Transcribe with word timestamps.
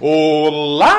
Olá! 0.00 0.96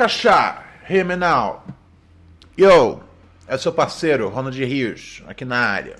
Buiacachá, 0.00 0.64
Remenal. 0.84 1.62
Yo, 2.56 3.00
é 3.46 3.58
seu 3.58 3.70
parceiro, 3.70 4.30
Ronald 4.30 4.58
Rios, 4.64 5.22
aqui 5.26 5.44
na 5.44 5.58
área. 5.58 5.96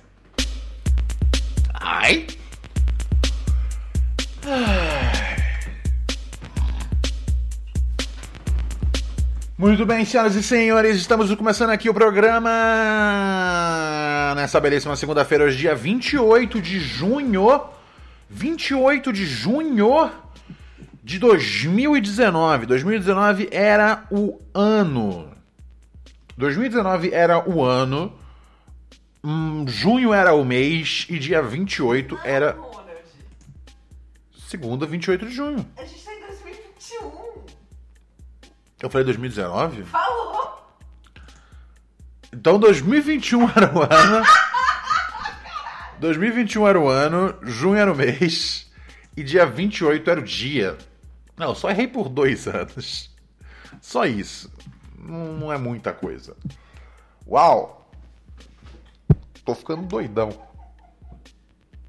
Ai. 1.75 2.27
Muito 9.59 9.85
bem, 9.85 10.07
senhoras 10.07 10.35
e 10.35 10.43
senhores, 10.43 10.97
estamos 10.97 11.35
começando 11.35 11.69
aqui 11.69 11.91
o 11.91 11.95
programa 11.95 12.49
nessa 14.35 14.59
belíssima 14.59 14.97
segunda-feira, 14.97 15.45
hoje 15.45 15.59
dia 15.59 15.75
28 15.75 16.59
de 16.59 16.81
junho. 16.81 17.61
28 18.31 19.13
de 19.13 19.27
junho 19.27 20.11
de 21.11 21.19
2019. 21.19 22.67
2019 22.67 23.49
era 23.51 24.07
o 24.13 24.41
ano. 24.55 25.37
2019 26.37 27.13
era 27.13 27.51
o 27.51 27.65
ano. 27.65 28.17
hum, 29.25 29.67
junho 29.67 30.15
era 30.15 30.33
o 30.33 30.45
mês 30.45 31.09
e 31.11 31.19
dia 31.19 31.43
28 31.43 32.17
era 32.23 32.53
Ronald, 32.53 32.93
segunda, 34.47 34.87
28 34.87 35.27
de 35.27 35.33
junho. 35.33 35.67
a 35.77 35.85
gente 35.85 36.05
tá 36.05 36.15
em 36.15 36.21
2021. 36.21 37.47
Eu 38.81 38.89
falei 38.89 39.05
2019? 39.05 39.83
Falou! 39.87 40.65
Então 42.33 42.57
2021 42.57 43.51
era 43.51 43.77
o 43.77 43.83
ano. 43.83 44.25
2021 45.99 46.69
era 46.69 46.79
o 46.79 46.89
ano, 46.89 47.35
junho 47.43 47.75
era 47.75 47.93
o 47.93 47.97
mês 47.97 48.71
e 49.17 49.25
dia 49.25 49.45
28 49.45 50.09
era 50.09 50.21
o 50.21 50.23
dia. 50.23 50.79
Não, 51.41 51.55
só 51.55 51.71
errei 51.71 51.89
por 51.89 52.09
dois 52.11 52.47
anos. 52.49 53.11
Só 53.81 54.05
isso. 54.05 54.53
Não, 54.99 55.33
não 55.39 55.53
é 55.53 55.57
muita 55.57 55.91
coisa. 55.93 56.37
Uau! 57.27 57.91
Tô 59.43 59.55
ficando 59.55 59.83
doidão. 59.87 60.31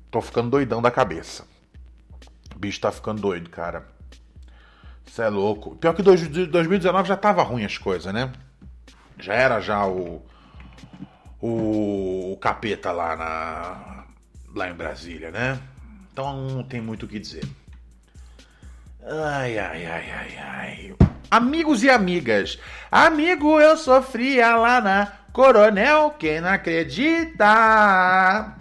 Tô 0.09 0.21
ficando 0.21 0.49
doidão 0.49 0.81
da 0.81 0.89
cabeça. 0.89 1.45
O 2.55 2.59
bicho 2.59 2.79
tá 2.79 2.91
ficando 2.93 3.21
doido, 3.21 3.49
cara. 3.49 3.85
Isso 5.05 5.21
é 5.21 5.27
louco. 5.29 5.75
Pior 5.75 5.93
que 5.93 6.01
dois- 6.01 6.25
2019 6.29 7.09
já 7.09 7.17
tava 7.17 7.43
ruim 7.43 7.65
as 7.65 7.77
coisas, 7.77 8.13
né? 8.13 8.31
Já 9.19 9.33
era 9.33 9.59
já 9.59 9.85
o 9.85 10.21
o, 11.41 12.33
o 12.33 12.37
capeta 12.37 12.91
lá 12.91 13.15
na 13.17 14.05
lá 14.55 14.69
em 14.69 14.73
Brasília, 14.73 15.29
né? 15.31 15.59
Então 16.13 16.47
não 16.49 16.63
tem 16.63 16.79
muito 16.79 17.03
o 17.05 17.07
que 17.09 17.19
dizer. 17.19 17.43
Ai, 19.03 19.57
ai, 19.57 19.85
ai, 19.85 20.11
ai, 20.11 20.37
ai. 20.37 20.95
Amigos 21.31 21.81
e 21.81 21.89
amigas, 21.89 22.59
amigo, 22.91 23.59
eu 23.59 23.75
sofria 23.75 24.55
lá 24.55 24.79
na 24.79 25.07
Coronel, 25.33 26.11
quem 26.19 26.39
não 26.39 26.49
acredita? 26.49 28.57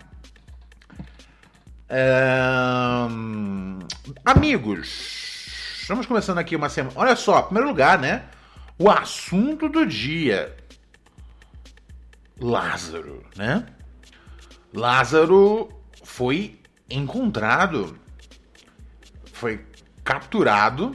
Ahn, 1.90 3.80
amigos, 4.24 4.86
estamos 5.82 6.06
começando 6.06 6.38
aqui 6.38 6.56
uma 6.56 6.70
semana. 6.70 6.94
Olha 6.96 7.16
só, 7.16 7.42
primeiro 7.42 7.68
lugar, 7.68 7.98
né? 7.98 8.24
O 8.78 8.88
assunto 8.88 9.68
do 9.68 9.84
dia. 9.84 10.56
Lázaro, 12.40 13.26
né? 13.36 13.66
Lázaro 14.72 15.68
foi 16.02 16.58
encontrado, 16.88 17.98
foi 19.32 19.66
capturado. 20.10 20.93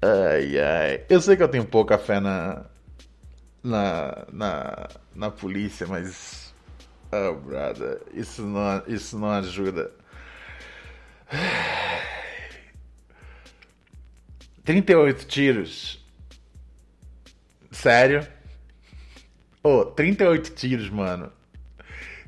Ai, 0.00 0.58
ai. 0.58 1.04
Eu 1.08 1.20
sei 1.20 1.36
que 1.36 1.42
eu 1.42 1.48
tenho 1.48 1.66
pouca 1.66 1.98
fé 1.98 2.18
na. 2.18 2.64
na. 3.62 4.26
na, 4.32 4.88
na 5.14 5.30
polícia, 5.30 5.86
mas. 5.86 6.54
Oh, 7.12 7.34
brother, 7.34 8.00
isso 8.14 8.42
não, 8.42 8.82
isso 8.86 9.18
não 9.18 9.30
ajuda. 9.32 9.92
38 14.64 15.26
tiros. 15.26 16.02
Sério? 17.70 18.26
Ô, 19.62 19.84
38 19.84 20.54
tiros, 20.54 20.88
mano. 20.88 21.30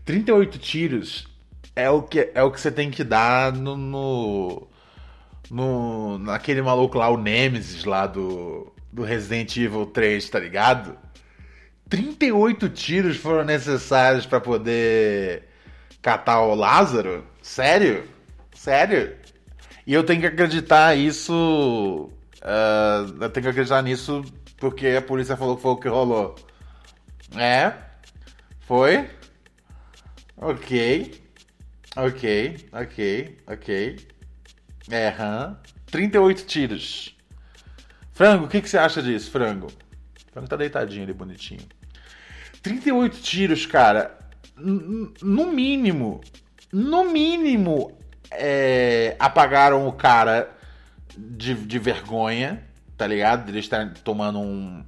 38 0.05 0.59
tiros 0.59 1.34
é 1.77 1.91
o 1.91 2.03
que 2.03 2.31
é 2.35 2.43
o 2.43 2.51
que 2.51 2.61
você 2.61 2.71
tem 2.71 2.91
que 2.91 3.05
dar 3.05 3.53
no, 3.53 3.77
no 3.77 4.69
no 5.51 6.19
naquele 6.19 6.63
maluco 6.63 6.99
lá 6.99 7.09
o 7.09 7.17
Nemesis 7.19 7.85
lá 7.85 8.07
do 8.07 8.73
do 8.93 9.03
Resident 9.03 9.57
Evil 9.57 9.87
3, 9.87 10.29
tá 10.31 10.39
ligado? 10.39 10.97
38 11.89 12.69
tiros 12.71 13.17
foram 13.17 13.45
necessários 13.45 14.25
pra 14.27 14.41
poder 14.41 15.49
catar 16.03 16.41
o 16.43 16.55
Lázaro? 16.55 17.27
Sério? 17.43 18.05
Sério? 18.55 19.17
E 19.87 19.93
eu 19.93 20.05
tenho 20.05 20.21
que 20.21 20.27
acreditar 20.27 20.95
isso. 20.97 22.11
ah, 22.43 23.05
eu 23.21 23.31
tenho 23.31 23.45
que 23.45 23.51
acreditar 23.51 23.83
nisso 23.83 24.25
porque 24.59 24.89
a 24.89 25.03
polícia 25.03 25.37
falou 25.37 25.57
que 25.57 25.63
foi 25.63 25.73
o 25.73 25.77
que 25.77 25.89
rolou. 25.89 26.35
É? 27.37 27.73
Foi? 28.61 29.09
Ok. 30.37 31.24
Ok, 31.97 32.57
ok, 32.73 33.39
ok. 33.47 33.97
É, 34.91 35.09
hã? 35.09 35.57
38 35.87 36.45
tiros. 36.45 37.17
Frango, 38.13 38.47
o 38.47 38.49
que, 38.49 38.61
que 38.61 38.69
você 38.69 38.77
acha 38.77 39.01
disso, 39.01 39.31
Frango? 39.31 39.69
Frango 40.33 40.49
tá 40.49 40.57
deitadinho 40.57 41.05
ali, 41.05 41.13
bonitinho. 41.13 41.63
38 42.63 43.21
tiros, 43.21 43.65
cara. 43.65 44.19
No 44.57 45.53
mínimo, 45.53 46.21
no 46.73 47.05
mínimo, 47.05 47.97
é, 48.31 49.15
apagaram 49.19 49.87
o 49.87 49.93
cara 49.93 50.53
de, 51.17 51.55
de 51.55 51.79
vergonha, 51.79 52.65
tá 52.97 53.07
ligado? 53.07 53.49
Ele 53.49 53.61
estar 53.61 53.95
tomando 54.03 54.41
um, 54.41 54.85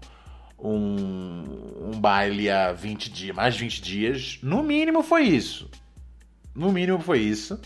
um, 0.58 1.90
um 1.92 2.00
baile 2.00 2.50
há 2.50 2.72
20 2.72 3.10
dias, 3.10 3.36
mais 3.36 3.54
de 3.54 3.60
20 3.60 3.82
dias. 3.82 4.38
No 4.42 4.64
mínimo 4.64 5.04
foi 5.04 5.22
isso. 5.22 5.70
No 6.56 6.72
mínimo 6.72 6.98
foi 6.98 7.20
isso. 7.20 7.60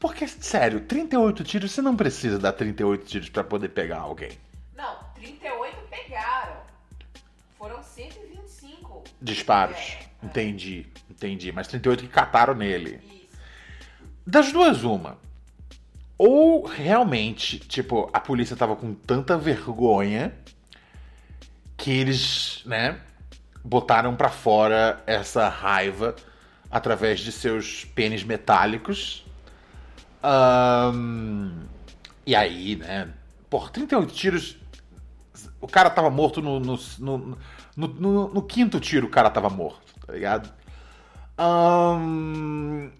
Porque, 0.00 0.26
sério, 0.26 0.80
38 0.80 1.44
tiros, 1.44 1.70
você 1.70 1.82
não 1.82 1.94
precisa 1.94 2.38
dar 2.38 2.52
38 2.52 3.04
tiros 3.04 3.28
pra 3.28 3.44
poder 3.44 3.68
pegar 3.68 3.98
alguém. 3.98 4.32
Não, 4.74 4.96
38 5.14 5.76
pegaram. 5.88 6.56
Foram 7.58 7.82
125. 7.82 9.04
Disparos. 9.20 9.76
É, 9.76 10.08
é. 10.24 10.26
Entendi, 10.26 10.86
entendi. 11.10 11.52
Mas 11.52 11.68
38 11.68 12.04
que 12.04 12.08
cataram 12.08 12.54
nele. 12.54 12.98
Isso. 13.04 13.38
Das 14.26 14.50
duas, 14.50 14.82
uma. 14.82 15.18
Ou 16.16 16.64
realmente, 16.64 17.58
tipo, 17.58 18.08
a 18.14 18.20
polícia 18.20 18.56
tava 18.56 18.74
com 18.74 18.94
tanta 18.94 19.36
vergonha 19.36 20.32
que 21.76 21.90
eles, 21.90 22.62
né, 22.64 22.98
botaram 23.62 24.16
pra 24.16 24.30
fora 24.30 25.02
essa 25.06 25.48
raiva 25.48 26.16
através 26.72 27.20
de 27.20 27.30
seus 27.30 27.84
pênis 27.84 28.24
metálicos. 28.24 29.24
Ahn, 30.22 31.50
e 32.26 32.34
aí, 32.34 32.76
né? 32.76 33.08
Por 33.50 33.70
38 33.70 34.12
tiros. 34.14 34.56
O 35.60 35.68
cara 35.68 35.90
tava 35.90 36.10
morto 36.10 36.40
no 36.42 36.58
no, 36.60 36.78
no, 36.98 37.38
no, 37.76 38.28
no- 38.28 38.42
quinto 38.42 38.80
tiro, 38.80 39.06
o 39.06 39.10
cara 39.10 39.30
tava 39.30 39.48
morto, 39.50 39.94
tá 40.06 40.12
ligado? 40.12 40.50
Ahn, 41.38 42.90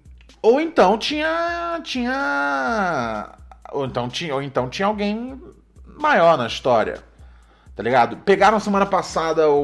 ou 0.43 0.61
então 0.61 0.99
tinha. 0.99 1.81
Tinha. 1.85 3.33
Ou 3.73 3.87
então 3.87 4.09
tinha, 4.09 4.35
ou 4.35 4.43
então 4.43 4.69
tinha 4.69 4.87
alguém 4.87 5.41
maior 5.99 6.37
na 6.37 6.47
história. 6.47 7.03
Tá 7.75 7.83
ligado? 7.83 8.19
Pegaram 8.19 8.61
semana 8.61 8.85
passada 8.85 9.49
o, 9.49 9.61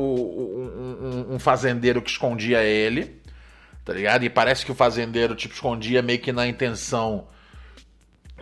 um, 0.58 1.32
um- 1.32 1.34
um 1.34 1.38
fazendeiro 1.38 2.00
que 2.00 2.10
escondia 2.10 2.62
ele. 2.62 3.17
Tá 3.88 3.94
ligado? 3.94 4.22
E 4.22 4.28
parece 4.28 4.66
que 4.66 4.70
o 4.70 4.74
fazendeiro, 4.74 5.34
tipo, 5.34 5.54
escondia 5.54 6.02
meio 6.02 6.18
que 6.18 6.30
na 6.30 6.46
intenção 6.46 7.26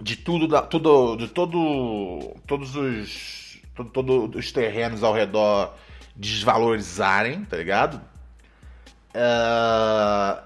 de 0.03 0.17
tudo, 0.17 0.49
da, 0.49 0.61
tudo 0.61 1.15
de 1.15 1.29
todo, 1.29 2.35
todos 2.49 2.75
os, 2.75 3.63
todo, 3.73 3.91
todo 3.91 4.37
os 4.37 4.51
terrenos 4.51 5.05
ao 5.05 5.15
redor 5.15 5.73
desvalorizarem, 6.17 7.45
tá 7.45 7.57
ligado? 7.59 8.01
Ah, 9.15 10.43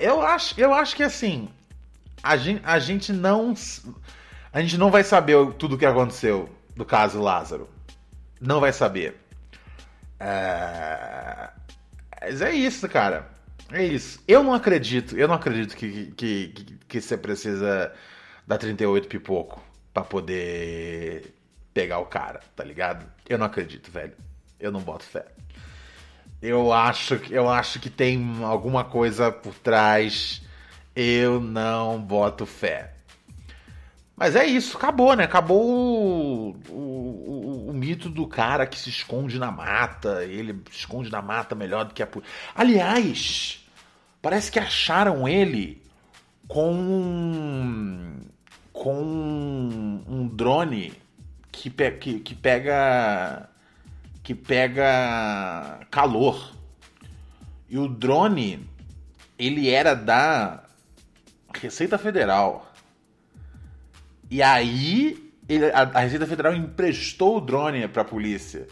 eu 0.00 0.20
acho, 0.20 0.60
eu 0.60 0.74
acho 0.74 0.96
que 0.96 1.04
assim, 1.04 1.48
a 2.24 2.36
gente, 2.36 2.60
a 2.64 2.80
gente 2.80 3.12
não, 3.12 3.54
a 4.52 4.60
gente 4.60 4.76
não 4.76 4.90
vai 4.90 5.04
saber 5.04 5.36
tudo 5.52 5.76
o 5.76 5.78
que 5.78 5.86
aconteceu 5.86 6.50
do 6.74 6.84
caso 6.84 7.22
Lázaro, 7.22 7.70
não 8.40 8.58
vai 8.58 8.72
saber. 8.72 9.16
É, 10.18 11.50
Mas 12.20 12.42
é 12.42 12.50
isso, 12.50 12.88
cara. 12.88 13.30
É 13.72 13.84
isso. 13.84 14.20
Eu 14.28 14.42
não 14.42 14.52
acredito, 14.54 15.16
eu 15.16 15.26
não 15.26 15.34
acredito 15.34 15.76
que, 15.76 16.12
que, 16.12 16.48
que, 16.48 16.64
que 16.88 17.00
você 17.00 17.16
precisa 17.16 17.92
dar 18.46 18.58
38 18.58 19.08
pipoco 19.08 19.62
pra 19.94 20.02
poder 20.04 21.34
pegar 21.72 21.98
o 21.98 22.06
cara, 22.06 22.40
tá 22.54 22.62
ligado? 22.64 23.06
Eu 23.28 23.38
não 23.38 23.46
acredito, 23.46 23.90
velho. 23.90 24.12
Eu 24.60 24.70
não 24.70 24.80
boto 24.80 25.04
fé. 25.04 25.26
Eu 26.40 26.72
acho, 26.72 27.14
eu 27.30 27.48
acho 27.48 27.78
que 27.80 27.88
tem 27.88 28.42
alguma 28.44 28.84
coisa 28.84 29.30
por 29.32 29.54
trás. 29.54 30.42
Eu 30.94 31.40
não 31.40 32.00
boto 32.02 32.44
fé. 32.44 32.92
Mas 34.16 34.36
é 34.36 34.44
isso, 34.46 34.76
acabou, 34.76 35.16
né? 35.16 35.24
Acabou 35.24 35.62
o, 35.66 36.50
o, 36.68 36.72
o- 37.66 37.70
o 37.70 37.72
mito 37.72 38.08
do 38.10 38.26
cara 38.26 38.66
que 38.66 38.78
se 38.78 38.90
esconde 38.90 39.38
na 39.38 39.50
mata. 39.50 40.24
Ele 40.24 40.52
se 40.70 40.78
esconde 40.80 41.10
na 41.10 41.22
mata 41.22 41.54
melhor 41.54 41.84
do 41.86 41.94
que 41.94 42.02
a 42.02 42.06
polícia. 42.06 42.32
Aliás, 42.54 43.61
parece 44.22 44.50
que 44.50 44.58
acharam 44.58 45.28
ele 45.28 45.82
com 46.48 46.72
um, 46.72 48.20
com 48.72 48.94
um 50.08 50.28
drone 50.32 50.92
que, 51.50 51.68
pe- 51.68 51.90
que, 51.92 52.20
que 52.20 52.34
pega 52.34 53.48
que 54.22 54.34
pega 54.34 55.80
calor. 55.90 56.52
E 57.68 57.76
o 57.76 57.88
drone 57.88 58.68
ele 59.38 59.68
era 59.68 59.94
da 59.94 60.62
Receita 61.60 61.98
Federal. 61.98 62.72
E 64.30 64.40
aí 64.42 65.32
ele- 65.48 65.70
a, 65.72 65.82
a 65.82 66.00
Receita 66.00 66.26
Federal 66.26 66.54
emprestou 66.54 67.38
o 67.38 67.40
drone 67.40 67.88
pra 67.88 68.04
polícia. 68.04 68.68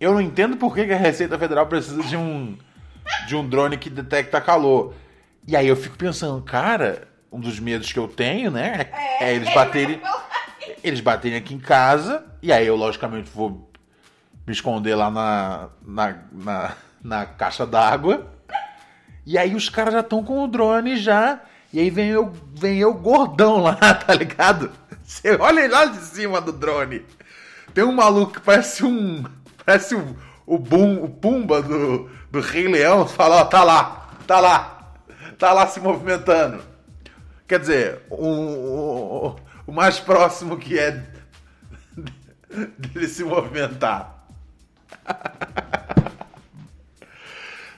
Eu 0.00 0.12
não 0.12 0.20
entendo 0.20 0.56
por 0.56 0.74
que, 0.74 0.86
que 0.86 0.92
a 0.92 0.96
Receita 0.98 1.38
Federal 1.38 1.66
precisa 1.66 2.02
de 2.02 2.16
um 2.16 2.56
de 3.26 3.36
um 3.36 3.48
drone 3.48 3.76
que 3.76 3.90
detecta 3.90 4.40
calor. 4.40 4.94
E 5.46 5.56
aí 5.56 5.68
eu 5.68 5.76
fico 5.76 5.96
pensando, 5.96 6.42
cara, 6.42 7.08
um 7.30 7.40
dos 7.40 7.58
medos 7.58 7.92
que 7.92 7.98
eu 7.98 8.08
tenho, 8.08 8.50
né, 8.50 8.90
é, 9.20 9.30
é 9.30 9.34
eles 9.34 9.52
baterem 9.52 10.00
eles 10.82 11.00
baterem 11.00 11.36
aqui 11.36 11.54
em 11.54 11.58
casa 11.58 12.24
e 12.42 12.52
aí 12.52 12.66
eu 12.66 12.76
logicamente 12.76 13.30
vou 13.30 13.70
me 14.46 14.52
esconder 14.52 14.94
lá 14.94 15.10
na 15.10 15.68
na, 15.84 16.18
na, 16.32 16.72
na 17.02 17.26
caixa 17.26 17.66
d'água. 17.66 18.30
E 19.26 19.38
aí 19.38 19.54
os 19.54 19.68
caras 19.68 19.94
já 19.94 20.00
estão 20.00 20.22
com 20.22 20.44
o 20.44 20.48
drone 20.48 20.96
já. 20.96 21.40
E 21.72 21.80
aí 21.80 21.90
vem 21.90 22.10
eu, 22.10 22.32
vem 22.54 22.78
eu 22.78 22.94
gordão 22.94 23.60
lá, 23.60 23.74
tá 24.06 24.14
ligado? 24.14 24.70
Você 25.02 25.36
olha 25.36 25.68
lá 25.68 25.86
de 25.86 25.98
cima 25.98 26.40
do 26.40 26.52
drone. 26.52 27.04
Tem 27.74 27.82
um 27.82 27.92
maluco 27.92 28.34
que 28.34 28.40
parece 28.40 28.84
um. 28.84 29.24
Parece 29.64 29.94
o, 29.94 30.16
o, 30.46 30.58
Bum, 30.58 31.02
o 31.02 31.08
Pumba 31.08 31.60
do, 31.60 32.08
do 32.34 32.40
Rei 32.40 32.68
Leão. 32.68 33.06
Fala, 33.06 33.36
ó, 33.36 33.44
tá 33.44 33.62
lá, 33.64 34.10
tá 34.26 34.40
lá. 34.40 34.92
Tá 35.38 35.52
lá 35.52 35.66
se 35.66 35.80
movimentando. 35.80 36.62
Quer 37.46 37.60
dizer, 37.60 38.02
o, 38.10 38.26
o, 38.26 39.36
o 39.66 39.72
mais 39.72 39.98
próximo 40.00 40.56
que 40.58 40.78
é 40.78 41.02
dele 42.78 43.08
se 43.08 43.24
movimentar. 43.24 44.26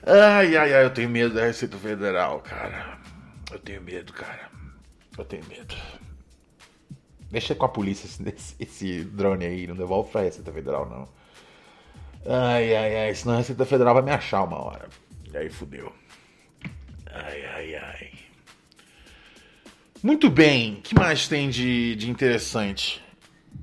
Ai, 0.05 0.57
ai, 0.57 0.73
ai, 0.75 0.85
eu 0.85 0.91
tenho 0.91 1.09
medo 1.11 1.35
da 1.35 1.45
Receita 1.45 1.77
Federal, 1.77 2.41
cara. 2.41 2.99
Eu 3.51 3.59
tenho 3.59 3.83
medo, 3.83 4.13
cara. 4.13 4.49
Eu 5.19 5.25
tenho 5.25 5.45
medo. 5.47 5.75
Deixa 7.31 7.55
com 7.55 7.65
a 7.65 7.69
polícia 7.69 8.07
esse, 8.07 8.55
esse- 8.61 9.05
drone 9.05 9.45
aí, 9.45 9.67
não 9.67 9.75
devolve 9.75 10.11
pra 10.13 10.21
Receita 10.23 10.53
Federal, 10.53 10.89
não. 10.89 11.09
Ai, 12.29 12.75
ai, 12.75 12.97
ai, 13.07 13.15
senão 13.15 13.35
a 13.35 13.39
Receita 13.39 13.65
Federal 13.65 13.95
vai 13.95 14.03
me 14.03 14.11
achar 14.11 14.43
uma 14.43 14.63
hora. 14.63 14.89
E 15.33 15.37
aí 15.37 15.49
fudeu. 15.49 15.93
Ai, 17.13 17.45
ai, 17.47 17.75
ai. 17.75 18.11
Muito 20.03 20.29
bem, 20.29 20.75
o 20.75 20.83
que 20.83 20.95
mais 20.95 21.27
tem 21.29 21.49
de, 21.49 21.95
de 21.97 22.11
interessante? 22.11 23.03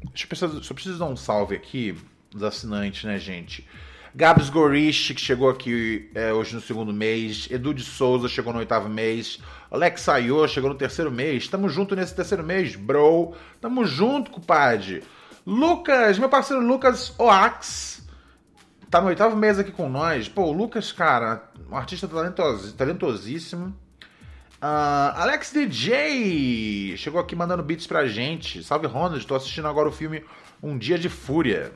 Deixa 0.10 0.26
eu 0.26 0.30
pensar, 0.30 0.50
só 0.64 0.74
preciso 0.74 1.00
dar 1.00 1.06
um 1.06 1.16
salve 1.16 1.56
aqui 1.56 1.96
dos 2.32 2.44
assinantes, 2.44 3.04
né, 3.04 3.20
gente? 3.20 3.68
Gabs 4.16 4.50
Gorish, 4.50 5.14
que 5.14 5.22
chegou 5.22 5.50
aqui 5.50 6.12
é, 6.14 6.32
hoje 6.32 6.54
no 6.54 6.62
segundo 6.62 6.94
mês. 6.94 7.48
Edu 7.50 7.74
de 7.74 7.84
Souza 7.84 8.28
chegou 8.28 8.54
no 8.54 8.60
oitavo 8.60 8.88
mês. 8.88 9.40
Alex 9.72 10.08
Ayô 10.08 10.48
chegou 10.48 10.70
no 10.70 10.76
terceiro 10.76 11.12
mês. 11.12 11.48
Tamo 11.48 11.68
junto 11.68 11.96
nesse 11.96 12.16
terceiro 12.16 12.44
mês, 12.44 12.76
bro. 12.76 13.34
Tamo 13.60 13.86
junto, 13.86 14.30
compadre. 14.30 15.04
Lucas, 15.46 16.20
meu 16.20 16.30
parceiro 16.30 16.64
Lucas 16.64 17.14
Oax, 17.18 18.03
tá 18.94 19.02
no 19.02 19.08
oitavo 19.08 19.36
mês 19.36 19.58
aqui 19.58 19.72
com 19.72 19.90
nós. 19.90 20.30
Pô, 20.30 20.44
o 20.44 20.52
Lucas, 20.52 20.92
cara, 20.92 21.50
um 21.68 21.76
artista 21.76 22.08
talentos, 22.08 22.74
talentosíssimo. 22.74 23.76
Ah, 24.62 25.16
Alex 25.24 25.52
DJ 25.52 26.96
chegou 26.96 27.20
aqui 27.20 27.36
mandando 27.36 27.64
beats 27.64 27.88
pra 27.88 28.06
gente. 28.06 28.64
Salve 28.64 28.86
Ronald, 28.86 29.26
tô 29.26 29.34
assistindo 29.34 29.68
agora 29.68 29.90
o 29.90 29.92
filme 29.92 30.24
Um 30.62 30.78
Dia 30.78 31.00
de 31.00 31.10
Fúria. 31.10 31.72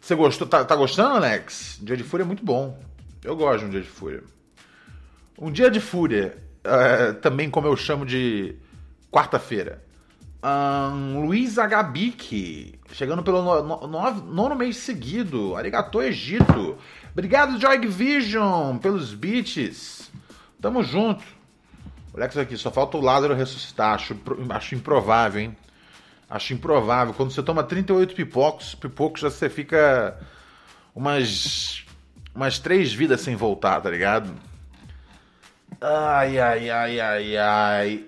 Você 0.00 0.16
gostou? 0.16 0.48
Tá, 0.48 0.64
tá 0.64 0.74
gostando, 0.74 1.14
Alex? 1.14 1.78
Um 1.80 1.84
Dia 1.84 1.96
de 1.96 2.02
Fúria 2.02 2.24
é 2.24 2.26
muito 2.26 2.44
bom. 2.44 2.76
Eu 3.22 3.36
gosto 3.36 3.60
de 3.60 3.66
Um 3.66 3.70
Dia 3.70 3.82
de 3.82 3.88
Fúria. 3.88 4.24
Um 5.38 5.52
Dia 5.52 5.70
de 5.70 5.78
Fúria, 5.78 6.36
eh, 6.64 7.12
também 7.22 7.48
como 7.48 7.68
eu 7.68 7.76
chamo 7.76 8.04
de 8.04 8.56
quarta-feira. 9.12 9.80
Ahn, 10.46 11.24
Luiz 11.24 11.58
Agabique, 11.58 12.78
chegando 12.92 13.22
pelo 13.22 13.42
no, 13.42 13.86
no- 13.86 14.10
nono 14.20 14.54
mês 14.54 14.76
seguido. 14.76 15.56
Arigato, 15.56 16.02
Egito. 16.02 16.76
Obrigado, 17.12 17.58
Joy 17.58 17.78
Vision, 17.86 18.76
pelos 18.76 19.14
beats. 19.14 20.10
Tamo 20.60 20.82
junto. 20.84 21.24
Alex 22.14 22.36
aqui, 22.36 22.58
só 22.58 22.70
falta 22.70 22.98
o 22.98 23.00
Lázaro 23.00 23.32
ressuscitar. 23.32 23.94
Acho, 23.94 24.14
acho 24.50 24.74
improvável, 24.74 25.40
hein? 25.40 25.56
Acho 26.28 26.52
improvável. 26.52 27.14
Quando 27.14 27.30
você 27.32 27.42
toma 27.42 27.64
38 27.64 28.14
pipocos, 28.14 28.74
pipocos 28.74 29.22
já 29.22 29.30
você 29.30 29.48
fica 29.48 30.18
umas 30.94 31.84
umas 32.34 32.58
três 32.58 32.92
vidas 32.92 33.22
sem 33.22 33.34
voltar, 33.34 33.80
tá 33.80 33.88
ligado? 33.88 34.30
Ai, 35.80 36.38
ai, 36.38 36.68
ai, 36.70 37.00
ai, 37.00 37.36
ai. 37.38 38.04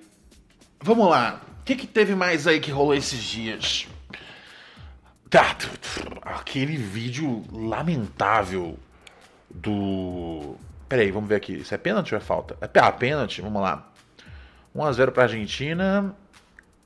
Vamos 0.83 1.09
lá. 1.09 1.40
Que, 1.66 1.75
que 1.75 1.87
teve 1.88 2.14
mais 2.14 2.46
aí 2.46 2.61
que 2.61 2.70
rolou 2.70 2.94
esses 2.94 3.20
dias? 3.20 3.88
Tá, 5.28 5.56
aquele 6.23 6.76
vídeo 6.76 7.44
lamentável 7.52 8.78
do. 9.50 10.54
Peraí, 10.88 11.11
vamos 11.11 11.28
ver 11.28 11.35
aqui. 11.35 11.54
Isso 11.54 11.75
é 11.75 11.76
pênalti 11.76 12.14
ou 12.14 12.18
é 12.18 12.20
falta? 12.20 12.56
É 12.61 12.78
ah, 12.78 12.92
pênalti, 12.92 13.42
vamos 13.42 13.61
lá. 13.61 13.90
1x0 14.76 15.11
pra 15.11 15.25
Argentina. 15.25 16.14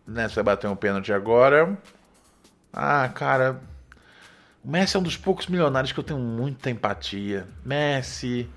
Né, 0.07 0.27
você 0.27 0.37
vai 0.37 0.45
bater 0.45 0.67
um 0.67 0.75
pênalti 0.75 1.13
agora. 1.13 1.79
Ah, 2.73 3.07
cara. 3.11 3.61
O 4.65 4.71
Messi 4.71 4.97
é 4.97 4.99
um 4.99 5.03
dos 5.03 5.17
poucos 5.19 5.47
milionários 5.47 5.93
que 5.93 6.01
eu 6.01 6.05
tenho 6.05 6.19
muita 6.19 6.71
empatia. 6.71 7.47
Messi, 7.63 8.49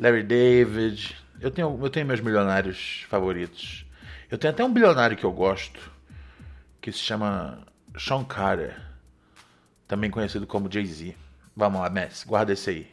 Larry 0.00 0.24
David. 0.24 1.16
Eu 1.40 1.52
tenho, 1.52 1.78
eu 1.80 1.88
tenho 1.88 2.06
meus 2.06 2.20
milionários 2.20 3.06
favoritos. 3.08 3.88
Eu 4.30 4.38
tenho 4.38 4.52
até 4.52 4.64
um 4.64 4.72
bilionário 4.72 5.16
que 5.16 5.24
eu 5.24 5.32
gosto. 5.32 5.90
Que 6.80 6.92
se 6.92 6.98
chama 6.98 7.66
Sean 7.98 8.24
Carter. 8.24 8.80
Também 9.88 10.10
conhecido 10.10 10.46
como 10.46 10.70
Jay-Z. 10.70 11.16
Vamos 11.56 11.80
lá, 11.80 11.90
Messi, 11.90 12.26
guarda 12.26 12.52
esse 12.52 12.70
aí. 12.70 12.90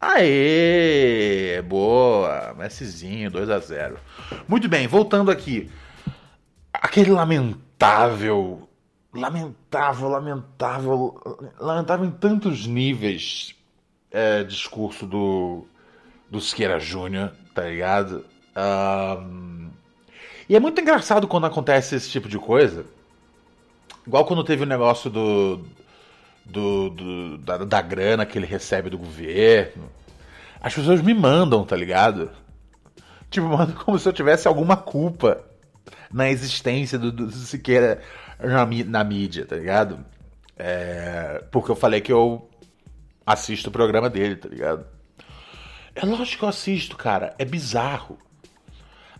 Aê! 0.00 1.60
Boa! 1.62 2.54
Messizinho, 2.54 3.30
2 3.30 3.50
a 3.50 3.58
0 3.58 3.98
Muito 4.48 4.68
bem, 4.68 4.86
voltando 4.86 5.30
aqui. 5.30 5.70
Aquele 6.72 7.10
lamentável, 7.10 8.68
lamentável, 9.12 10.08
lamentável, 10.08 11.20
lamentável 11.58 12.06
em 12.06 12.10
tantos 12.10 12.66
níveis 12.66 13.54
é, 14.10 14.42
discurso 14.42 15.06
do, 15.06 15.66
do 16.30 16.40
Siqueira 16.40 16.78
Júnior, 16.80 17.32
tá 17.54 17.62
ligado? 17.62 18.24
Um, 18.56 19.61
e 20.52 20.56
é 20.56 20.60
muito 20.60 20.78
engraçado 20.78 21.26
quando 21.26 21.46
acontece 21.46 21.94
esse 21.96 22.10
tipo 22.10 22.28
de 22.28 22.38
coisa. 22.38 22.84
Igual 24.06 24.26
quando 24.26 24.44
teve 24.44 24.64
o 24.64 24.66
negócio 24.66 25.08
do, 25.08 25.64
do, 26.44 26.90
do 26.90 27.38
da, 27.38 27.56
da, 27.56 27.80
grana 27.80 28.26
que 28.26 28.36
ele 28.36 28.44
recebe 28.44 28.90
do 28.90 28.98
governo. 28.98 29.88
As 30.60 30.74
pessoas 30.74 31.00
me 31.00 31.14
mandam, 31.14 31.64
tá 31.64 31.74
ligado? 31.74 32.30
Tipo, 33.30 33.48
mandam 33.56 33.74
como 33.76 33.98
se 33.98 34.06
eu 34.06 34.12
tivesse 34.12 34.46
alguma 34.46 34.76
culpa 34.76 35.42
na 36.12 36.28
existência 36.28 36.98
do, 36.98 37.10
do 37.10 37.30
Siqueira 37.30 38.02
na, 38.38 38.66
na 38.84 39.04
mídia, 39.04 39.46
tá 39.46 39.56
ligado? 39.56 40.04
É, 40.54 41.42
porque 41.50 41.70
eu 41.70 41.76
falei 41.76 42.02
que 42.02 42.12
eu 42.12 42.46
assisto 43.24 43.70
o 43.70 43.72
programa 43.72 44.10
dele, 44.10 44.36
tá 44.36 44.50
ligado? 44.50 44.84
É 45.94 46.04
lógico 46.04 46.40
que 46.40 46.44
eu 46.44 46.50
assisto, 46.50 46.94
cara. 46.94 47.34
É 47.38 47.44
bizarro. 47.46 48.18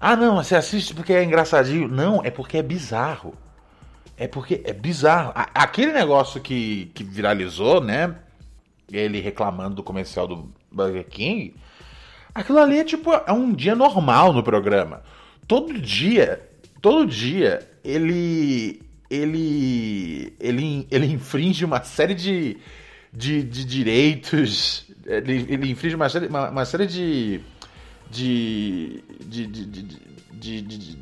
Ah, 0.05 0.17
não, 0.17 0.35
você 0.35 0.57
assiste 0.57 0.93
porque 0.97 1.13
é 1.13 1.23
engraçadinho. 1.23 1.87
Não, 1.87 2.25
é 2.25 2.31
porque 2.31 2.59
é 2.59 2.63
bizarro. 2.63 3.35
É 4.17 4.27
porque 4.27 4.61
é 4.65 4.73
bizarro. 4.73 5.33
Aquele 5.55 5.93
negócio 5.93 6.41
que, 6.41 6.91
que 6.93 7.05
viralizou, 7.05 7.81
né? 7.81 8.17
Ele 8.91 9.21
reclamando 9.21 9.77
do 9.77 9.83
comercial 9.85 10.27
do 10.27 10.53
Burger 10.73 11.07
King. 11.09 11.55
Aquilo 12.35 12.59
ali 12.59 12.81
é 12.81 12.85
tipo, 12.85 13.13
é 13.13 13.33
um 13.33 13.53
dia 13.53 13.77
normal 13.77 14.33
no 14.33 14.43
programa. 14.43 15.05
Todo 15.47 15.73
dia, 15.81 16.51
todo 16.81 17.07
dia, 17.07 17.61
ele. 17.85 18.83
Ele. 19.09 20.35
Ele, 20.41 20.85
ele 20.91 21.07
infringe 21.13 21.65
uma 21.65 21.85
série 21.85 22.17
de, 22.17 22.59
de, 23.13 23.45
de 23.45 23.65
direitos. 23.65 24.85
Ele, 25.07 25.47
ele 25.49 25.71
infringe 25.71 25.95
uma 25.95 26.09
série, 26.09 26.27
uma, 26.27 26.51
uma 26.51 26.65
série 26.65 26.89
de 26.89 27.41
de, 28.13 29.03
de, 29.25 29.47
de, 29.47 30.63
de, 30.63 30.99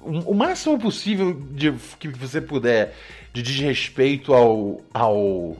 o 0.00 0.34
máximo 0.34 0.78
possível 0.78 1.34
de 1.34 1.72
que 1.98 2.08
você 2.08 2.40
puder 2.40 2.94
de 3.32 3.42
desrespeito 3.42 4.32
ao, 4.32 4.80
ao, 4.94 5.56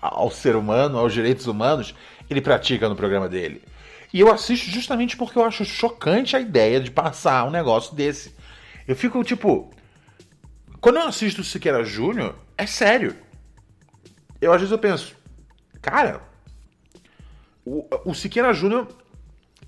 ao 0.00 0.30
ser 0.30 0.56
humano, 0.56 0.98
aos 0.98 1.12
direitos 1.12 1.46
humanos, 1.46 1.94
ele 2.28 2.40
pratica 2.40 2.88
no 2.88 2.96
programa 2.96 3.28
dele. 3.28 3.62
E 4.12 4.20
eu 4.20 4.32
assisto 4.32 4.70
justamente 4.70 5.16
porque 5.16 5.38
eu 5.38 5.44
acho 5.44 5.64
chocante 5.64 6.34
a 6.34 6.40
ideia 6.40 6.80
de 6.80 6.90
passar 6.90 7.46
um 7.46 7.50
negócio 7.50 7.94
desse. 7.94 8.34
Eu 8.86 8.96
fico 8.96 9.22
tipo. 9.22 9.72
Quando 10.80 10.96
eu 10.96 11.02
assisto 11.02 11.44
Siqueira 11.44 11.84
Júnior, 11.84 12.34
é 12.56 12.66
sério. 12.66 13.16
Eu 14.40 14.52
às 14.52 14.60
vezes 14.60 14.72
eu 14.72 14.78
penso, 14.78 15.14
cara, 15.82 16.22
o, 17.64 17.86
o 18.04 18.14
Siqueira 18.14 18.52
Júnior 18.52 18.88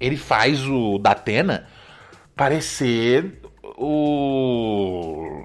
ele 0.01 0.17
faz 0.17 0.67
o 0.67 0.99
Datena 0.99 1.67
parecer 2.35 3.43
o. 3.63 5.45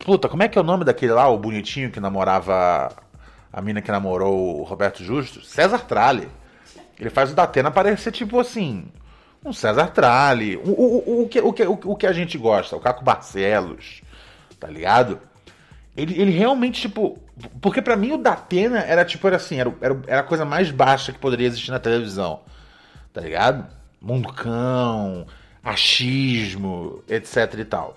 Puta, 0.00 0.28
como 0.28 0.42
é 0.42 0.48
que 0.48 0.58
é 0.58 0.60
o 0.60 0.64
nome 0.64 0.84
daquele 0.84 1.12
lá, 1.12 1.28
o 1.28 1.38
bonitinho 1.38 1.90
que 1.90 2.00
namorava. 2.00 2.90
A 3.52 3.60
mina 3.60 3.82
que 3.82 3.92
namorou 3.92 4.60
o 4.60 4.62
Roberto 4.62 5.04
Justo? 5.04 5.44
César 5.44 5.80
Tralli. 5.80 6.26
Ele 6.98 7.10
faz 7.10 7.30
o 7.30 7.34
Datena 7.34 7.70
parecer 7.70 8.10
tipo 8.10 8.40
assim. 8.40 8.86
Um 9.44 9.52
César 9.52 9.88
Tralli. 9.88 10.56
O, 10.56 10.70
o, 10.70 11.22
o, 11.22 11.28
que, 11.28 11.40
o, 11.40 11.52
que, 11.52 11.62
o, 11.62 11.96
que 11.96 12.06
a 12.06 12.12
gente 12.12 12.38
gosta, 12.38 12.74
o 12.74 12.80
Caco 12.80 13.04
Barcelos. 13.04 14.00
Tá 14.58 14.68
ligado? 14.68 15.20
Ele, 15.94 16.18
ele 16.18 16.30
realmente, 16.30 16.80
tipo. 16.80 17.18
Porque 17.60 17.82
para 17.82 17.96
mim 17.96 18.12
o 18.12 18.18
Datena 18.18 18.80
era 18.80 19.04
tipo, 19.04 19.26
era 19.26 19.36
assim, 19.36 19.58
era, 19.58 19.74
era, 19.80 20.00
era 20.06 20.20
a 20.20 20.24
coisa 20.24 20.44
mais 20.44 20.70
baixa 20.70 21.12
que 21.12 21.18
poderia 21.18 21.46
existir 21.46 21.70
na 21.70 21.78
televisão. 21.78 22.40
Tá 23.12 23.20
ligado? 23.20 23.66
Munducão, 24.02 25.26
achismo, 25.62 27.02
etc 27.08 27.54
e 27.58 27.64
tal. 27.64 27.96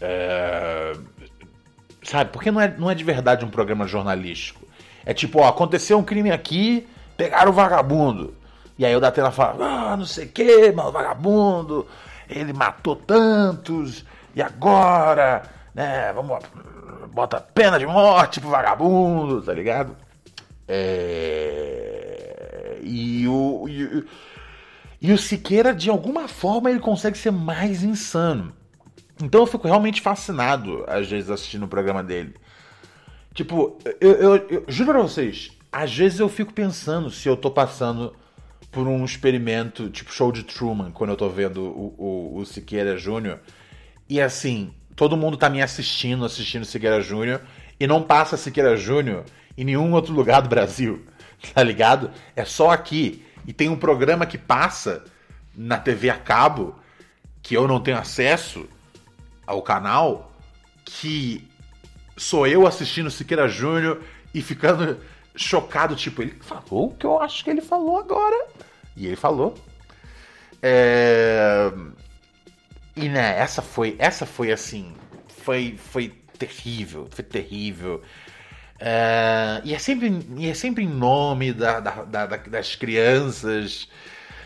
É... 0.00 0.92
Sabe, 2.02 2.30
porque 2.30 2.50
não 2.50 2.60
é, 2.60 2.74
não 2.76 2.90
é 2.90 2.94
de 2.94 3.04
verdade 3.04 3.44
um 3.44 3.50
programa 3.50 3.86
jornalístico. 3.86 4.66
É 5.04 5.14
tipo, 5.14 5.40
ó, 5.40 5.48
aconteceu 5.48 5.98
um 5.98 6.02
crime 6.02 6.30
aqui, 6.30 6.86
pegaram 7.16 7.50
o 7.50 7.54
vagabundo. 7.54 8.34
E 8.78 8.86
aí 8.86 8.94
o 8.94 9.00
Datena 9.00 9.30
fala, 9.30 9.64
ah, 9.64 9.96
não 9.96 10.04
sei 10.04 10.26
o 10.26 10.28
que, 10.28 10.70
mano, 10.72 10.92
vagabundo, 10.92 11.86
ele 12.28 12.52
matou 12.52 12.94
tantos, 12.94 14.04
e 14.34 14.42
agora, 14.42 15.42
né, 15.74 16.12
vamos, 16.12 16.38
bota 17.12 17.40
pena 17.40 17.78
de 17.78 17.86
morte 17.86 18.40
pro 18.40 18.50
vagabundo, 18.50 19.42
tá 19.42 19.52
ligado? 19.52 19.96
É... 20.68 22.78
E 22.82 23.26
o, 23.26 23.66
e, 23.68 24.04
e 25.00 25.12
o 25.12 25.18
Siqueira, 25.18 25.74
de 25.74 25.88
alguma 25.88 26.26
forma, 26.26 26.70
ele 26.70 26.80
consegue 26.80 27.16
ser 27.16 27.30
mais 27.30 27.82
insano. 27.82 28.52
Então 29.22 29.40
eu 29.40 29.46
fico 29.46 29.66
realmente 29.66 30.00
fascinado, 30.00 30.84
às 30.88 31.08
vezes, 31.08 31.30
assistindo 31.30 31.64
o 31.64 31.68
programa 31.68 32.02
dele. 32.02 32.34
Tipo, 33.34 33.78
eu, 34.00 34.12
eu, 34.12 34.36
eu, 34.48 34.64
juro 34.66 34.92
pra 34.92 35.02
vocês, 35.02 35.52
às 35.70 35.94
vezes 35.94 36.18
eu 36.18 36.28
fico 36.28 36.52
pensando 36.52 37.10
se 37.10 37.28
eu 37.28 37.36
tô 37.36 37.50
passando 37.50 38.14
por 38.70 38.86
um 38.86 39.04
experimento, 39.04 39.88
tipo 39.90 40.12
show 40.12 40.32
de 40.32 40.42
Truman, 40.42 40.90
quando 40.90 41.10
eu 41.10 41.16
tô 41.16 41.28
vendo 41.28 41.62
o, 41.62 41.94
o, 41.96 42.38
o 42.38 42.46
Siqueira 42.46 42.96
Júnior. 42.98 43.38
E 44.08 44.20
assim, 44.20 44.72
todo 44.96 45.16
mundo 45.16 45.36
tá 45.36 45.48
me 45.48 45.62
assistindo, 45.62 46.24
assistindo 46.24 46.64
Siqueira 46.64 47.00
Júnior, 47.00 47.40
e 47.78 47.86
não 47.86 48.02
passa 48.02 48.36
Siqueira 48.36 48.76
Júnior 48.76 49.24
em 49.56 49.64
nenhum 49.64 49.92
outro 49.92 50.12
lugar 50.12 50.42
do 50.42 50.48
Brasil, 50.48 51.04
tá 51.54 51.62
ligado? 51.62 52.10
É 52.34 52.44
só 52.44 52.70
aqui 52.70 53.24
e 53.48 53.52
tem 53.54 53.70
um 53.70 53.78
programa 53.78 54.26
que 54.26 54.36
passa 54.36 55.02
na 55.56 55.78
TV 55.78 56.10
a 56.10 56.18
cabo 56.18 56.78
que 57.42 57.56
eu 57.56 57.66
não 57.66 57.80
tenho 57.80 57.96
acesso 57.96 58.68
ao 59.46 59.62
canal, 59.62 60.30
que 60.84 61.48
sou 62.14 62.46
eu 62.46 62.66
assistindo 62.66 63.10
Siqueira 63.10 63.48
Júnior 63.48 64.02
e 64.34 64.42
ficando 64.42 65.00
chocado, 65.34 65.96
tipo, 65.96 66.20
ele 66.20 66.36
falou 66.42 66.88
o 66.88 66.94
que 66.94 67.06
eu 67.06 67.18
acho 67.22 67.42
que 67.42 67.48
ele 67.48 67.62
falou 67.62 67.98
agora. 67.98 68.48
E 68.94 69.06
ele 69.06 69.16
falou. 69.16 69.54
É... 70.62 71.72
E 72.94 73.08
né, 73.08 73.38
essa 73.38 73.62
foi, 73.62 73.96
essa 73.98 74.26
foi 74.26 74.52
assim, 74.52 74.92
foi, 75.42 75.78
foi 75.78 76.12
terrível, 76.36 77.08
foi 77.10 77.24
terrível. 77.24 78.02
É, 78.80 79.60
e, 79.64 79.74
é 79.74 79.78
sempre, 79.78 80.24
e 80.36 80.48
é 80.48 80.54
sempre 80.54 80.84
em 80.84 80.88
nome 80.88 81.52
da, 81.52 81.80
da, 81.80 82.04
da, 82.04 82.26
das 82.26 82.74
crianças. 82.76 83.88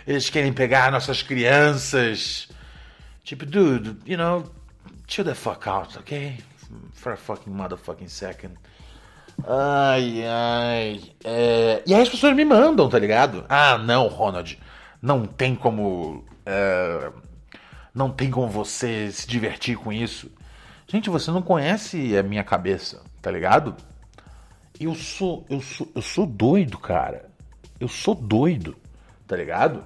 Eles 0.06 0.30
querem 0.30 0.52
pegar 0.52 0.90
nossas 0.90 1.22
crianças. 1.22 2.48
Tipo, 3.24 3.46
dude, 3.46 3.96
you 4.06 4.16
know, 4.16 4.50
chill 5.06 5.24
the 5.24 5.34
fuck 5.34 5.68
out, 5.68 5.98
ok? 5.98 6.38
For 6.94 7.12
a 7.12 7.16
fucking 7.16 7.52
motherfucking 7.52 8.08
second. 8.08 8.56
Ai, 9.46 10.24
ai. 10.26 11.00
É... 11.24 11.82
E 11.86 11.94
aí 11.94 12.02
as 12.02 12.08
pessoas 12.08 12.34
me 12.34 12.44
mandam, 12.44 12.88
tá 12.88 12.98
ligado? 12.98 13.44
Ah, 13.48 13.78
não, 13.78 14.08
Ronald. 14.08 14.58
Não 15.00 15.26
tem 15.26 15.54
como. 15.54 16.24
É... 16.46 17.10
Não 17.94 18.10
tem 18.10 18.30
como 18.30 18.48
você 18.48 19.10
se 19.12 19.26
divertir 19.26 19.76
com 19.76 19.92
isso. 19.92 20.30
Gente, 20.86 21.10
você 21.10 21.30
não 21.30 21.42
conhece 21.42 22.16
a 22.16 22.22
minha 22.22 22.42
cabeça, 22.42 23.02
tá 23.20 23.30
ligado? 23.30 23.76
Eu 24.80 24.94
sou, 24.94 25.46
eu 25.48 25.60
sou, 25.60 25.88
eu 25.94 26.02
sou 26.02 26.26
doido, 26.26 26.78
cara. 26.78 27.30
Eu 27.78 27.88
sou 27.88 28.14
doido, 28.14 28.76
tá 29.26 29.36
ligado? 29.36 29.84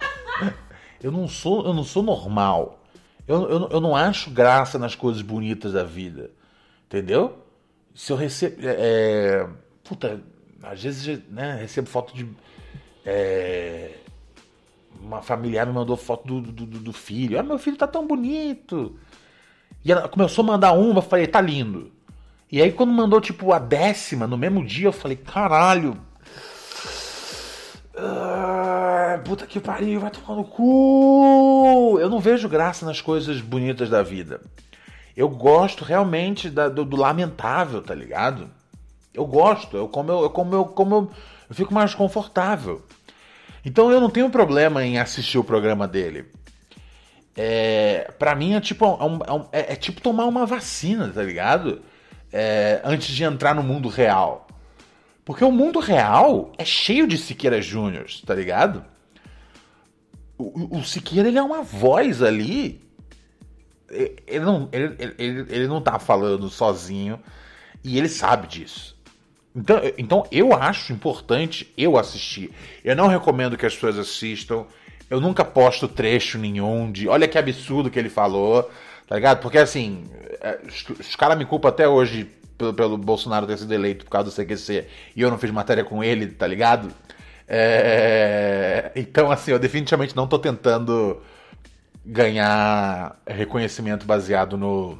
Eu 1.02 1.12
não 1.12 1.28
sou, 1.28 1.64
eu 1.66 1.74
não 1.74 1.84
sou 1.84 2.02
normal. 2.02 2.82
Eu, 3.28 3.48
eu, 3.48 3.68
eu 3.68 3.80
não 3.80 3.94
acho 3.94 4.30
graça 4.30 4.78
nas 4.78 4.94
coisas 4.94 5.20
bonitas 5.20 5.74
da 5.74 5.84
vida, 5.84 6.30
entendeu? 6.86 7.44
Se 7.94 8.12
eu 8.12 8.16
recebo, 8.16 8.66
é, 8.66 8.76
é, 8.78 9.48
puta, 9.84 10.22
às 10.62 10.82
vezes, 10.82 11.20
né, 11.28 11.58
recebo 11.60 11.86
foto 11.86 12.14
de 12.14 12.28
é, 13.04 13.92
uma 15.00 15.22
familiar 15.22 15.66
me 15.66 15.72
mandou 15.72 15.96
foto 15.96 16.40
do, 16.40 16.52
do, 16.52 16.66
do, 16.66 16.92
filho. 16.92 17.38
Ah, 17.38 17.42
meu 17.42 17.58
filho 17.58 17.76
tá 17.76 17.86
tão 17.86 18.06
bonito. 18.06 18.98
E 19.84 19.92
ela 19.92 20.08
começou 20.08 20.42
a 20.42 20.46
mandar 20.46 20.72
uma, 20.72 20.98
eu 20.98 21.02
falei, 21.02 21.26
tá 21.26 21.40
lindo. 21.40 21.92
E 22.50 22.62
aí 22.62 22.70
quando 22.72 22.92
mandou 22.92 23.20
tipo 23.20 23.52
a 23.52 23.58
décima 23.58 24.26
no 24.26 24.38
mesmo 24.38 24.64
dia, 24.64 24.88
eu 24.88 24.92
falei, 24.92 25.16
caralho. 25.16 25.98
Ah, 27.96 29.20
puta 29.24 29.46
que 29.46 29.58
pariu, 29.58 30.00
vai 30.00 30.10
tomar 30.10 30.36
no 30.36 30.44
cu. 30.44 31.98
Eu 31.98 32.10
não 32.10 32.20
vejo 32.20 32.48
graça 32.48 32.84
nas 32.84 33.00
coisas 33.00 33.40
bonitas 33.40 33.88
da 33.88 34.02
vida. 34.02 34.40
Eu 35.16 35.28
gosto 35.28 35.82
realmente 35.82 36.50
da, 36.50 36.68
do, 36.68 36.84
do, 36.84 36.96
lamentável, 36.96 37.80
tá 37.80 37.94
ligado? 37.94 38.50
Eu 39.14 39.24
gosto, 39.24 39.76
eu 39.76 39.88
como 39.88 40.12
eu, 40.12 40.30
como 40.30 40.54
eu, 40.54 40.64
como 40.66 40.94
eu, 40.94 41.10
eu 41.48 41.54
fico 41.54 41.72
mais 41.72 41.94
confortável. 41.94 42.82
Então 43.64 43.90
eu 43.90 44.00
não 44.00 44.10
tenho 44.10 44.28
problema 44.28 44.84
em 44.84 44.98
assistir 44.98 45.38
o 45.38 45.44
programa 45.44 45.88
dele. 45.88 46.26
É, 47.34 48.12
para 48.18 48.34
mim 48.34 48.54
é 48.54 48.60
tipo, 48.60 48.84
é, 48.84 49.04
um, 49.04 49.18
é, 49.26 49.32
um, 49.32 49.48
é, 49.52 49.72
é, 49.72 49.76
tipo 49.76 50.00
tomar 50.00 50.26
uma 50.26 50.46
vacina, 50.46 51.08
tá 51.08 51.22
ligado? 51.22 51.82
É, 52.38 52.82
antes 52.84 53.08
de 53.14 53.24
entrar 53.24 53.54
no 53.54 53.62
mundo 53.62 53.88
real. 53.88 54.46
Porque 55.24 55.42
o 55.42 55.50
mundo 55.50 55.80
real 55.80 56.52
é 56.58 56.66
cheio 56.66 57.06
de 57.06 57.16
Siqueira 57.16 57.62
Júnior, 57.62 58.04
tá 58.26 58.34
ligado? 58.34 58.84
O, 60.36 60.76
o, 60.78 60.84
Siqueira 60.84 61.28
ele 61.28 61.38
é 61.38 61.42
uma 61.42 61.62
voz 61.62 62.20
ali. 62.20 62.78
Ele 63.90 64.44
não, 64.44 64.68
ele, 64.70 65.14
ele, 65.18 65.46
ele 65.48 65.66
não 65.66 65.80
tá 65.80 65.98
falando 65.98 66.50
sozinho 66.50 67.18
e 67.82 67.96
ele 67.96 68.08
sabe 68.08 68.46
disso. 68.48 68.94
Então, 69.54 69.80
então 69.96 70.26
eu 70.30 70.52
acho 70.52 70.92
importante 70.92 71.72
eu 71.74 71.96
assistir. 71.96 72.50
Eu 72.84 72.94
não 72.94 73.08
recomendo 73.08 73.56
que 73.56 73.64
as 73.64 73.72
pessoas 73.72 73.98
assistam. 73.98 74.66
Eu 75.08 75.22
nunca 75.22 75.42
posto 75.42 75.88
trecho 75.88 76.36
nenhum 76.36 76.92
de 76.92 77.08
olha 77.08 77.26
que 77.26 77.38
absurdo 77.38 77.90
que 77.90 77.98
ele 77.98 78.10
falou, 78.10 78.70
tá 79.06 79.14
ligado? 79.14 79.40
Porque 79.40 79.58
assim, 79.58 80.04
é, 80.40 80.58
os, 80.66 81.16
caras 81.16 81.38
me 81.38 81.44
culpam 81.44 81.68
até 81.68 81.88
hoje 81.88 82.30
pelo, 82.58 82.74
pelo, 82.74 82.98
Bolsonaro 82.98 83.46
ter 83.46 83.58
sido 83.58 83.72
eleito 83.72 84.04
por 84.04 84.10
causa 84.10 84.30
do 84.30 84.34
CQC 84.34 84.86
e 85.14 85.20
eu 85.20 85.30
não 85.30 85.38
fiz 85.38 85.50
matéria 85.50 85.84
com 85.84 86.02
ele, 86.02 86.26
tá 86.26 86.46
ligado? 86.46 86.90
É, 87.48 88.90
então, 88.96 89.30
assim, 89.30 89.52
eu 89.52 89.58
definitivamente 89.58 90.16
não 90.16 90.26
tô 90.26 90.38
tentando 90.38 91.22
ganhar 92.04 93.20
reconhecimento 93.26 94.04
baseado 94.04 94.56
no. 94.56 94.98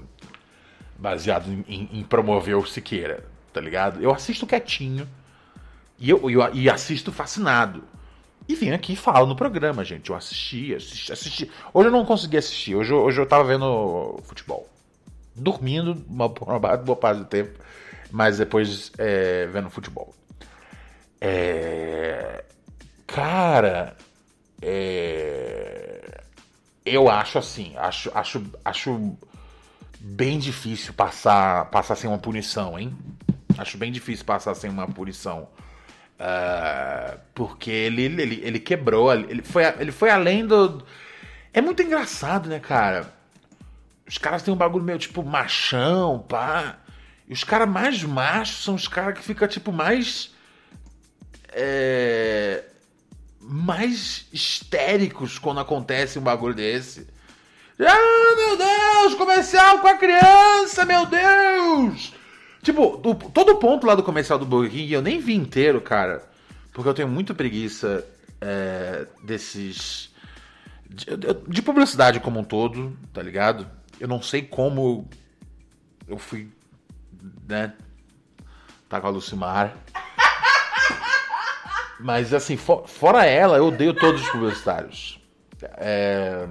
baseado 0.99 1.51
em, 1.69 1.89
em 1.93 2.03
promover 2.05 2.57
o 2.57 2.67
Siqueira, 2.67 3.25
tá 3.53 3.61
ligado? 3.61 4.03
Eu 4.03 4.13
assisto 4.13 4.47
quietinho 4.47 5.09
e, 5.99 6.11
eu, 6.11 6.31
eu, 6.31 6.55
e 6.55 6.69
assisto 6.71 7.13
fascinado. 7.13 7.83
E 8.49 8.55
vim 8.55 8.71
aqui 8.71 8.93
e 8.93 8.97
falo 8.97 9.27
no 9.27 9.35
programa, 9.35 9.85
gente. 9.85 10.11
Eu 10.11 10.17
assisti, 10.17 10.75
assisti, 10.75 11.13
assisti. 11.13 11.51
Hoje 11.75 11.89
eu 11.89 11.93
não 11.93 12.05
consegui 12.05 12.37
assistir. 12.37 12.75
Hoje, 12.77 12.93
hoje 12.93 13.21
eu 13.21 13.27
tava 13.27 13.45
vendo 13.45 14.21
futebol. 14.25 14.69
Dormindo 15.35 16.05
uma, 16.09 16.27
uma 16.27 16.77
boa 16.77 16.97
parte 16.97 17.19
do 17.19 17.25
tempo. 17.25 17.59
Mas 18.11 18.39
depois 18.39 18.93
é, 18.99 19.47
vendo 19.47 19.69
futebol. 19.69 20.15
É... 21.21 22.45
Cara. 23.07 23.97
É... 24.63 26.23
Eu 26.85 27.09
acho 27.09 27.39
assim. 27.39 27.73
Acho, 27.77 28.11
acho, 28.15 28.45
acho 28.65 29.17
bem 29.99 30.39
difícil 30.39 30.95
passar, 30.95 31.69
passar 31.71 31.97
sem 31.97 32.09
uma 32.09 32.19
punição, 32.19 32.79
hein? 32.79 32.97
Acho 33.59 33.77
bem 33.77 33.91
difícil 33.91 34.25
passar 34.25 34.55
sem 34.55 34.71
uma 34.71 34.87
punição. 34.87 35.49
Uh, 36.19 37.19
porque 37.35 37.71
ele, 37.71 38.05
ele, 38.05 38.41
ele 38.43 38.59
quebrou, 38.59 39.13
ele 39.13 39.43
foi, 39.43 39.65
ele 39.79 39.93
foi 39.93 40.11
além 40.11 40.47
do. 40.47 40.83
É 41.53 41.61
muito 41.61 41.83
engraçado, 41.83 42.49
né, 42.49 42.59
cara? 42.59 43.13
Os 44.09 44.19
caras 44.19 44.43
têm 44.43 44.55
um 44.55 44.57
bagulho 44.57 44.85
meio 44.85 44.99
tipo 44.99 45.23
machão, 45.23 46.25
pá. 46.27 46.79
E 47.29 47.33
os 47.33 47.45
caras 47.45 47.69
mais 47.69 48.03
machos 48.03 48.65
são 48.65 48.75
os 48.75 48.89
caras 48.89 49.19
que 49.19 49.25
ficam, 49.25 49.47
tipo, 49.47 49.73
mais. 49.73 50.35
É, 51.53 52.65
mais 53.41 54.27
histéricos 54.33 55.39
quando 55.39 55.61
acontece 55.61 56.19
um 56.19 56.23
bagulho 56.23 56.55
desse. 56.55 57.07
Ah, 57.79 58.37
meu 58.37 58.57
Deus, 58.57 59.15
comercial 59.15 59.81
com 59.81 59.89
a 59.89 59.97
criança, 59.97 60.85
meu 60.87 61.05
Deus! 61.07 62.16
Tipo, 62.67 62.99
todo 63.33 63.53
o 63.53 63.59
ponto 63.61 63.87
lá 63.87 63.95
do 63.95 64.03
comercial 64.03 64.41
do 64.41 64.45
Burger 64.45 64.73
King 64.73 64.93
eu 64.93 65.01
nem 65.01 65.21
vi 65.21 65.37
inteiro, 65.37 65.81
cara. 65.81 66.29
Porque 66.73 66.89
eu 66.89 66.95
tenho 66.95 67.07
muita 67.07 67.33
preguiça 67.33 68.05
é, 68.41 69.07
desses. 69.23 70.13
De, 70.91 71.17
de, 71.49 71.63
publicidade 71.63 72.19
como 72.19 72.41
um 72.41 72.43
todo, 72.43 72.99
tá 73.13 73.23
ligado? 73.23 73.71
Eu 74.01 74.09
não 74.09 74.21
sei 74.21 74.43
como 74.43 75.09
eu 76.09 76.19
fui, 76.19 76.51
né? 77.49 77.73
Tá 78.89 79.01
com 79.01 79.07
a 79.07 79.11
Lucimar. 79.11 79.77
Mas 82.01 82.35
assim, 82.35 82.57
for, 82.57 82.89
fora 82.89 83.25
ela, 83.25 83.59
eu 83.59 83.67
odeio 83.67 83.95
todos 83.95 84.23
os 84.23 84.29
publicitários. 84.31 85.21
É. 85.77 86.49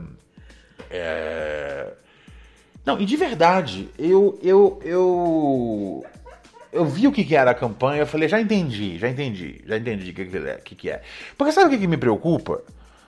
É. 0.89 1.93
Não, 2.85 2.99
e 2.99 3.05
de 3.05 3.17
verdade, 3.17 3.89
eu 3.97 4.37
eu 4.43 4.79
eu 4.83 6.05
eu 6.71 6.85
vi 6.85 7.07
o 7.07 7.11
que, 7.11 7.23
que 7.23 7.35
era 7.35 7.51
a 7.51 7.55
campanha, 7.55 8.01
eu 8.01 8.07
falei, 8.07 8.27
já 8.27 8.39
entendi, 8.39 8.97
já 8.97 9.09
entendi, 9.09 9.61
já 9.65 9.77
entendi 9.77 10.11
o 10.11 10.13
que, 10.13 10.25
que, 10.25 10.37
é, 10.37 10.55
que, 10.55 10.75
que 10.75 10.89
é. 10.89 11.01
Porque 11.37 11.53
sabe 11.53 11.67
o 11.67 11.69
que, 11.69 11.77
que 11.77 11.87
me 11.87 11.97
preocupa? 11.97 12.61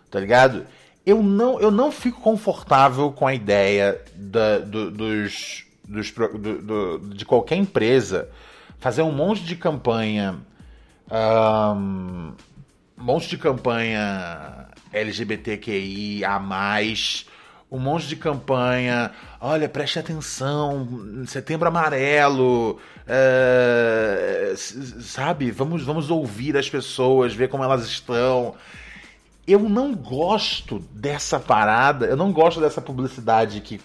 Tá 0.10 0.20
ligado? 0.20 0.66
Eu 1.06 1.22
não, 1.22 1.60
eu 1.60 1.70
não 1.70 1.92
fico 1.92 2.22
confortável 2.22 3.12
com 3.12 3.28
a 3.28 3.34
ideia 3.34 4.02
da, 4.16 4.60
do, 4.60 4.90
dos, 4.90 5.66
dos 5.88 6.12
do, 6.12 6.62
do, 6.62 7.00
de 7.13 7.26
qualquer 7.26 7.56
empresa 7.56 8.30
fazer 8.80 9.02
um 9.02 9.12
monte 9.12 9.44
de 9.44 9.56
campanha. 9.56 10.38
Um, 11.10 12.34
um 12.98 13.04
monte 13.04 13.30
de 13.30 13.38
campanha 13.38 14.68
LGBTQI 14.92 16.26
a 16.26 16.40
mais 16.40 17.26
um 17.71 17.80
monte 17.80 18.08
de 18.08 18.15
campanha. 18.15 19.12
Olha, 19.39 19.67
preste 19.67 19.99
atenção, 19.99 20.88
setembro 21.25 21.67
amarelo, 21.67 22.80
é, 23.08 24.53
sabe? 24.56 25.51
Vamos, 25.51 25.84
vamos 25.84 26.10
ouvir 26.10 26.58
as 26.58 26.69
pessoas, 26.69 27.34
ver 27.34 27.49
como 27.49 27.63
elas 27.63 27.86
estão. 27.86 28.56
Eu 29.45 29.60
não 29.60 29.93
gosto 29.93 30.80
dessa 30.91 31.39
parada, 31.39 32.06
eu 32.06 32.17
não 32.17 32.32
gosto 32.32 32.60
dessa 32.60 32.82
publicidade 32.82 33.62
que, 33.62 33.80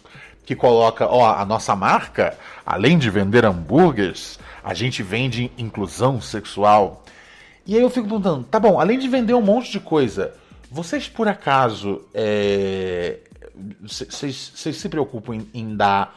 que 0.45 0.57
coloca, 0.57 1.07
ó, 1.07 1.37
a 1.37 1.45
nossa 1.45 1.77
marca, 1.77 2.37
além 2.66 2.99
de 2.99 3.11
vender 3.11 3.45
hambúrgueres, 3.45 4.38
a 4.64 4.75
gente 4.75 5.03
vende 5.03 5.53
inclusão 5.57 6.21
sexual. 6.21 7.05
E 7.64 7.77
aí 7.77 7.83
eu 7.83 7.90
fico 7.90 8.09
perguntando, 8.09 8.42
tá 8.45 8.59
bom, 8.59 8.81
além 8.81 8.99
de 8.99 9.09
vender 9.09 9.35
um 9.35 9.42
monte 9.42 9.71
de 9.71 9.79
coisa, 9.79 10.35
vocês 10.68 11.09
por 11.09 11.29
acaso 11.29 12.03
é, 12.12 13.21
vocês 13.81 14.53
se 14.77 14.88
preocupam 14.88 15.37
em, 15.37 15.51
em 15.53 15.77
dar 15.77 16.15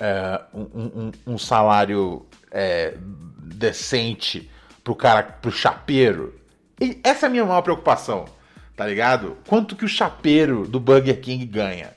é, 0.00 0.40
um, 0.54 0.62
um, 0.62 1.12
um, 1.26 1.38
salário 1.38 2.26
é, 2.50 2.94
decente 3.38 4.50
pro 4.82 4.94
cara, 4.94 5.22
pro 5.22 5.50
chapeiro? 5.50 6.34
E 6.80 7.00
essa 7.02 7.26
é 7.26 7.28
a 7.28 7.30
minha 7.30 7.44
maior 7.44 7.62
preocupação, 7.62 8.26
tá 8.76 8.86
ligado? 8.86 9.36
Quanto 9.46 9.76
que 9.76 9.84
o 9.84 9.88
chapeiro 9.88 10.66
do 10.66 10.78
Burger 10.78 11.20
King 11.20 11.44
ganha? 11.46 11.92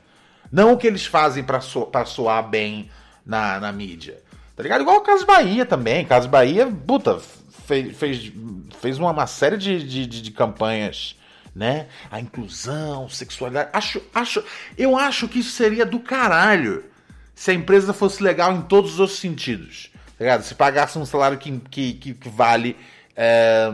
Não 0.52 0.74
o 0.74 0.78
que 0.78 0.88
eles 0.88 1.06
fazem 1.06 1.44
para 1.44 1.62
so, 1.62 1.86
pra 1.86 2.04
soar 2.06 2.50
bem 2.50 2.90
na, 3.26 3.60
na 3.60 3.72
mídia. 3.72 4.22
Tá 4.56 4.64
ligado? 4.64 4.82
Igual 4.82 4.98
o 4.98 5.02
Caso 5.02 5.26
Bahia 5.26 5.66
também. 5.66 6.06
Caso 6.06 6.28
Bahia, 6.28 6.68
puta, 6.68 7.20
fez, 7.66 7.98
fez, 7.98 8.32
fez 8.80 9.00
uma, 9.00 9.12
uma 9.12 9.28
série 9.28 9.58
de, 9.58 9.82
de, 9.84 10.06
de 10.06 10.32
campanhas 10.32 11.16
né? 11.56 11.88
A 12.10 12.20
inclusão, 12.20 13.10
sexualidade. 13.10 13.70
Acho, 13.74 14.02
acho, 14.14 14.44
eu 14.78 14.98
acho 14.98 15.28
que 15.28 15.40
isso 15.40 15.52
seria 15.52 15.86
do 15.86 16.00
caralho 16.00 16.84
se 17.36 17.52
a 17.52 17.54
empresa 17.54 17.94
fosse 17.94 18.22
legal 18.22 18.54
em 18.54 18.62
todos 18.62 19.00
os 19.00 19.18
sentidos. 19.18 19.92
Tá? 20.18 20.42
Se 20.42 20.56
pagasse 20.56 20.98
um 20.98 21.06
salário 21.06 21.38
que, 21.38 21.60
que, 21.60 21.94
que, 21.94 22.14
que 22.14 22.30
vale. 22.30 22.78
É, 23.16 23.70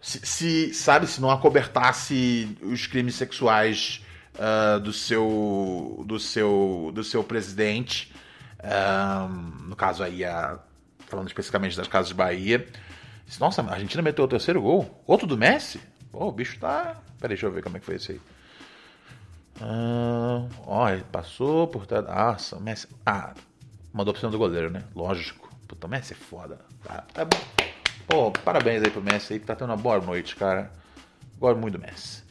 se, 0.00 0.24
se, 0.24 0.74
sabe, 0.74 1.06
se 1.06 1.20
não 1.20 1.30
acobertasse 1.30 2.56
os 2.62 2.86
crimes 2.86 3.14
sexuais 3.16 4.02
uh, 4.36 4.80
do 4.80 4.92
seu 4.92 6.02
do 6.06 6.18
seu 6.18 6.90
do 6.94 7.04
seu 7.04 7.22
presidente, 7.22 8.10
uh, 8.60 9.28
no 9.68 9.76
caso 9.76 10.02
aí 10.02 10.24
a, 10.24 10.58
falando 11.06 11.28
especificamente 11.28 11.76
das 11.76 11.88
casas 11.88 12.08
de 12.08 12.14
Bahia. 12.14 12.66
Nossa, 13.38 13.62
a 13.62 13.72
Argentina 13.72 14.02
meteu 14.02 14.24
o 14.24 14.28
terceiro 14.28 14.60
gol, 14.60 15.02
outro 15.06 15.26
do 15.26 15.36
Messi. 15.36 15.80
Pô, 16.10 16.26
o 16.26 16.32
bicho 16.32 16.58
tá. 16.58 16.96
Peraí, 17.18 17.36
deixa 17.36 17.46
eu 17.46 17.52
ver 17.52 17.62
como 17.62 17.76
é 17.76 17.80
que 17.80 17.86
foi 17.86 17.96
esse 17.96 18.12
aí. 18.12 18.20
Ah, 19.60 20.46
ó, 20.66 20.88
ele 20.88 21.04
passou 21.04 21.68
por 21.68 21.86
trás. 21.86 22.04
Nossa, 22.06 22.56
o 22.56 22.60
Messi. 22.60 22.88
Ah, 23.04 23.34
mandou 23.92 24.12
pra 24.12 24.20
cima 24.20 24.32
do 24.32 24.38
goleiro, 24.38 24.70
né? 24.70 24.82
Lógico. 24.94 25.48
Puta, 25.68 25.86
o 25.86 25.90
Messi 25.90 26.14
é 26.14 26.16
foda. 26.16 26.58
Tá, 26.82 27.04
tá 27.12 27.24
bom. 27.24 27.38
Pô, 28.06 28.32
parabéns 28.32 28.82
aí 28.82 28.90
pro 28.90 29.02
Messi 29.02 29.34
aí, 29.34 29.38
que 29.38 29.46
tá 29.46 29.54
tendo 29.54 29.70
uma 29.70 29.76
boa 29.76 30.00
noite, 30.00 30.34
cara. 30.34 30.72
Gosto 31.38 31.58
muito 31.58 31.78
do 31.78 31.86
Messi. 31.86 32.24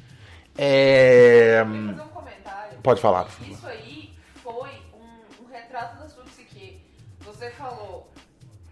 É. 0.58 1.64
fazer 1.64 2.02
um 2.02 2.08
comentário. 2.10 2.78
Pode 2.82 3.00
falar. 3.00 3.28
Isso 3.42 3.66
aí 3.68 4.14
foi 4.44 4.72
um, 4.94 5.44
um 5.44 5.48
retrato 5.48 6.00
da 6.00 6.10
sua 6.10 6.24
psique. 6.26 6.82
Você 7.22 7.52
falou 7.52 8.12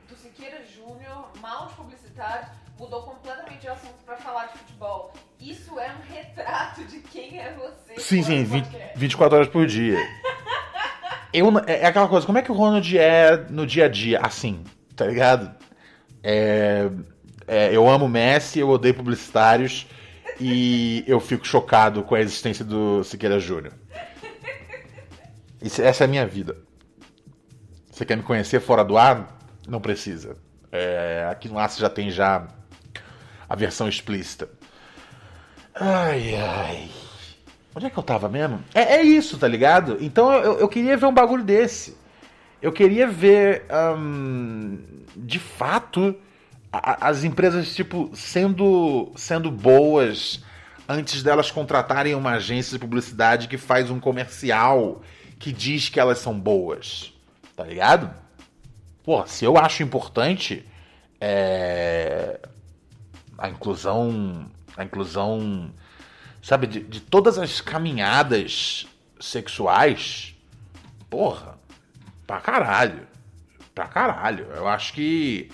do 0.10 0.16
Siqueira 0.18 0.66
Júnior, 0.66 1.30
mal 1.40 1.68
de 1.68 1.76
publicidade 1.76 2.57
mudou 2.80 3.02
completamente 3.04 3.62
de 3.62 3.68
assunto 3.68 3.96
para 4.06 4.18
falar 4.18 4.48
de 4.48 4.60
futebol. 4.60 5.14
Isso 5.40 5.80
é 5.80 5.92
um 5.92 6.14
retrato 6.14 6.84
de 6.86 7.00
quem 7.00 7.40
é 7.40 7.54
você. 7.54 8.00
Sim, 8.00 8.24
sim, 8.24 8.44
20, 8.44 8.68
24 8.96 9.38
horas 9.38 9.50
por 9.50 9.66
dia. 9.66 9.98
Eu, 11.34 11.48
é, 11.68 11.82
é 11.82 11.86
aquela 11.86 12.08
coisa, 12.08 12.26
como 12.26 12.38
é 12.38 12.42
que 12.42 12.52
o 12.52 12.56
Ronald 12.56 12.98
é 12.98 13.36
no 13.50 13.68
dia 13.68 13.86
a 13.86 13.90
dia, 13.90 14.20
assim, 14.22 14.64
tá 14.96 15.06
ligado? 15.06 15.54
É, 16.24 16.90
É, 17.48 17.74
eu 17.74 17.88
amo 17.88 18.10
Messi, 18.10 18.60
eu 18.60 18.70
odeio 18.70 18.94
publicitários 18.94 19.88
e 20.40 21.04
eu 21.08 21.20
fico 21.20 21.46
chocado 21.48 22.04
com 22.04 22.16
a 22.16 22.20
existência 22.22 22.66
do 22.66 23.04
Siqueira 23.04 23.40
Júnior. 23.40 23.74
Essa 25.62 26.04
é 26.04 26.06
a 26.06 26.08
minha 26.08 26.26
vida. 26.26 26.58
Você 27.92 28.06
quer 28.06 28.16
me 28.18 28.24
conhecer 28.24 28.60
fora 28.60 28.84
do 28.84 28.98
ar? 28.98 29.38
Não 29.68 29.82
precisa. 29.82 30.36
É, 30.72 31.28
aqui 31.32 31.50
no 31.50 31.58
ar 31.58 31.70
você 31.70 31.80
já 31.82 31.90
tem 31.90 32.12
já 32.12 32.48
a 33.50 33.56
versão 33.56 33.88
explícita. 33.88 34.50
Ai, 35.76 36.36
ai. 36.36 36.90
Onde 37.76 37.86
é 37.86 37.90
que 37.90 37.98
eu 37.98 38.04
tava 38.04 38.28
mesmo? 38.28 38.64
É, 38.74 38.96
é 38.96 39.02
isso, 39.04 39.38
tá 39.38 39.48
ligado? 39.48 39.98
Então 40.02 40.34
eu, 40.34 40.60
eu 40.60 40.68
queria 40.68 40.98
ver 40.98 41.06
um 41.06 41.14
bagulho 41.14 41.44
desse. 41.44 41.96
Eu 42.60 42.72
queria 42.72 43.08
ver, 43.08 43.66
de 45.16 45.38
fato, 45.38 46.16
a- 46.74 47.08
as 47.08 47.24
empresas, 47.24 47.76
tipo, 47.76 48.10
sendo, 48.16 49.12
sendo 49.16 49.52
boas 49.52 50.44
antes 50.90 51.22
delas 51.22 51.52
contratarem 51.52 52.16
uma 52.16 52.32
agência 52.32 52.74
de 52.74 52.80
publicidade 52.80 53.48
que 53.48 53.58
faz 53.60 53.92
um 53.92 54.00
comercial 54.00 55.02
que 55.38 55.52
diz 55.54 55.88
que 55.88 56.00
elas 56.00 56.18
são 56.18 56.38
boas. 56.40 57.14
Tá 57.56 57.64
ligado? 57.64 58.12
Pô, 59.04 59.24
se 59.28 59.46
eu 59.46 59.56
acho 59.56 59.84
importante 59.84 60.66
é, 61.22 62.40
a 63.38 63.50
inclusão. 63.50 64.50
A 64.76 64.84
inclusão. 64.84 65.72
Sabe, 66.42 66.68
de, 66.68 66.80
de 66.80 67.00
todas 67.02 67.38
as 67.38 67.62
caminhadas 67.62 68.88
sexuais. 69.20 70.36
Porra, 71.10 71.58
pra 72.26 72.40
caralho. 72.40 73.08
Pra 73.74 73.88
caralho. 73.88 74.48
Eu 74.56 74.68
acho 74.68 74.94
que. 74.94 75.50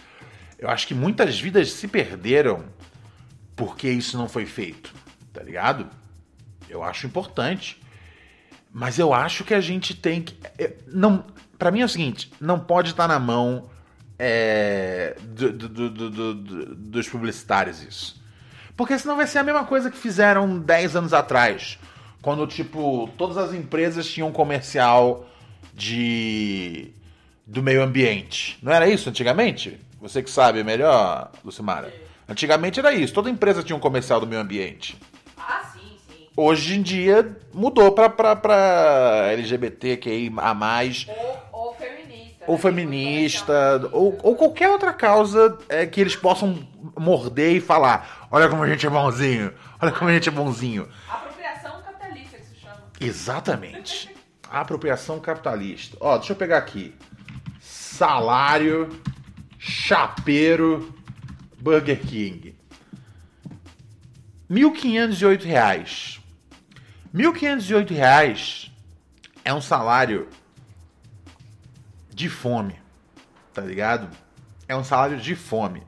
Eu 0.58 0.70
acho 0.70 0.88
que 0.88 0.94
muitas 0.94 1.40
vidas 1.40 1.72
se 1.72 1.88
perderam 1.88 2.64
porque 3.56 3.90
isso 3.90 4.18
não 4.18 4.30
foi 4.30 4.46
feito. 4.46 4.94
Tá 5.34 5.44
ligado? 5.44 5.90
Eu 6.70 6.84
acho 6.84 7.06
importante. 7.06 7.82
Mas 8.72 8.98
eu 8.98 9.14
acho 9.14 9.44
que 9.44 9.54
a 9.54 9.62
gente 9.62 9.94
tem 9.94 10.22
que. 10.22 10.36
é, 10.58 10.74
Não, 10.88 11.26
para 11.60 11.70
mim 11.70 11.82
é 11.82 11.86
o 11.86 11.90
seguinte: 11.90 12.32
não 12.40 12.60
pode 12.60 12.92
estar 12.92 13.08
na 13.08 13.20
mão 13.20 13.70
é, 14.20 15.16
do- 15.22 15.52
do- 15.52 15.70
do- 15.70 15.90
do- 15.90 16.10
do- 16.10 16.34
do- 16.36 16.76
dos 16.76 17.08
publicitários 17.10 17.82
isso. 17.84 18.22
Porque 18.76 18.98
senão 18.98 19.16
vai 19.16 19.28
ser 19.28 19.40
a 19.40 19.44
mesma 19.44 19.66
coisa 19.66 19.92
que 19.92 19.98
fizeram 19.98 20.58
10 20.60 20.96
anos 20.96 21.14
atrás. 21.14 21.78
Quando, 22.22 22.48
tipo, 22.48 23.10
todas 23.18 23.38
as 23.38 23.54
empresas 23.54 24.08
tinham 24.08 24.30
um 24.30 24.32
comercial 24.32 25.28
de. 25.74 26.92
do 27.46 27.62
meio 27.62 27.84
ambiente. 27.84 28.58
Não 28.64 28.72
era 28.72 28.88
isso 28.88 29.10
antigamente? 29.10 29.80
Você 30.00 30.24
que 30.24 30.30
sabe 30.30 30.64
melhor, 30.64 31.32
Lucimara. 31.44 31.94
Antigamente 32.28 32.80
era 32.80 32.94
isso. 32.94 33.14
Toda 33.14 33.30
empresa 33.30 33.62
tinha 33.64 33.76
um 33.76 33.80
comercial 33.80 34.20
do 34.20 34.28
meio 34.28 34.42
ambiente. 34.42 34.98
Ah, 35.38 35.62
sim, 35.74 35.80
sim. 36.10 36.26
Hoje 36.36 36.76
em 36.78 36.82
dia 36.82 37.38
mudou 37.54 37.92
pra, 37.92 38.10
pra, 38.10 38.36
pra 38.36 39.28
LGBTQI 39.34 40.32
a 40.38 40.54
mais, 40.54 41.06
ou 42.48 42.58
feminista. 42.58 43.54
ou 43.54 43.74
né? 43.74 43.80
feminista, 43.80 43.90
ou, 43.92 44.20
ou 44.24 44.36
qualquer 44.36 44.70
outra 44.70 44.94
causa 44.94 45.58
é, 45.70 45.86
que 45.86 46.00
eles 46.02 46.16
possam 46.16 46.68
morder 46.98 47.56
e 47.56 47.62
falar: 47.62 48.28
olha 48.32 48.50
como 48.50 48.64
a 48.64 48.68
gente 48.68 48.86
é 48.86 48.90
bonzinho, 48.90 49.54
olha 49.82 49.92
como 49.92 50.10
a 50.10 50.14
gente 50.14 50.30
é 50.30 50.32
bonzinho. 50.32 50.88
Apropriação 51.10 51.82
capitalista 51.82 52.38
que 52.38 52.46
se 52.46 52.56
chama. 52.56 52.78
Exatamente. 53.00 54.14
Apropriação 54.50 55.20
capitalista. 55.20 55.98
Ó, 56.00 56.18
deixa 56.18 56.34
eu 56.34 56.38
pegar 56.38 56.60
aqui. 56.60 56.94
Salário, 57.60 58.90
chapeiro, 59.58 60.94
Burger 61.60 62.00
King. 62.00 62.56
1.508 64.52 65.44
reais. 65.44 66.20
1.508 67.16 67.92
reais 67.92 68.72
é 69.44 69.54
um 69.54 69.62
salário 69.62 70.28
de 72.14 72.30
fome, 72.30 72.80
tá 73.54 73.62
ligado? 73.62 74.10
É 74.68 74.76
um 74.76 74.84
salário 74.84 75.18
de 75.18 75.36
fome. 75.36 75.84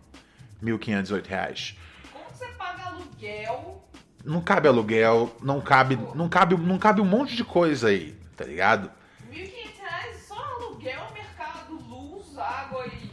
1.508 0.63 1.27
reais. 1.27 1.77
Como 2.11 2.25
você 2.31 2.47
paga 2.47 2.85
aluguel? 2.85 3.83
Não 4.23 4.41
cabe 4.41 4.67
aluguel, 4.67 5.35
não 5.41 5.61
cabe, 5.61 5.95
não 6.15 6.27
cabe, 6.27 6.57
não 6.57 6.79
cabe 6.79 7.01
um 7.01 7.05
monte 7.05 7.35
de 7.35 7.43
coisa 7.43 7.89
aí, 7.89 8.13
tá 8.35 8.43
ligado? 8.43 8.91
1.500 9.31 9.79
reais 9.79 10.27
só 10.27 10.35
aluguel, 10.35 11.01
mercado, 11.13 11.75
luz, 11.88 12.38
água 12.38 12.88
e 12.88 13.11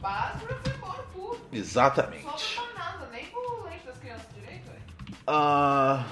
básico 0.00 0.48
já 0.48 0.56
foi 0.56 0.72
embora 0.72 1.02
tudo. 1.12 1.40
Exatamente. 1.52 2.22
sobra 2.22 2.72
pra 2.72 2.84
nada, 2.84 3.08
nem 3.10 3.26
pro 3.26 3.64
leite 3.64 3.84
das 3.84 3.98
crianças 3.98 4.26
direito, 4.32 4.66
velho. 4.66 4.82
Ah, 5.26 6.04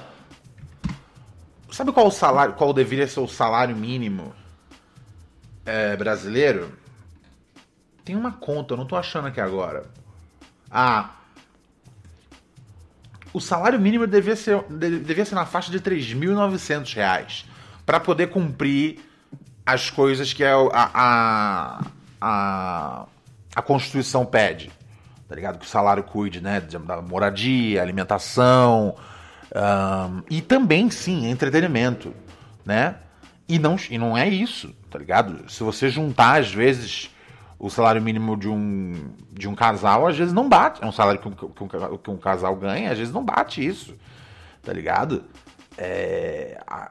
sabe 1.71 1.93
qual 1.93 2.09
o 2.09 2.11
salário, 2.11 2.55
qual 2.55 2.73
deveria 2.73 3.07
ser 3.07 3.21
o 3.21 3.29
salário 3.29 3.77
mínimo 3.77 4.35
é, 5.71 5.97
brasileiro? 5.97 6.73
Tem 8.05 8.17
uma 8.17 8.33
conta, 8.33 8.75
eu 8.75 8.79
não 8.79 8.87
tô 8.87 8.97
achando 8.97 9.29
aqui 9.29 9.41
agora. 9.41 9.85
Ah, 10.71 11.11
o 13.33 13.41
salário 13.41 13.79
mínimo 13.79 14.07
devia 14.07 14.35
ser, 14.35 14.63
de- 14.69 14.99
devia 14.99 15.25
ser 15.25 15.35
na 15.37 15.47
faixa 15.47 15.71
de 15.71 15.79
3.900 15.81 16.93
reais 16.95 17.45
para 17.87 18.01
poder 18.01 18.29
cumprir 18.29 18.99
as 19.65 19.89
coisas 19.91 20.33
que 20.33 20.43
a, 20.45 20.57
a, 20.73 21.85
a, 22.21 23.07
a 23.55 23.63
Constituição 23.63 24.27
pede. 24.27 24.71
Tá 25.29 25.37
ligado? 25.37 25.59
Que 25.61 25.67
o 25.67 25.69
salário 25.69 26.03
cuide, 26.03 26.41
né? 26.41 26.61
Da 26.61 27.01
moradia, 27.01 27.81
alimentação. 27.81 28.97
ahn, 29.55 30.23
e 30.29 30.43
também, 30.43 30.91
sim, 30.91 31.31
entretenimento, 31.31 32.13
né? 32.67 32.97
E 33.49 33.57
não, 33.59 33.77
e 33.89 33.97
não 33.99 34.19
é 34.19 34.29
isso, 34.29 34.75
tá 34.91 34.99
ligado? 34.99 35.51
Se 35.51 35.63
você 35.63 35.89
juntar, 35.89 36.41
às 36.41 36.53
vezes, 36.53 37.11
o 37.59 37.71
salário 37.71 38.03
mínimo 38.03 38.37
de 38.37 38.49
um, 38.49 39.13
de 39.33 39.49
um 39.49 39.55
casal, 39.55 40.07
às 40.07 40.17
vezes 40.17 40.33
não 40.33 40.49
bate. 40.49 40.83
É 40.83 40.87
um 40.87 40.93
salário 40.93 41.21
que 41.21 41.29
um, 41.29 41.31
que 41.33 41.65
um, 41.65 41.97
que 41.99 42.11
um 42.11 42.17
casal 42.17 42.57
ganha, 42.57 42.91
às 42.91 42.99
vezes 42.99 43.13
não 43.13 43.25
bate 43.25 43.65
isso, 43.65 43.95
tá 44.63 44.73
ligado? 44.73 45.25
É, 45.79 46.61
a- 46.67 46.91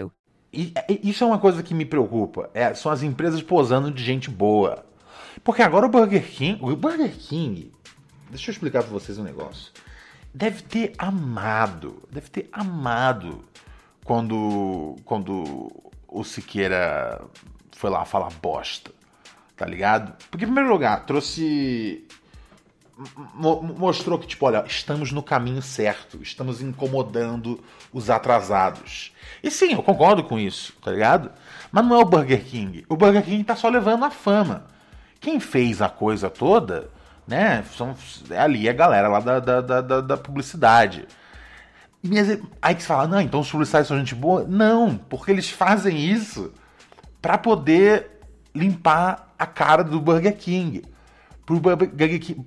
E, 0.53 0.73
isso 1.03 1.23
é 1.23 1.27
uma 1.27 1.39
coisa 1.39 1.63
que 1.63 1.73
me 1.73 1.85
preocupa. 1.85 2.49
É, 2.53 2.73
são 2.73 2.91
as 2.91 3.03
empresas 3.03 3.41
posando 3.41 3.91
de 3.91 4.03
gente 4.03 4.29
boa. 4.29 4.85
Porque 5.43 5.61
agora 5.61 5.85
o 5.85 5.89
Burger 5.89 6.29
King. 6.29 6.59
O 6.61 6.75
Burger 6.75 7.11
King. 7.17 7.71
Deixa 8.29 8.49
eu 8.49 8.53
explicar 8.53 8.83
pra 8.83 8.91
vocês 8.91 9.17
um 9.17 9.23
negócio. 9.23 9.71
Deve 10.33 10.61
ter 10.61 10.93
amado. 10.97 12.03
Deve 12.11 12.29
ter 12.29 12.49
amado 12.51 13.43
quando. 14.03 14.97
Quando 15.05 15.71
o 16.07 16.23
Siqueira 16.23 17.21
foi 17.71 17.89
lá 17.89 18.05
falar 18.05 18.29
bosta. 18.41 18.91
Tá 19.55 19.65
ligado? 19.65 20.13
Porque, 20.29 20.45
em 20.45 20.47
primeiro 20.47 20.69
lugar, 20.69 21.05
trouxe. 21.05 22.05
Mo- 23.33 23.61
mostrou 23.61 24.17
que, 24.19 24.27
tipo, 24.27 24.45
olha, 24.45 24.63
estamos 24.67 25.11
no 25.11 25.21
caminho 25.23 25.61
certo, 25.61 26.19
estamos 26.21 26.61
incomodando 26.61 27.59
os 27.91 28.09
atrasados. 28.09 29.11
E 29.43 29.49
sim, 29.51 29.73
eu 29.73 29.83
concordo 29.83 30.23
com 30.23 30.37
isso, 30.39 30.73
tá 30.81 30.91
ligado? 30.91 31.31
Mas 31.71 31.85
não 31.85 31.95
é 31.95 31.99
o 31.99 32.05
Burger 32.05 32.43
King. 32.43 32.85
O 32.89 32.95
Burger 32.95 33.23
King 33.23 33.43
tá 33.43 33.55
só 33.55 33.69
levando 33.69 34.05
a 34.05 34.11
fama. 34.11 34.65
Quem 35.19 35.39
fez 35.39 35.81
a 35.81 35.89
coisa 35.89 36.29
toda, 36.29 36.89
né? 37.27 37.63
São, 37.77 37.95
é 38.29 38.39
ali 38.39 38.67
a 38.67 38.73
galera 38.73 39.07
lá 39.07 39.19
da, 39.19 39.39
da, 39.39 39.61
da, 39.61 39.81
da- 39.81 40.01
da 40.01 40.17
publicidade. 40.17 41.07
Aí 42.61 42.73
que 42.75 42.81
você 42.81 42.87
fala, 42.87 43.07
não, 43.07 43.21
então 43.21 43.39
os 43.41 43.51
publicitários 43.51 43.87
são 43.87 43.97
gente 43.99 44.15
boa? 44.15 44.43
Não, 44.47 44.97
porque 44.97 45.29
eles 45.31 45.49
fazem 45.49 45.97
isso 45.97 46.51
pra 47.21 47.37
poder 47.37 48.19
limpar 48.55 49.31
a 49.37 49.45
cara 49.45 49.83
do 49.83 49.99
Burger 49.99 50.35
King. 50.35 50.81
Pro 51.59 51.75
Burger 51.75 52.19
King, 52.19 52.41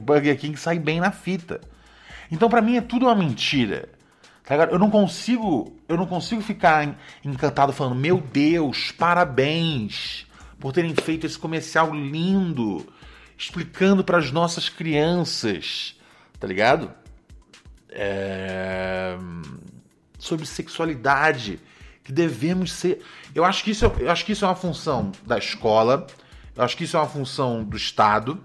Burger 0.00 0.38
King 0.38 0.58
sair 0.58 0.78
bem 0.78 0.98
na 1.00 1.12
fita. 1.12 1.60
Então 2.30 2.48
pra 2.48 2.60
mim 2.60 2.76
é 2.76 2.80
tudo 2.80 3.06
uma 3.06 3.14
mentira. 3.14 3.88
Tá 4.44 4.54
ligado? 4.56 4.72
Eu 4.72 4.78
não 4.78 4.90
consigo, 4.90 5.76
eu 5.88 5.96
não 5.96 6.06
consigo 6.06 6.40
ficar 6.42 6.84
en- 6.84 6.94
encantado 7.24 7.72
falando, 7.72 7.94
meu 7.94 8.18
Deus, 8.20 8.90
parabéns 8.90 10.26
por 10.58 10.72
terem 10.72 10.94
feito 10.94 11.24
esse 11.24 11.38
comercial 11.38 11.94
lindo, 11.94 12.84
explicando 13.38 14.02
para 14.02 14.18
as 14.18 14.32
nossas 14.32 14.68
crianças, 14.68 15.96
tá 16.38 16.46
ligado? 16.48 16.90
É, 17.90 19.16
sobre 20.18 20.46
sexualidade 20.46 21.58
que 22.02 22.12
devemos 22.12 22.72
ser. 22.72 23.02
Eu 23.34 23.44
acho 23.44 23.62
que 23.64 23.70
isso, 23.70 23.84
é- 23.86 23.92
eu 24.00 24.10
acho 24.10 24.24
que 24.24 24.32
isso 24.32 24.44
é 24.44 24.48
uma 24.48 24.54
função 24.56 25.12
da 25.24 25.38
escola. 25.38 26.06
Eu 26.56 26.64
acho 26.64 26.76
que 26.76 26.84
isso 26.84 26.96
é 26.96 27.00
uma 27.00 27.08
função 27.08 27.62
do 27.64 27.76
Estado. 27.76 28.40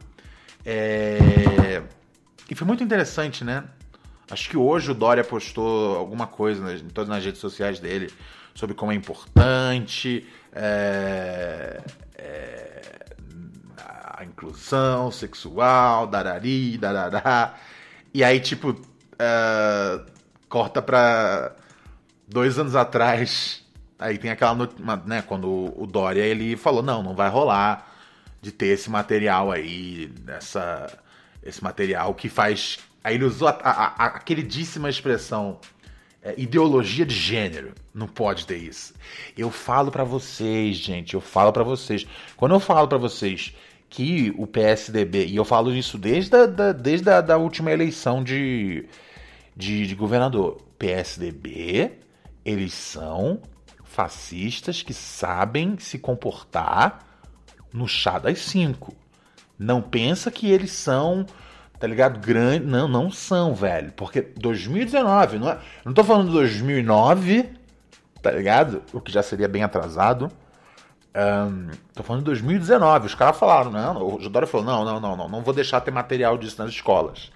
É, 0.65 1.81
E 2.49 2.55
foi 2.55 2.65
muito 2.67 2.83
interessante, 2.83 3.43
né? 3.43 3.63
Acho 4.29 4.49
que 4.49 4.57
hoje 4.57 4.91
o 4.91 4.93
Dória 4.95 5.23
postou 5.23 5.95
alguma 5.97 6.25
coisa 6.27 6.63
nas, 6.63 6.81
em 6.81 6.87
todas 6.89 7.09
as 7.15 7.23
redes 7.23 7.39
sociais 7.39 7.79
dele 7.79 8.11
sobre 8.55 8.75
como 8.75 8.91
é 8.91 8.95
importante 8.95 10.25
é, 10.53 11.81
é, 12.17 13.05
a 14.17 14.23
inclusão 14.23 15.11
sexual, 15.11 16.07
darari, 16.07 16.77
darará. 16.77 17.55
E 18.13 18.23
aí, 18.23 18.39
tipo, 18.39 18.79
é, 19.19 19.99
corta 20.49 20.81
pra 20.81 21.51
dois 22.27 22.57
anos 22.57 22.75
atrás. 22.75 23.63
Aí 23.99 24.17
tem 24.17 24.31
aquela, 24.31 24.55
not- 24.55 24.81
uma- 24.81 24.97
né, 25.05 25.21
quando 25.21 25.47
o 25.79 25.85
Dória 25.85 26.21
ele 26.21 26.55
falou: 26.55 26.81
não, 26.81 27.03
não 27.03 27.15
vai 27.15 27.29
rolar 27.29 27.93
de 28.41 28.51
ter 28.51 28.67
esse 28.67 28.89
material 28.89 29.51
aí, 29.51 30.11
essa, 30.27 30.87
esse 31.43 31.63
material 31.63 32.13
que 32.13 32.29
faz. 32.29 32.77
Aí 33.03 33.15
ele 33.15 33.25
usou 33.25 33.47
a, 33.47 33.51
a- 33.63 34.05
a- 34.05 34.19
queridíssima 34.19 34.89
expressão 34.89 35.59
é, 36.21 36.33
ideologia 36.37 37.05
de 37.05 37.15
gênero. 37.15 37.73
Não 37.93 38.07
pode 38.07 38.45
ter 38.47 38.57
isso. 38.57 38.93
Eu 39.37 39.51
falo 39.51 39.91
pra 39.91 40.03
vocês, 40.03 40.77
gente, 40.77 41.13
eu 41.13 41.21
falo 41.21 41.51
pra 41.53 41.63
vocês. 41.63 42.05
Quando 42.35 42.53
eu 42.55 42.59
falo 42.59 42.87
pra 42.87 42.97
vocês 42.97 43.53
que 43.89 44.33
o 44.37 44.45
PSDB, 44.47 45.27
e 45.27 45.35
eu 45.35 45.45
falo 45.45 45.73
isso 45.73 45.97
desde 45.97 46.35
a, 46.35 46.45
da, 46.47 46.71
desde 46.71 47.09
a 47.09 47.21
da 47.21 47.37
última 47.37 47.71
eleição 47.71 48.23
de, 48.23 48.85
de, 49.55 49.85
de 49.87 49.95
governador, 49.95 50.57
PSDB, 50.77 51.91
eles 52.43 52.73
são 52.73 53.41
fascistas 53.83 54.81
que 54.81 54.93
sabem 54.93 55.77
se 55.79 55.97
comportar 55.99 57.14
no 57.75 57.87
chá 57.87 58.17
das 58.19 58.39
cinco. 58.39 58.95
Não 59.57 59.81
pensa 59.81 60.31
que 60.31 60.49
eles 60.49 60.71
são, 60.71 61.25
tá 61.79 61.87
ligado? 61.87 62.19
Grande. 62.19 62.65
Não, 62.65 62.87
não 62.87 63.11
são, 63.11 63.53
velho. 63.53 63.91
Porque 63.93 64.21
2019, 64.21 65.39
não 65.39 65.49
é. 65.49 65.59
Não 65.83 65.93
tô 65.93 66.03
falando 66.03 66.27
de 66.27 66.33
2009, 66.33 67.49
tá 68.21 68.31
ligado? 68.31 68.83
O 68.93 68.99
que 68.99 69.11
já 69.11 69.21
seria 69.21 69.47
bem 69.47 69.63
atrasado. 69.63 70.31
Ahn, 71.13 71.69
tô 71.93 72.03
falando 72.03 72.21
de 72.21 72.25
2019. 72.25 73.07
Os 73.07 73.15
caras 73.15 73.37
falaram, 73.37 73.71
não. 73.71 74.15
O 74.15 74.21
Jodório 74.21 74.47
falou: 74.47 74.65
não, 74.65 74.85
não, 74.85 74.99
não, 74.99 75.15
não. 75.15 75.29
Não 75.29 75.41
vou 75.41 75.53
deixar 75.53 75.81
ter 75.81 75.91
material 75.91 76.37
disso 76.37 76.61
nas 76.61 76.71
escolas. 76.71 77.31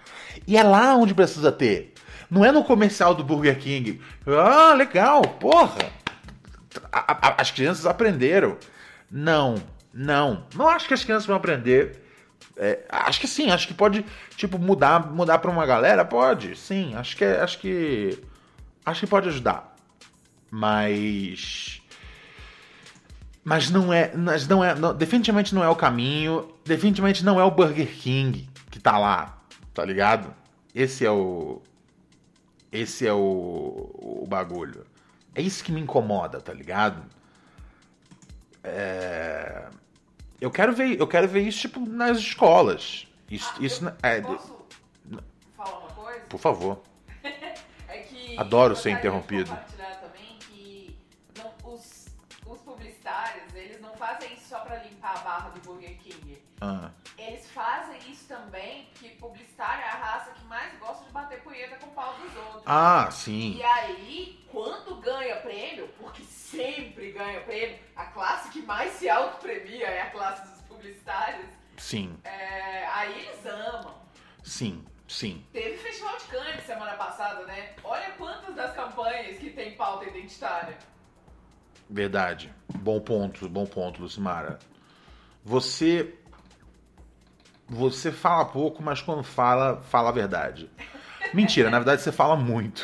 E 0.47 0.58
é 0.58 0.63
lá 0.63 0.95
onde 0.95 1.13
precisa 1.13 1.52
ter. 1.52 1.93
Não 2.30 2.45
é 2.45 2.52
no 2.52 2.63
comercial 2.63 3.15
do 3.15 3.23
Burger 3.23 3.58
King. 3.58 3.99
Ah, 4.28 4.73
legal, 4.73 5.21
porra 5.21 5.99
as 7.38 7.52
crianças 7.52 7.86
aprenderam. 7.86 8.58
Não, 9.12 9.56
não. 9.93 10.45
Não 10.56 10.67
acho 10.67 10.88
que 10.88 10.93
as 10.93 11.04
crianças 11.04 11.25
vão 11.25 11.36
aprender. 11.36 12.04
É, 12.56 12.80
acho 12.89 13.19
que 13.19 13.28
sim, 13.28 13.49
acho 13.52 13.67
que 13.67 13.73
pode, 13.73 14.06
tipo, 14.36 14.58
mudar, 14.60 15.12
mudar 15.12 15.39
para 15.39 15.52
uma 15.52 15.65
galera, 15.65 16.04
pode, 16.06 16.56
sim. 16.58 16.93
Acho 16.95 17.15
que, 17.15 17.25
acho 17.25 17.60
que, 17.60 18.19
acho 18.86 18.99
que 19.02 19.08
pode 19.08 19.30
ajudar. 19.30 19.75
Mas, 20.52 21.82
mas 23.43 23.69
não 23.69 23.91
é, 23.93 24.15
mas 24.15 24.47
não 24.47 24.63
é, 24.63 24.73
não- 24.75 24.93
definitivamente 24.95 25.54
não 25.54 25.63
é 25.63 25.69
o 25.69 25.75
caminho. 25.75 26.49
Definitivamente 26.65 27.23
não 27.23 27.39
é 27.39 27.43
o 27.43 27.52
Burger 27.52 27.88
King 27.88 28.49
que 28.71 28.80
tá 28.80 28.97
lá, 28.97 29.38
tá 29.73 29.84
ligado? 29.86 30.34
Esse 30.73 31.06
é 31.06 31.12
o, 31.12 31.62
esse 32.71 33.06
é 33.08 33.13
o, 33.13 33.91
o 34.23 34.25
bagulho. 34.28 34.86
É 35.36 35.41
isso 35.41 35.63
que 35.63 35.71
me 35.71 35.82
incomoda, 35.82 36.41
tá 36.41 36.54
ligado? 36.54 37.04
É, 38.63 39.67
Eu 40.39 40.49
quero 40.52 40.73
ver, 40.73 40.99
eu 40.99 41.08
quero 41.08 41.28
ver 41.28 41.41
isso 41.41 41.60
tipo 41.60 41.80
nas 41.82 42.17
escolas. 42.17 43.06
Isso, 43.30 43.52
Ah, 43.56 43.58
isso 43.63 43.93
é, 44.02 44.21
Posso 44.21 44.65
falar 45.56 45.78
uma 45.80 45.89
coisa? 45.91 46.19
por 46.30 46.39
favor. 46.39 46.82
É 47.88 47.97
que 48.04 48.38
Adoro 48.38 48.75
ser 48.75 48.91
interrompido. 48.91 49.49
também 49.99 50.38
que 50.39 50.95
não- 51.38 51.73
os, 51.73 52.06
os 52.45 52.60
publicitários, 52.60 53.54
eles 53.56 53.82
não 53.82 53.95
fazem 53.97 54.32
isso 54.34 54.47
só 54.49 54.60
pra 54.60 54.75
limpar 54.84 55.17
a 55.17 55.19
barra 55.21 55.49
do 55.49 55.60
Burger 55.62 55.97
King. 55.97 56.39
Ah, 56.62 56.91
Eles 57.17 57.49
fazem 57.52 57.97
isso 58.10 58.25
também 58.28 58.88
porque 58.93 59.10
publicitário 59.15 59.82
é 59.84 59.88
a 59.89 59.95
raça 59.95 60.32
que 60.32 60.45
mais 60.45 60.78
gosta 60.80 61.04
de 61.06 61.12
bater 61.12 61.41
punheta 61.41 61.78
com 61.78 61.88
o 61.88 61.91
pau 61.91 62.13
dos 62.19 62.36
outros. 62.38 62.63
Ah, 62.65 63.10
sim. 63.12 63.56
E 63.58 63.63
aí, 63.63 64.45
quando 64.52 64.95
ganha 65.02 65.38
prêmio, 65.38 65.88
porque 65.99 66.21
sempre 66.23 66.98
ganha 67.19 67.41
prêmio, 67.41 67.77
a 67.97 68.05
classe 68.05 68.49
que 68.49 68.62
mais 68.62 68.93
se 68.93 69.10
autopremia 69.10 69.88
é 69.88 70.01
a 70.03 70.10
classe 70.10 70.49
dos 70.49 70.62
publicitários, 70.62 71.45
Sim, 71.77 72.17
é, 72.23 72.86
aí 72.88 73.19
eles 73.25 73.45
amam. 73.45 73.93
sim, 74.43 74.84
sim. 75.08 75.45
Teve 75.53 75.77
Festival 75.77 76.17
de 76.17 76.23
Cannes 76.25 76.63
semana 76.65 76.93
passada, 76.93 77.45
né? 77.45 77.71
Olha 77.84 78.10
quantas 78.17 78.55
das 78.55 78.73
campanhas 78.73 79.38
que 79.38 79.49
tem 79.49 79.75
pauta 79.75 80.05
identitária. 80.05 80.77
Verdade. 81.89 82.53
Bom 82.75 82.99
ponto, 82.99 83.47
bom 83.49 83.65
ponto, 83.65 84.01
Lucimara. 84.01 84.60
Você. 85.43 86.13
Você 87.67 88.12
fala 88.12 88.45
pouco, 88.45 88.82
mas 88.82 88.99
quando 89.01 89.23
fala, 89.23 89.82
fala 89.84 90.10
a 90.10 90.12
verdade. 90.12 90.69
Mentira, 91.34 91.69
na 91.69 91.79
verdade 91.79 92.01
você 92.01 92.12
fala 92.12 92.36
muito. 92.36 92.84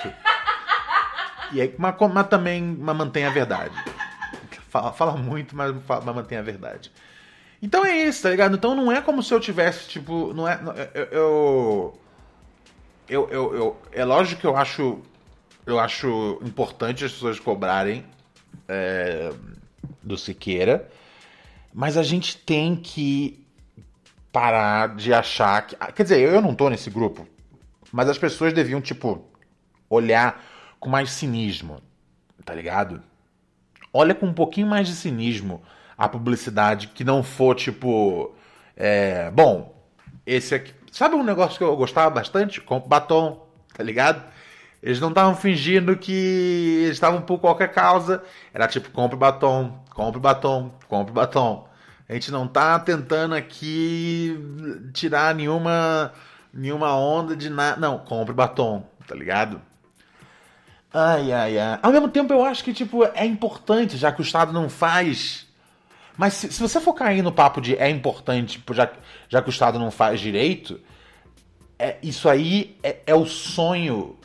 E 1.52 1.60
aí, 1.62 1.76
mas, 1.78 1.96
mas 2.14 2.28
também 2.28 2.62
mas 2.62 2.96
mantém 2.96 3.26
a 3.26 3.30
verdade. 3.30 3.76
Fala, 4.76 4.92
fala 4.92 5.18
muito, 5.18 5.56
mas, 5.56 5.74
mas 5.88 6.04
mantém 6.16 6.38
a 6.38 6.42
verdade. 6.42 6.92
Então 7.62 7.86
é 7.86 7.96
isso, 8.04 8.24
tá 8.24 8.30
ligado? 8.30 8.56
Então 8.56 8.76
não 8.76 8.92
é 8.92 9.02
como 9.02 9.24
se 9.24 9.34
eu 9.34 9.40
tivesse, 9.40 9.88
tipo. 9.88 10.34
Não 10.34 10.46
é. 10.48 10.60
eu- 10.94 11.04
eu, 11.06 12.00
eu, 13.08 13.30
eu, 13.30 13.56
eu- 13.56 13.82
é 13.94 14.04
lógico 14.04 14.42
que 14.42 14.48
eu 14.48 14.56
acho 14.58 15.00
eu 15.66 15.80
acho 15.80 16.40
importante 16.44 17.04
as 17.06 17.12
pessoas 17.14 17.40
cobrarem 17.40 18.06
é, 18.68 19.32
do 20.04 20.18
Siqueira, 20.18 20.88
mas 21.74 21.98
a 21.98 22.04
gente 22.04 22.38
tem 22.38 22.76
que 22.76 23.44
parar 24.32 24.96
de 24.96 25.14
achar 25.14 25.66
que. 25.66 25.76
Quer 25.94 26.04
dizer, 26.04 26.20
eu 26.20 26.42
não 26.42 26.54
tô 26.54 26.70
nesse 26.70 26.90
grupo, 26.90 27.26
mas 27.92 28.10
as 28.10 28.18
pessoas 28.18 28.52
deviam, 28.54 28.82
tipo, 28.82 29.26
olhar 29.90 30.44
com 30.80 30.90
mais 30.90 31.12
cinismo, 31.12 31.82
tá 32.44 32.54
ligado? 32.54 33.02
Olha 33.98 34.14
com 34.14 34.26
um 34.26 34.34
pouquinho 34.34 34.68
mais 34.68 34.90
de 34.90 34.94
cinismo 34.94 35.64
a 35.98 36.10
publicidade 36.10 36.88
que 36.90 37.06
não 37.06 37.24
for, 37.24 37.56
tipo. 37.56 38.36
É, 38.76 39.32
bom, 39.32 39.74
esse 40.26 40.54
aqui. 40.54 40.74
Sabe 40.92 41.16
um 41.16 41.24
negócio 41.24 41.58
que 41.58 41.64
eu 41.64 41.78
gostava 41.78 42.10
bastante? 42.10 42.60
Compre 42.60 42.90
batom, 42.90 43.48
tá 43.74 43.82
ligado? 43.82 44.22
Eles 44.84 45.00
não 45.00 45.10
estavam 45.10 45.34
fingindo 45.34 45.96
que 45.96 46.82
eles 46.84 46.98
estavam 46.98 47.22
por 47.22 47.40
qualquer 47.40 47.72
causa. 47.72 48.22
Era 48.54 48.68
tipo, 48.68 48.90
compre 48.92 49.16
batom, 49.16 49.80
compre 49.92 50.20
batom, 50.20 50.72
compre 50.90 51.14
batom. 51.14 51.66
A 52.10 52.14
gente 52.16 52.32
não 52.32 52.50
tá 52.50 52.78
tentando 52.78 53.34
aqui 53.34 54.38
tirar 54.94 55.34
nenhuma 55.34 56.12
nenhuma 56.54 56.94
onda 56.98 57.34
de 57.34 57.50
nada. 57.50 57.80
Não, 57.80 57.98
compre 58.00 58.34
batom, 58.34 58.86
tá 59.08 59.16
ligado? 59.16 59.62
Ai, 60.98 61.34
ai, 61.34 61.60
ai. 61.60 61.80
Ao 61.84 61.92
mesmo 61.92 62.08
tempo, 62.08 62.32
eu 62.32 62.46
acho 62.46 62.64
que, 62.64 62.72
tipo, 62.72 63.04
é 63.04 63.26
importante, 63.26 63.98
já 63.98 64.14
que 64.14 64.22
o 64.22 64.24
Estado 64.24 64.54
não 64.54 64.70
faz. 64.70 65.46
Mas 66.18 66.36
se, 66.36 66.54
se 66.54 66.62
você 66.62 66.80
for 66.80 66.94
cair 66.94 67.22
no 67.22 67.34
papo 67.34 67.60
de 67.60 67.76
é 67.76 67.90
importante, 67.90 68.54
tipo, 68.54 68.74
já, 68.74 68.90
já 69.28 69.42
que 69.42 69.50
o 69.50 69.52
Estado 69.52 69.78
não 69.78 69.92
faz 69.92 70.22
direito, 70.22 70.80
é, 71.78 71.98
isso 72.02 72.30
aí 72.30 72.78
é, 72.82 73.00
é 73.08 73.14
o 73.14 73.26
sonho. 73.26 74.18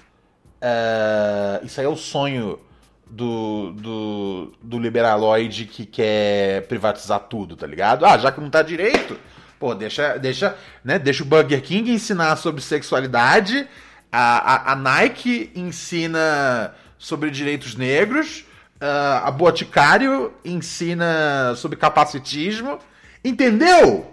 É, 0.60 1.60
isso 1.64 1.80
aí 1.80 1.86
é 1.86 1.88
o 1.88 1.96
sonho 1.96 2.60
do, 3.04 3.72
do, 3.72 4.52
do 4.62 4.78
liberaloide 4.78 5.64
que 5.64 5.84
quer 5.84 6.68
privatizar 6.68 7.18
tudo, 7.18 7.56
tá 7.56 7.66
ligado? 7.66 8.06
Ah, 8.06 8.16
já 8.16 8.30
que 8.30 8.40
não 8.40 8.48
tá 8.48 8.62
direito, 8.62 9.18
pô, 9.58 9.74
deixa, 9.74 10.16
deixa, 10.18 10.56
né, 10.84 11.00
deixa 11.00 11.24
o 11.24 11.26
Burger 11.26 11.62
King 11.62 11.90
ensinar 11.90 12.36
sobre 12.36 12.60
sexualidade 12.62 13.66
a, 14.12 14.70
a, 14.70 14.72
a 14.72 14.76
Nike 14.76 15.50
ensina 15.54 16.74
sobre 16.98 17.30
direitos 17.30 17.74
negros, 17.74 18.44
uh, 18.80 19.24
a 19.24 19.30
Boticário 19.30 20.32
ensina 20.44 21.54
sobre 21.56 21.76
capacitismo. 21.76 22.78
Entendeu? 23.24 24.10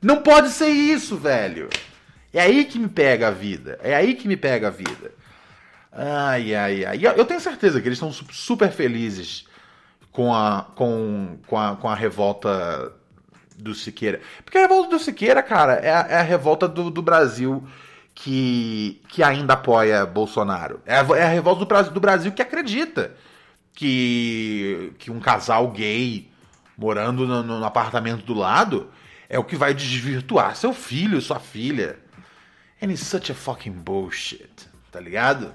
Não 0.00 0.22
pode 0.22 0.50
ser 0.50 0.68
isso, 0.68 1.16
velho. 1.16 1.70
É 2.32 2.40
aí 2.40 2.64
que 2.64 2.78
me 2.78 2.88
pega 2.88 3.28
a 3.28 3.30
vida. 3.30 3.78
É 3.82 3.94
aí 3.94 4.14
que 4.14 4.28
me 4.28 4.36
pega 4.36 4.68
a 4.68 4.70
vida. 4.70 5.12
Ai, 5.92 6.54
ai, 6.54 6.84
ai. 6.84 7.00
Eu 7.16 7.24
tenho 7.24 7.40
certeza 7.40 7.80
que 7.80 7.88
eles 7.88 7.96
estão 7.96 8.12
super 8.12 8.70
felizes 8.70 9.46
com 10.10 10.34
a, 10.34 10.66
com, 10.74 11.38
com 11.46 11.58
a, 11.58 11.76
com 11.76 11.88
a 11.88 11.94
revolta 11.94 12.92
do 13.56 13.74
Siqueira. 13.74 14.20
Porque 14.44 14.58
a 14.58 14.62
revolta 14.62 14.90
do 14.90 14.98
Siqueira, 14.98 15.42
cara, 15.42 15.74
é 15.74 15.92
a, 15.92 16.06
é 16.08 16.16
a 16.16 16.22
revolta 16.22 16.66
do, 16.66 16.90
do 16.90 17.02
Brasil 17.02 17.66
que, 18.14 19.00
que 19.08 19.22
ainda 19.22 19.54
apoia 19.54 20.06
Bolsonaro. 20.06 20.80
É 20.86 20.96
a, 20.96 21.06
é 21.16 21.22
a 21.24 21.28
revolta 21.28 21.60
do 21.60 21.66
Brasil, 21.66 21.92
do 21.92 22.00
Brasil 22.00 22.32
que 22.32 22.42
acredita 22.42 23.14
que, 23.74 24.92
que 24.98 25.10
um 25.10 25.20
casal 25.20 25.70
gay 25.70 26.30
morando 26.76 27.26
no, 27.26 27.42
no, 27.42 27.64
apartamento 27.64 28.24
do 28.24 28.34
lado 28.34 28.90
é 29.28 29.38
o 29.38 29.44
que 29.44 29.56
vai 29.56 29.72
desvirtuar 29.72 30.56
seu 30.56 30.72
filho, 30.72 31.20
sua 31.20 31.40
filha. 31.40 31.98
And 32.82 32.90
it's 32.90 33.06
such 33.06 33.30
a 33.30 33.34
fucking 33.34 33.72
bullshit, 33.72 34.50
tá 34.90 35.00
ligado? 35.00 35.54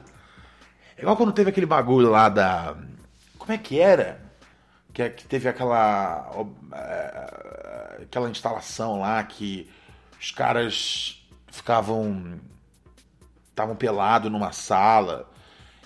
É 0.97 1.01
igual 1.01 1.17
quando 1.17 1.33
teve 1.33 1.49
aquele 1.49 1.65
bagulho 1.65 2.09
lá 2.09 2.29
da. 2.29 2.75
Como 3.37 3.51
é 3.51 3.57
que 3.57 3.79
era? 3.79 4.19
Que, 4.93 5.09
que 5.09 5.25
teve 5.25 5.47
aquela. 5.49 6.31
É, 6.73 8.03
aquela 8.03 8.29
instalação 8.29 9.01
lá 9.01 9.21
que 9.23 9.69
os 10.19 10.31
caras 10.31 11.16
ficavam 11.57 12.39
estavam 13.49 13.75
pelados 13.75 14.31
numa 14.31 14.51
sala. 14.51 15.29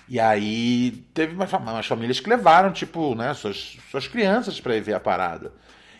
E 0.08 0.20
aí 0.20 0.90
teve 1.14 1.34
umas, 1.34 1.50
umas, 1.52 1.86
famílias 1.86 2.20
que 2.20 2.28
levaram, 2.28 2.70
tipo, 2.70 3.14
né, 3.14 3.32
suas, 3.32 3.78
suas 3.90 4.06
crianças 4.06 4.60
para 4.60 4.76
ir 4.76 4.82
ver 4.82 4.94
a 4.94 5.00
parada. 5.00 5.52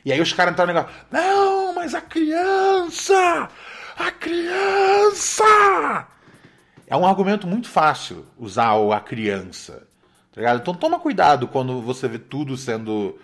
E 0.04 0.12
aí 0.12 0.20
os 0.20 0.32
caras 0.32 0.52
entraram 0.52 0.72
no 0.72 0.78
negócio, 0.78 1.06
não, 1.10 1.74
mas 1.74 1.94
a 1.94 2.00
criança! 2.00 3.48
A 3.96 4.10
criança! 4.10 5.44
É 6.86 6.96
um 6.96 7.06
argumento 7.06 7.46
muito 7.46 7.68
fácil 7.68 8.26
usar 8.36 8.74
o 8.74 8.92
a 8.92 9.00
criança. 9.00 9.86
Tá 10.32 10.40
ligado? 10.40 10.60
Então 10.60 10.74
toma 10.74 10.98
cuidado 10.98 11.48
quando 11.48 11.80
você 11.80 12.08
vê 12.08 12.18
tudo 12.18 12.56
sendo 12.56 13.18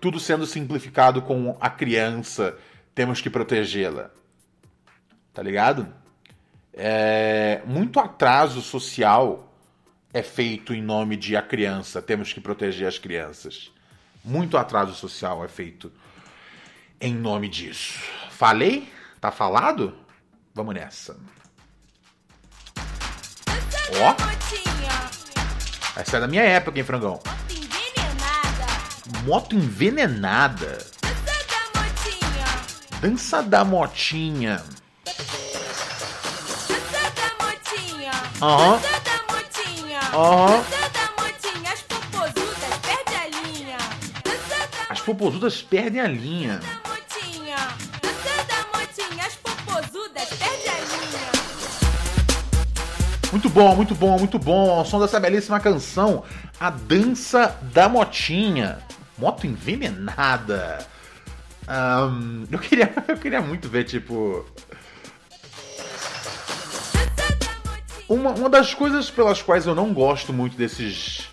tudo 0.00 0.20
sendo 0.20 0.46
simplificado 0.46 1.22
com 1.22 1.56
a 1.60 1.68
criança, 1.68 2.56
temos 2.94 3.20
que 3.20 3.28
protegê-la. 3.28 4.10
Tá 5.38 5.42
ligado? 5.44 5.86
É, 6.74 7.62
muito 7.64 8.00
atraso 8.00 8.60
social 8.60 9.54
é 10.12 10.20
feito 10.20 10.74
em 10.74 10.82
nome 10.82 11.16
de 11.16 11.36
a 11.36 11.42
criança, 11.42 12.02
temos 12.02 12.32
que 12.32 12.40
proteger 12.40 12.88
as 12.88 12.98
crianças. 12.98 13.70
Muito 14.24 14.58
atraso 14.58 14.94
social 14.94 15.44
é 15.44 15.46
feito 15.46 15.92
em 17.00 17.14
nome 17.14 17.48
disso. 17.48 18.00
Falei? 18.30 18.92
Tá 19.20 19.30
falado? 19.30 19.96
Vamos 20.52 20.74
nessa. 20.74 21.16
Ó. 24.00 24.16
Essa 26.00 26.16
é 26.16 26.20
da 26.20 26.26
minha 26.26 26.42
época, 26.42 26.76
hein, 26.76 26.84
frangão? 26.84 27.20
Moto 29.24 29.54
envenenada. 29.54 30.78
Dança 33.00 33.40
da 33.40 33.64
motinha. 33.64 34.60
Aham. 38.40 38.80
Aham. 40.14 40.64
As 41.68 41.80
popozudas 41.80 42.76
perdem 42.86 43.16
a 43.18 43.26
linha. 43.28 43.78
As 44.88 45.00
popozudas 45.00 45.64
perdem 45.64 46.00
a 46.00 46.08
linha. 46.08 46.60
Muito 53.32 53.50
bom, 53.50 53.74
muito 53.76 53.94
bom, 53.94 54.18
muito 54.18 54.38
bom. 54.38 54.80
O 54.80 54.84
som 54.84 55.00
dessa 55.00 55.18
belíssima 55.18 55.58
canção, 55.58 56.22
A 56.60 56.70
Dança 56.70 57.58
da 57.72 57.88
Motinha. 57.88 58.78
Moto 59.18 59.46
envenenada. 59.46 60.78
Um, 61.68 62.46
eu, 62.50 62.58
queria, 62.58 62.92
eu 63.08 63.16
queria 63.16 63.40
muito 63.40 63.68
ver, 63.68 63.84
tipo, 63.84 64.46
Uma, 68.08 68.30
uma 68.30 68.48
das 68.48 68.72
coisas 68.72 69.10
pelas 69.10 69.42
quais 69.42 69.66
eu 69.66 69.74
não 69.74 69.92
gosto 69.92 70.32
muito 70.32 70.56
desses, 70.56 71.28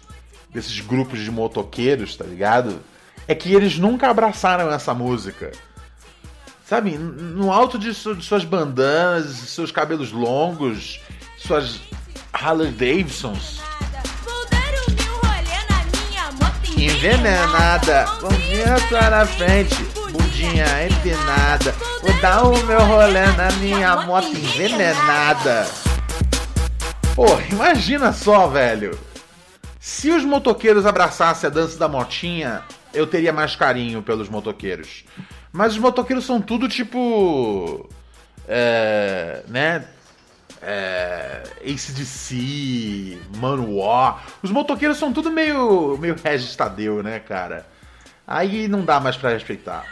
desses 0.50 0.82
grupos 0.82 1.20
de 1.20 1.32
motoqueiros, 1.32 2.16
tá 2.16 2.26
ligado? 2.26 2.82
É 3.28 3.34
que 3.34 3.54
eles 3.54 3.80
nunca 3.80 4.10
abraçaram 4.10 4.70
essa 4.72 4.94
música. 4.94 5.52
Sabe, 6.66 6.98
no 6.98 7.52
alto 7.52 7.78
de, 7.78 7.94
su, 7.94 8.16
de 8.16 8.26
suas 8.26 8.44
bandanas, 8.44 9.28
seus 9.28 9.72
cabelos 9.72 10.12
longos, 10.12 11.00
suas 11.38 11.80
Harley 12.34 12.72
Davidsons. 12.72 13.62
Envenenada, 16.78 18.06
bundinha 18.20 18.78
só 18.90 19.10
na 19.10 19.26
frente, 19.26 19.76
bundinha 20.12 20.66
empinada. 20.88 21.74
Vou 22.02 22.22
dar 22.22 22.44
o 22.44 22.64
meu 22.66 22.80
rolê 22.80 23.26
na 23.38 23.52
minha 23.60 24.06
moto 24.06 24.28
envenenada. 24.28 25.85
Pô, 27.16 27.26
imagina 27.50 28.12
só, 28.12 28.46
velho. 28.48 29.00
Se 29.80 30.12
os 30.12 30.26
motoqueiros 30.26 30.86
abraçassem 30.86 31.48
a 31.48 31.50
dança 31.50 31.80
da 31.80 31.88
motinha, 31.88 32.62
eu 32.94 33.08
teria 33.08 33.32
mais 33.32 33.56
carinho 33.56 34.02
pelos 34.02 34.28
motoqueiros. 34.28 35.06
Mas 35.50 35.72
os 35.72 35.80
motoqueiros 35.80 36.26
são 36.26 36.42
tudo 36.42 36.68
tipo. 36.68 37.90
É, 38.46 39.44
né? 39.48 39.86
É, 40.62 41.44
ACDC, 41.62 43.18
Manowar. 43.38 44.22
Os 44.44 44.52
motoqueiros 44.52 44.98
são 44.98 45.14
tudo 45.14 45.32
meio, 45.32 45.98
meio 45.98 46.18
Regis 46.22 46.58
né, 47.02 47.20
cara? 47.20 47.66
Aí 48.28 48.68
não 48.68 48.84
dá 48.84 49.00
mais 49.00 49.16
para 49.16 49.30
respeitar. 49.30 49.86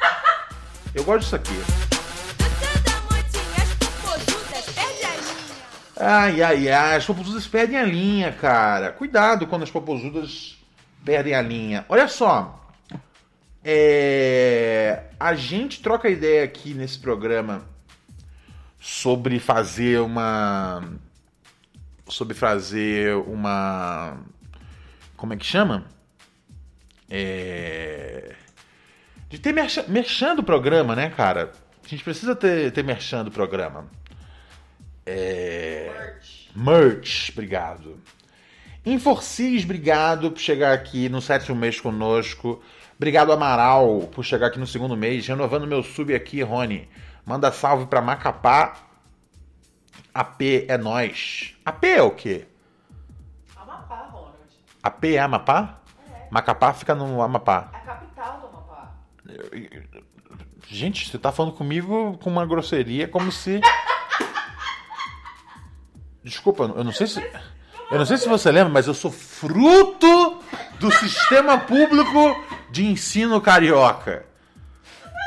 Eu 0.94 1.06
gosto 1.06 1.22
disso 1.22 1.36
aqui. 1.38 1.93
Ai, 5.96 6.42
ai, 6.42 6.70
ai, 6.70 6.96
as 6.98 7.06
popozudas 7.06 7.48
perdem 7.48 7.78
a 7.78 7.86
linha, 7.86 8.32
cara. 8.32 8.92
Cuidado 8.92 9.48
quando 9.48 9.64
as 9.64 9.72
popozudas 9.72 10.58
perdem 11.06 11.36
a 11.36 11.42
linha. 11.42 11.86
Olha 11.88 12.08
só. 12.08 12.60
É... 13.64 15.04
A 15.20 15.36
gente 15.36 15.82
troca 15.82 16.10
ideia 16.10 16.44
aqui 16.44 16.74
nesse 16.74 17.00
programa 17.00 17.64
sobre 18.80 19.40
fazer 19.40 20.02
uma. 20.02 20.84
Sobre 22.10 22.36
fazer 22.36 23.16
uma. 23.16 24.18
Como 25.16 25.34
é 25.34 25.38
que 25.38 25.46
chama? 25.46 25.86
É, 27.10 28.36
de 29.30 29.40
ter 29.40 29.54
merchan, 29.88 30.36
do 30.36 30.44
programa, 30.44 30.96
né, 30.96 31.10
cara? 31.10 31.52
A 31.84 31.88
gente 31.88 32.04
precisa 32.04 32.36
ter, 32.36 32.72
ter 32.72 32.84
do 33.24 33.32
programa. 33.32 33.88
É... 35.06 36.16
Merch, 36.56 37.32
obrigado. 37.32 38.00
Inforcis, 38.86 39.64
obrigado 39.64 40.32
por 40.32 40.40
chegar 40.40 40.74
aqui 40.74 41.08
no 41.08 41.22
sétimo 41.22 41.56
mês 41.56 41.80
conosco. 41.80 42.62
Obrigado, 42.98 43.32
Amaral, 43.32 44.10
por 44.14 44.24
chegar 44.24 44.48
aqui 44.48 44.60
no 44.60 44.68
segundo 44.68 44.96
mês. 44.96 45.26
Renovando 45.28 45.66
meu 45.66 45.82
sub 45.82 46.14
aqui, 46.14 46.42
Rony. 46.42 46.88
Manda 47.26 47.52
salve 47.52 47.86
pra 47.86 48.02
Macapá. 48.02 48.76
AP 50.14 50.42
é 50.68 50.78
nós. 50.78 51.56
AP 51.66 51.84
é 51.86 52.02
o 52.02 52.12
quê? 52.12 52.46
Amapá, 53.56 54.10
Ronald. 54.12 54.36
AP 54.84 55.04
é 55.06 55.20
Amapá? 55.20 55.80
Macapá 56.30 56.74
fica 56.74 56.94
no 56.94 57.22
Amapá. 57.22 57.72
É 57.74 57.78
a 57.78 57.80
capital 57.80 58.40
do 58.42 58.48
Amapá. 58.48 58.92
Gente, 60.68 61.10
você 61.10 61.18
tá 61.18 61.32
falando 61.32 61.54
comigo 61.54 62.18
com 62.20 62.30
uma 62.30 62.46
grosseria 62.46 63.08
como 63.08 63.32
se. 63.32 63.62
Desculpa, 66.24 66.64
eu 66.76 66.84
não 66.84 66.92
sei 66.92 67.08
se. 67.08 67.20
Eu 67.92 67.98
não 68.00 68.06
sei 68.06 68.18
se 68.18 68.28
você 68.28 68.52
lembra, 68.52 68.72
mas 68.74 68.88
eu 68.88 68.94
sou 68.94 69.12
fruto 69.12 70.40
do 70.80 70.92
sistema 70.92 71.58
público 71.60 72.36
de 72.72 72.86
ensino 72.86 73.40
carioca. 73.42 74.26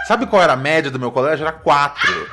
Sabe 0.09 0.27
qual 0.27 0.43
era 0.43 0.55
a 0.55 0.57
média 0.57 0.91
do 0.91 0.99
meu 0.99 1.13
colégio? 1.13 1.45
Era 1.45 1.53
4. 1.53 2.31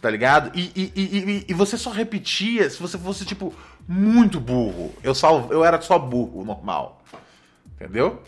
Tá 0.00 0.10
ligado? 0.10 0.50
E, 0.54 0.72
e, 0.74 0.92
e, 0.96 1.44
e- 1.48 1.54
você 1.54 1.76
só 1.76 1.90
repetia 1.90 2.68
se 2.70 2.80
você 2.80 2.96
fosse, 2.98 3.24
tipo, 3.24 3.52
muito 3.88 4.38
burro. 4.40 4.94
Eu, 5.02 5.14
só, 5.14 5.48
eu 5.50 5.64
era 5.64 5.80
só 5.80 5.98
burro, 5.98 6.44
normal. 6.44 7.02
Entendeu? 7.74 8.22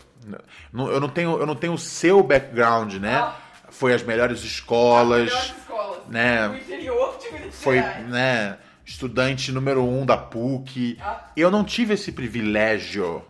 Eu 0.73 0.99
não 0.99 1.09
tenho, 1.09 1.39
eu 1.39 1.45
não 1.45 1.55
tenho 1.55 1.73
o 1.73 1.77
seu 1.77 2.21
background, 2.21 2.95
né? 2.95 3.31
Foi 3.69 3.93
as 3.93 4.03
melhores 4.03 4.41
escolas, 4.43 5.25
Melhores 5.29 5.53
escolas. 5.57 5.99
né? 6.07 6.47
No 6.49 6.57
interior 6.57 7.17
de 7.19 7.31
Minas 7.33 7.55
foi, 7.55 7.79
né, 7.81 8.57
estudante 8.89 9.51
número 9.51 9.83
um 9.83 10.05
da 10.05 10.17
PUC. 10.17 10.97
Eu 11.37 11.51
não 11.51 11.63
tive 11.63 11.93
esse 11.93 12.11
privilégio. 12.11 13.23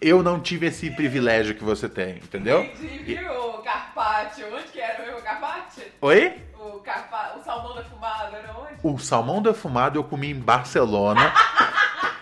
Eu 0.00 0.22
não 0.22 0.40
tive 0.40 0.66
esse 0.66 0.90
privilégio 0.90 1.54
que 1.54 1.62
você 1.62 1.88
tem, 1.88 2.16
entendeu? 2.16 2.62
Entendi, 2.64 3.14
viu, 3.14 3.32
o 3.32 3.58
Carpaccio? 3.62 4.46
Onde 4.52 4.64
que 4.64 4.80
era 4.80 5.00
mesmo 5.04 5.18
o 5.20 5.22
Carpaccio? 5.22 5.84
Oi? 6.00 6.42
O, 6.58 6.78
Carpa... 6.80 7.36
o 7.38 7.44
salmão 7.44 7.74
defumado, 7.76 8.36
era 8.36 8.52
onde? 8.58 8.72
O 8.82 8.98
salmão 8.98 9.40
defumado 9.40 9.98
eu 9.98 10.04
comi 10.04 10.30
em 10.30 10.38
Barcelona. 10.40 11.32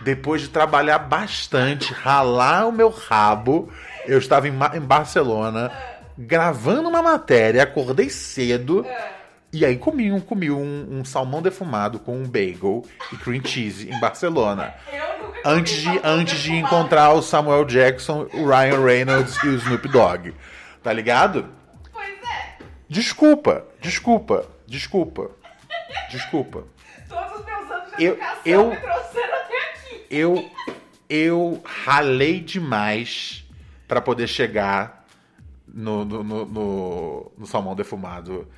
Depois 0.01 0.43
de 0.43 0.49
trabalhar 0.49 0.99
bastante, 0.99 1.93
ralar 1.93 2.67
o 2.67 2.73
meu 2.73 2.91
rabo, 2.91 3.71
eu 4.07 4.19
estava 4.19 4.47
em, 4.47 4.51
Ma- 4.53 4.73
em 4.75 4.81
Barcelona 4.81 5.73
gravando 6.19 6.89
uma 6.89 7.03
matéria, 7.03 7.63
acordei 7.63 8.11
cedo 8.11 8.87
e 9.53 9.65
aí 9.65 9.77
comi 9.77 10.13
um, 10.13 10.21
comi 10.21 10.51
um, 10.51 10.87
um 11.01 11.05
salmão 11.05 11.43
defumado 11.43 11.99
com 11.99 12.17
um 12.17 12.25
bagel 12.29 12.85
e 13.13 13.17
cream 13.17 13.45
cheese 13.45 13.91
em 13.91 13.99
Barcelona. 14.01 14.75
Eu 14.93 15.27
nunca 15.27 15.43
comi 15.43 15.59
Antes 15.59 15.77
de, 15.83 16.01
antes 16.05 16.39
de 16.39 16.51
defumado. 16.51 16.75
encontrar 16.77 17.13
o 17.13 17.23
Samuel 17.23 17.65
Jackson, 17.65 18.29
o 18.35 18.47
Ryan 18.47 18.85
Reynolds 18.85 19.37
e 19.43 19.49
o 19.49 19.55
Snoop 19.57 19.89
Dogg. 19.89 20.35
Tá 20.83 20.93
ligado? 20.93 21.49
Pois 21.93 22.09
é, 22.09 22.59
Desculpa, 22.89 23.65
desculpa, 23.81 24.47
desculpa, 24.67 25.31
desculpa. 26.11 26.65
todos 27.09 27.41
os 27.41 27.45
meus 27.45 27.71
anos 27.71 27.97
de 27.97 28.05
Eu- 28.05 28.13
educação 28.15 28.41
eu- 28.45 28.71
me 28.71 28.77
trouxeram 28.77 29.35
até 29.35 29.71
aqui. 29.71 30.07
Eu, 30.11 30.51
eu 31.09 31.61
ralei 31.65 32.41
demais 32.41 33.45
pra 33.89 34.01
poder 34.01 34.27
chegar 34.29 35.05
no, 35.67 36.05
no, 36.05 36.23
no, 36.25 36.47
no- 36.47 37.33
no 37.39 37.47
salmão 37.47 37.75
defumado 37.75 38.49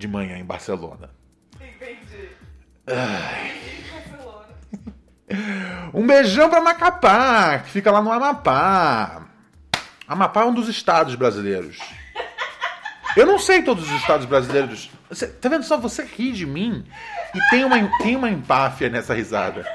de 0.00 0.08
manhã 0.08 0.38
em 0.38 0.44
Barcelona. 0.44 1.10
Entendi. 1.56 2.30
Entendi, 2.88 3.90
Barcelona. 3.92 4.46
Um 5.92 6.06
beijão 6.06 6.48
pra 6.48 6.60
Macapá, 6.62 7.58
que 7.58 7.70
fica 7.70 7.90
lá 7.92 8.00
no 8.00 8.10
Amapá. 8.10 9.26
Amapá 10.08 10.40
é 10.40 10.44
um 10.46 10.54
dos 10.54 10.68
estados 10.68 11.14
brasileiros. 11.14 11.78
Eu 13.16 13.26
não 13.26 13.38
sei 13.38 13.62
todos 13.62 13.84
os 13.90 14.00
estados 14.00 14.24
brasileiros. 14.24 14.90
Você, 15.10 15.26
tá 15.26 15.48
vendo 15.48 15.64
só? 15.64 15.76
Você 15.76 16.02
ri 16.04 16.32
de 16.32 16.46
mim 16.46 16.84
e 17.34 17.50
tem 17.50 17.64
uma, 17.64 17.76
tem 17.98 18.16
uma 18.16 18.30
empáfia 18.30 18.88
nessa 18.88 19.12
risada. 19.14 19.66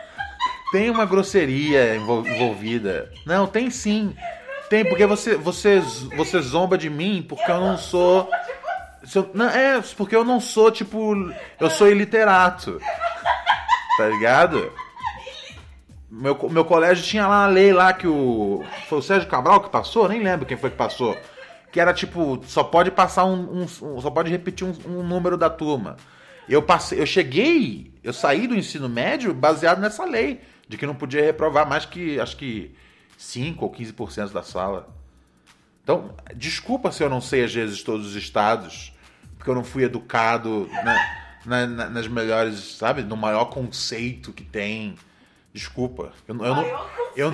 Tem 0.71 0.89
uma 0.89 1.05
grosseria 1.05 1.95
envol- 1.95 2.27
envolvida. 2.27 3.11
Não, 3.25 3.45
tem 3.45 3.69
sim. 3.69 4.15
Tem, 4.69 4.83
porque 4.83 5.05
você, 5.05 5.35
você, 5.35 5.79
você 6.15 6.41
zomba 6.41 6.77
de 6.77 6.89
mim 6.89 7.23
porque 7.27 7.49
eu 7.51 7.59
não 7.59 7.77
sou. 7.77 8.27
Eu- 9.13 9.29
não, 9.33 9.45
é, 9.49 9.81
porque 9.97 10.15
eu 10.15 10.23
não 10.23 10.39
sou, 10.39 10.71
tipo. 10.71 11.13
Eu 11.59 11.69
sou 11.69 11.87
iliterato. 11.89 12.79
Tá 13.97 14.07
ligado? 14.09 14.71
Meu, 16.09 16.37
meu 16.49 16.63
colégio 16.65 17.03
tinha 17.03 17.27
lá 17.27 17.41
uma 17.41 17.47
lei 17.47 17.73
lá 17.73 17.93
que 17.93 18.07
o. 18.07 18.63
Foi 18.87 18.99
o 18.99 19.01
Sérgio 19.01 19.27
Cabral 19.29 19.61
que 19.61 19.69
passou? 19.69 20.07
Nem 20.07 20.21
lembro 20.21 20.45
quem 20.45 20.57
foi 20.57 20.69
que 20.69 20.77
passou. 20.77 21.17
Que 21.71 21.79
era 21.79 21.93
tipo, 21.93 22.41
só 22.45 22.63
pode 22.63 22.89
passar 22.91 23.25
um- 23.25 23.63
um- 23.63 23.67
só 24.01 24.09
pode 24.09 24.29
repetir 24.31 24.65
um, 24.65 24.73
um 24.87 25.03
número 25.03 25.37
da 25.37 25.49
turma. 25.49 25.97
Eu 26.47 26.61
passei, 26.61 27.01
eu 27.01 27.05
cheguei, 27.05 27.91
eu 28.03 28.13
saí 28.13 28.47
do 28.47 28.55
ensino 28.55 28.87
médio 28.87 29.33
baseado 29.33 29.79
nessa 29.79 30.05
lei. 30.05 30.41
De 30.67 30.77
que 30.77 30.85
não 30.85 30.95
podia 30.95 31.23
reprovar 31.23 31.67
mais 31.67 31.85
que 31.85 32.19
acho 32.19 32.37
que 32.37 32.73
5 33.17 33.65
ou 33.65 33.71
15% 33.71 34.31
da 34.31 34.41
sala. 34.41 34.87
Então, 35.83 36.15
desculpa 36.35 36.91
se 36.91 37.03
eu 37.03 37.09
não 37.09 37.21
sei 37.21 37.43
às 37.43 37.53
vezes 37.53 37.83
todos 37.83 38.07
os 38.07 38.15
estados, 38.15 38.91
porque 39.45 39.51
eu 39.51 39.55
não 39.55 39.63
fui 39.63 39.83
educado 39.83 40.67
na- 40.83 41.05
na- 41.45 41.67
na- 41.67 41.89
nas 41.91 42.07
melhores, 42.07 42.77
sabe, 42.77 43.03
no 43.03 43.15
maior 43.15 43.45
conceito 43.45 44.33
que 44.33 44.43
tem. 44.43 44.95
Desculpa. 45.53 46.11
Eu, 46.27 46.33
não- 46.33 46.45
eu 46.45 46.55
não, 46.55 46.61
Maior 46.63 46.91
eu, 47.15 47.31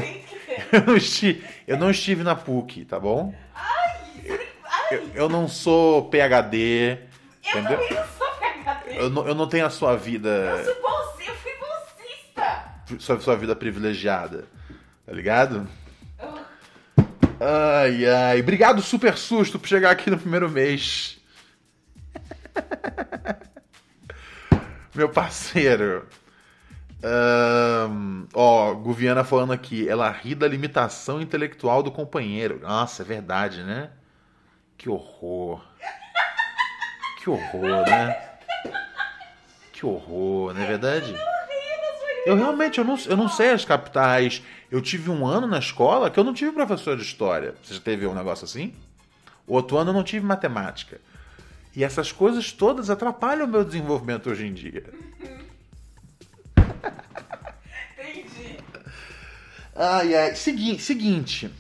eu 0.74 0.82
não 0.86 0.98
estive, 0.98 1.44
eu 1.66 1.78
não 1.78 1.90
estive 1.90 2.22
na 2.22 2.36
PUC, 2.36 2.84
tá 2.84 3.00
bom? 3.00 3.34
Eu, 4.92 5.10
eu 5.16 5.30
não 5.30 5.48
sou 5.48 6.10
PhD, 6.10 6.98
Eu 7.46 7.60
entendeu? 7.62 7.78
também 7.80 7.94
não 7.94 8.08
sou 8.18 8.28
PHD. 8.40 8.98
Eu 8.98 9.10
não, 9.10 9.28
eu 9.30 9.34
não 9.36 9.48
tenho 9.48 9.66
a 9.66 9.70
sua 9.70 9.94
Eu 9.94 9.98
vida, 9.98 10.64
sou 10.66 10.82
bolsista, 10.82 11.32
eu 11.32 11.36
fui 11.38 11.52
bolsista. 11.58 13.00
sua, 13.00 13.20
sua 13.22 13.36
vida 13.38 13.56
privilegiada, 13.56 14.44
tá 15.06 15.14
ligado? 15.14 15.66
Ai, 17.40 18.06
ai. 18.06 18.40
Obrigado, 18.42 18.82
super 18.82 19.18
susto, 19.18 19.58
por 19.58 19.68
chegar 19.68 19.92
aqui 19.92 20.10
no 20.12 20.18
primeiro 20.18 20.50
mês. 20.50 21.21
Meu 24.94 25.10
parceiro. 25.10 26.06
Ahn, 27.04 28.28
ó, 28.34 28.74
Guviana 28.74 29.24
falando 29.24 29.54
aqui. 29.54 29.88
Ela 29.88 30.10
ri 30.10 30.36
da 30.36 30.48
limitação 30.48 31.22
intelectual 31.22 31.82
do 31.82 31.92
companheiro. 31.92 32.60
Nossa, 32.62 33.02
é 33.02 33.06
verdade, 33.06 33.64
né? 33.64 33.90
Que 34.78 34.90
horror. 34.90 35.64
Que 37.22 37.30
horror, 37.30 37.86
né? 37.88 38.30
Que 39.72 39.86
horror, 39.86 40.54
não 40.54 40.62
é 40.62 40.68
verdade? 40.68 41.16
Eu 42.26 42.36
realmente 42.36 42.78
eu 42.78 42.84
não, 42.84 42.98
eu 43.08 43.18
não 43.18 43.28
sei 43.28 43.52
as 43.52 43.66
capitais. 43.66 44.44
Eu 44.70 44.82
tive 44.82 45.10
um 45.10 45.26
ano 45.26 45.48
na 45.48 45.60
escola 45.60 46.10
que 46.10 46.20
eu 46.20 46.24
não 46.24 46.34
tive 46.34 46.52
professor 46.52 46.96
de 46.96 47.04
história. 47.04 47.56
Você 47.64 47.76
já 47.76 47.80
teve 47.80 48.06
um 48.06 48.14
negócio 48.14 48.46
assim? 48.46 48.74
O 49.48 49.56
outro 49.56 49.78
ano 49.78 49.90
eu 49.90 49.94
não 49.94 50.04
tive 50.04 50.26
matemática. 50.26 51.02
E 51.76 51.84
essas 51.84 52.12
coisas 52.12 52.52
todas 52.52 52.90
atrapalham 52.90 53.46
o 53.46 53.50
meu 53.50 53.64
desenvolvimento 53.64 54.30
hoje 54.30 54.46
em 54.46 54.54
dia. 54.54 54.84
Entendi. 57.98 58.58
Ai, 59.76 60.16
ai. 60.16 60.36
Segui 60.36 60.80
seguinte. 60.80 61.52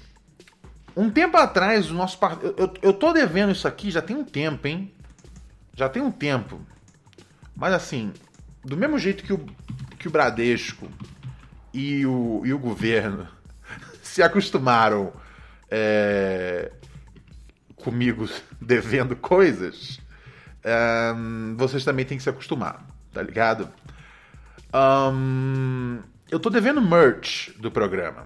Um 0.95 1.09
tempo 1.09 1.37
atrás, 1.37 1.89
o 1.89 1.93
nosso 1.93 2.17
par... 2.17 2.37
eu, 2.43 2.53
eu, 2.57 2.73
eu 2.81 2.93
tô 2.93 3.13
devendo 3.13 3.51
isso 3.51 3.67
aqui 3.67 3.89
já 3.89 4.01
tem 4.01 4.15
um 4.15 4.25
tempo, 4.25 4.67
hein? 4.67 4.93
Já 5.73 5.87
tem 5.87 6.01
um 6.01 6.11
tempo. 6.11 6.59
Mas 7.55 7.73
assim, 7.73 8.11
do 8.63 8.75
mesmo 8.75 8.99
jeito 8.99 9.23
que 9.23 9.31
o, 9.31 9.45
que 9.97 10.07
o 10.07 10.11
Bradesco 10.11 10.89
e 11.73 12.05
o, 12.05 12.41
e 12.45 12.53
o 12.53 12.59
governo 12.59 13.27
se 14.03 14.21
acostumaram 14.21 15.13
é, 15.69 16.71
comigo 17.81 18.29
devendo 18.61 19.15
coisas, 19.15 19.99
ahn, 20.63 21.55
vocês 21.57 21.83
também 21.83 22.05
têm 22.05 22.17
que 22.17 22.23
se 22.23 22.29
acostumar, 22.29 22.85
tá 23.11 23.21
ligado? 23.21 23.69
Ahn, 24.71 25.99
eu 26.29 26.39
tô 26.39 26.49
devendo 26.49 26.81
merch 26.81 27.49
do 27.59 27.69
programa. 27.69 28.25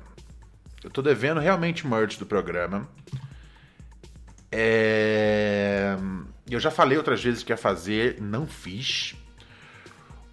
Eu 0.83 0.89
tô 0.91 1.01
devendo 1.01 1.39
realmente 1.39 1.87
merch 1.87 2.19
do 2.19 2.25
programa. 2.25 2.87
É, 4.51 5.97
Eu 6.49 6.59
já 6.59 6.69
falei 6.69 6.97
outras 6.97 7.23
vezes 7.23 7.41
que 7.41 7.51
ia 7.51 7.57
fazer, 7.57 8.21
não 8.21 8.45
fiz. 8.45 9.15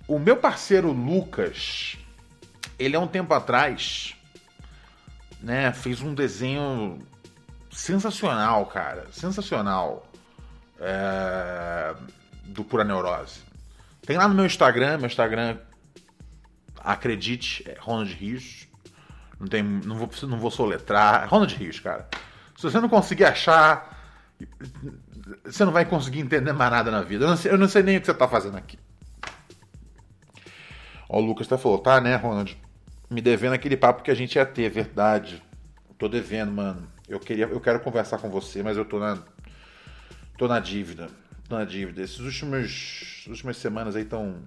O 0.06 0.18
meu 0.18 0.36
parceiro 0.36 0.92
Lucas, 0.92 1.96
ele 2.78 2.94
há 2.94 3.00
um 3.00 3.06
tempo 3.06 3.32
atrás 3.32 4.14
né, 5.42 5.72
fez 5.72 6.00
um 6.00 6.14
desenho 6.14 6.98
sensacional, 7.72 8.66
cara. 8.66 9.06
Sensacional. 9.10 10.06
É, 10.78 11.94
do 12.44 12.64
Pura 12.64 12.84
Neurose. 12.84 13.40
Tem 14.04 14.16
lá 14.16 14.28
no 14.28 14.34
meu 14.34 14.44
Instagram, 14.44 14.98
meu 14.98 15.06
Instagram, 15.06 15.58
acredite, 16.78 17.64
é 17.68 17.76
Ronald 17.78 18.12
Rios. 18.12 18.68
Não, 19.38 19.46
tem, 19.46 19.62
não, 19.62 19.96
vou, 19.96 20.10
não 20.28 20.38
vou 20.38 20.50
soletrar. 20.50 21.28
Ronald 21.28 21.54
Rios, 21.54 21.80
cara. 21.80 22.08
Se 22.56 22.62
você 22.64 22.80
não 22.80 22.88
conseguir 22.88 23.24
achar, 23.24 23.96
você 25.44 25.64
não 25.64 25.72
vai 25.72 25.84
conseguir 25.84 26.20
entender 26.20 26.52
mais 26.52 26.70
nada 26.70 26.90
na 26.90 27.02
vida. 27.02 27.24
Eu 27.24 27.30
não 27.30 27.36
sei, 27.36 27.52
eu 27.52 27.58
não 27.58 27.68
sei 27.68 27.82
nem 27.82 27.96
o 27.96 28.00
que 28.00 28.06
você 28.06 28.14
tá 28.14 28.28
fazendo 28.28 28.56
aqui. 28.56 28.78
Ó, 31.08 31.18
o 31.18 31.20
Lucas 31.20 31.46
até 31.46 31.60
falou, 31.60 31.78
tá, 31.78 32.00
né, 32.00 32.16
Ronald? 32.16 32.56
Me 33.10 33.20
devendo 33.20 33.52
aquele 33.52 33.76
papo 33.76 34.02
que 34.02 34.10
a 34.10 34.14
gente 34.14 34.36
ia 34.36 34.46
ter, 34.46 34.68
verdade. 34.70 35.42
Tô 35.98 36.08
devendo, 36.08 36.50
mano. 36.50 36.91
Eu 37.08 37.18
queria, 37.18 37.46
eu 37.46 37.60
quero 37.60 37.80
conversar 37.80 38.18
com 38.18 38.30
você, 38.30 38.62
mas 38.62 38.76
eu 38.76 38.84
tô 38.84 38.98
na 38.98 39.18
tô 40.38 40.48
na 40.48 40.60
dívida. 40.60 41.08
Tô 41.48 41.56
na 41.56 41.64
dívida. 41.64 42.02
Essas 42.02 42.20
últimas 42.20 43.24
últimas 43.28 43.56
semanas 43.56 43.96
aí 43.96 44.04
tão 44.04 44.42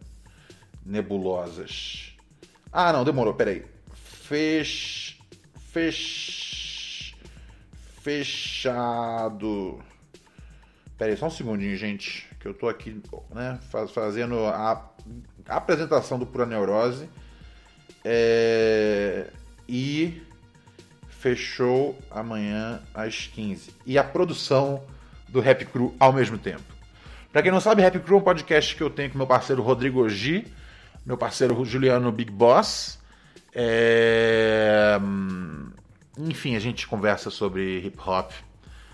nebulosas. 0.85 2.15
Ah, 2.71 2.91
não, 2.91 3.03
demorou, 3.03 3.33
peraí. 3.33 3.65
Fech 3.93 5.17
fech 5.71 7.15
fechado. 8.01 9.83
Peraí, 10.97 11.17
só 11.17 11.27
um 11.27 11.31
segundinho, 11.31 11.75
gente, 11.75 12.27
que 12.39 12.47
eu 12.47 12.53
tô 12.53 12.69
aqui, 12.69 13.01
né, 13.31 13.59
fazendo 13.93 14.45
a 14.45 14.91
apresentação 15.47 16.17
do 16.17 16.25
Pura 16.25 16.45
Neurose. 16.45 17.09
É, 18.03 19.29
e 19.67 20.21
fechou 21.25 21.97
amanhã 22.11 22.79
às 22.93 23.25
15. 23.25 23.71
E 23.83 23.97
a 23.97 24.03
produção 24.03 24.83
do 25.27 25.39
Rap 25.39 25.65
Crew 25.65 25.95
ao 25.99 26.13
mesmo 26.13 26.37
tempo. 26.37 26.61
Para 27.33 27.41
quem 27.41 27.51
não 27.51 27.59
sabe, 27.59 27.81
Rap 27.81 27.97
Crew 27.97 28.17
é 28.17 28.21
um 28.21 28.23
podcast 28.23 28.75
que 28.75 28.83
eu 28.83 28.91
tenho 28.91 29.09
com 29.09 29.17
meu 29.17 29.25
parceiro 29.25 29.63
Rodrigo 29.63 30.07
G, 30.07 30.45
meu 31.03 31.17
parceiro 31.17 31.65
Juliano 31.65 32.11
Big 32.11 32.31
Boss. 32.31 32.99
É... 33.55 34.99
Enfim, 36.15 36.55
a 36.55 36.59
gente 36.59 36.85
conversa 36.85 37.31
sobre 37.31 37.79
hip 37.79 37.97
hop 38.05 38.31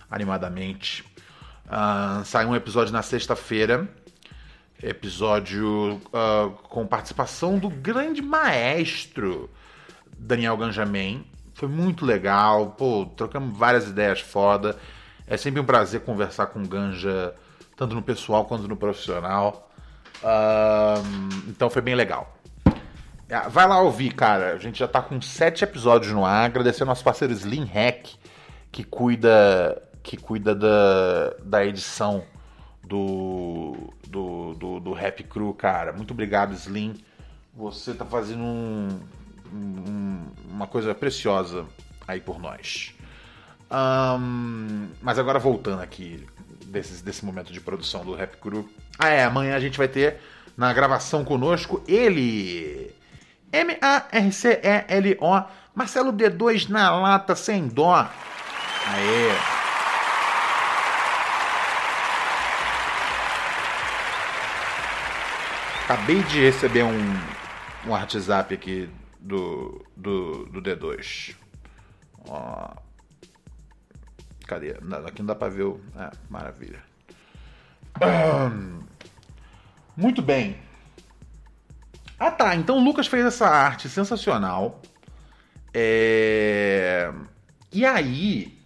animadamente. 0.09 1.03
Uh, 1.65 2.23
sai 2.23 2.45
um 2.45 2.55
episódio 2.55 2.93
na 2.93 3.01
sexta-feira 3.01 3.89
episódio 4.81 6.01
uh, 6.07 6.49
com 6.63 6.87
participação 6.87 7.59
do 7.59 7.69
grande 7.69 8.21
maestro 8.21 9.49
Daniel 10.17 10.55
Ganjamin. 10.55 11.25
Foi 11.61 11.69
muito 11.69 12.07
legal, 12.07 12.71
pô, 12.71 13.05
trocamos 13.15 13.55
várias 13.55 13.87
ideias 13.87 14.19
foda. 14.19 14.79
É 15.27 15.37
sempre 15.37 15.61
um 15.61 15.63
prazer 15.63 16.01
conversar 16.01 16.47
com 16.47 16.65
Ganja, 16.65 17.35
tanto 17.77 17.93
no 17.93 18.01
pessoal 18.01 18.45
quanto 18.45 18.67
no 18.67 18.75
profissional. 18.75 19.69
Então 21.47 21.69
foi 21.69 21.83
bem 21.83 21.93
legal. 21.93 22.35
É, 23.29 23.47
vai 23.47 23.67
lá 23.67 23.79
ouvir, 23.79 24.11
cara. 24.15 24.53
A 24.53 24.57
gente 24.57 24.79
já 24.79 24.87
tá 24.87 25.03
com 25.03 25.21
sete 25.21 25.63
episódios 25.63 26.11
no 26.11 26.25
ar. 26.25 26.45
Agradecer 26.45 26.81
ao 26.81 26.87
nosso 26.87 27.03
parceiro 27.03 27.31
Slim 27.31 27.65
Hack, 27.65 28.07
que 28.71 28.83
cuida, 28.83 29.87
que 30.01 30.17
cuida 30.17 30.55
da, 30.55 31.35
da 31.43 31.63
edição 31.63 32.23
do, 32.83 33.93
do, 34.07 34.55
do, 34.55 34.79
do 34.79 34.93
Rap 34.93 35.23
Crew, 35.25 35.53
cara. 35.53 35.93
Muito 35.93 36.09
obrigado, 36.09 36.55
Slim. 36.55 36.95
Você 37.53 37.93
tá 37.93 38.03
fazendo 38.03 38.41
um, 38.41 38.99
um, 39.51 40.25
uma 40.49 40.67
coisa 40.67 40.93
preciosa 40.95 41.65
aí 42.07 42.19
por 42.19 42.39
nós. 42.39 42.93
Um, 43.71 44.89
mas 45.01 45.17
agora 45.17 45.39
voltando 45.39 45.81
aqui 45.81 46.25
desse, 46.65 47.03
desse 47.03 47.25
momento 47.25 47.53
de 47.53 47.61
produção 47.61 48.03
do 48.03 48.13
Rap 48.13 48.37
Crew. 48.37 48.69
Ah, 48.99 49.09
é, 49.09 49.23
amanhã 49.23 49.55
a 49.55 49.59
gente 49.59 49.77
vai 49.77 49.87
ter 49.87 50.19
na 50.57 50.73
gravação 50.73 51.23
conosco 51.23 51.83
ele. 51.87 52.93
M-A-R-C-E-L-O. 53.51 55.43
Marcelo 55.73 56.11
D2 56.11 56.69
na 56.69 56.91
lata 56.91 57.35
sem 57.35 57.67
dó. 57.67 58.09
Aê. 58.87 59.31
Acabei 65.83 66.23
de 66.23 66.39
receber 66.41 66.83
um, 66.83 67.19
um 67.85 67.89
WhatsApp 67.89 68.53
aqui 68.53 68.89
do, 69.21 69.85
do, 69.95 70.45
do 70.45 70.61
D2. 70.61 71.35
Ó. 72.27 72.73
Cadê? 74.47 74.71
Aqui 75.05 75.19
não 75.19 75.27
dá 75.27 75.35
pra 75.35 75.47
ver 75.47 75.63
o. 75.63 75.79
É, 75.95 76.11
maravilha. 76.29 76.83
Muito 79.95 80.21
bem. 80.21 80.57
Ah 82.19 82.31
tá, 82.31 82.55
então 82.55 82.77
o 82.77 82.83
Lucas 82.83 83.07
fez 83.07 83.25
essa 83.25 83.47
arte 83.47 83.87
sensacional. 83.87 84.81
É... 85.73 87.11
E 87.71 87.85
aí. 87.85 88.59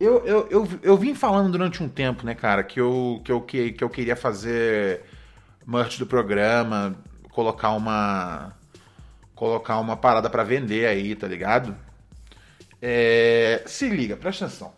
Eu, 0.00 0.24
eu, 0.24 0.48
eu, 0.48 0.68
eu 0.80 0.96
vim 0.96 1.12
falando 1.12 1.50
durante 1.50 1.82
um 1.82 1.88
tempo, 1.88 2.24
né, 2.24 2.32
cara, 2.32 2.62
que 2.62 2.80
eu, 2.80 3.20
que 3.24 3.32
eu, 3.32 3.40
que, 3.40 3.72
que 3.72 3.82
eu 3.82 3.90
queria 3.90 4.14
fazer 4.14 5.02
merch 5.66 5.98
do 5.98 6.06
programa, 6.06 6.96
colocar 7.30 7.72
uma 7.72 8.56
colocar 9.38 9.78
uma 9.78 9.96
parada 9.96 10.28
para 10.28 10.42
vender 10.42 10.84
aí, 10.84 11.14
tá 11.14 11.28
ligado? 11.28 11.76
É, 12.82 13.62
se 13.66 13.88
liga, 13.88 14.16
presta 14.16 14.46
atenção. 14.46 14.72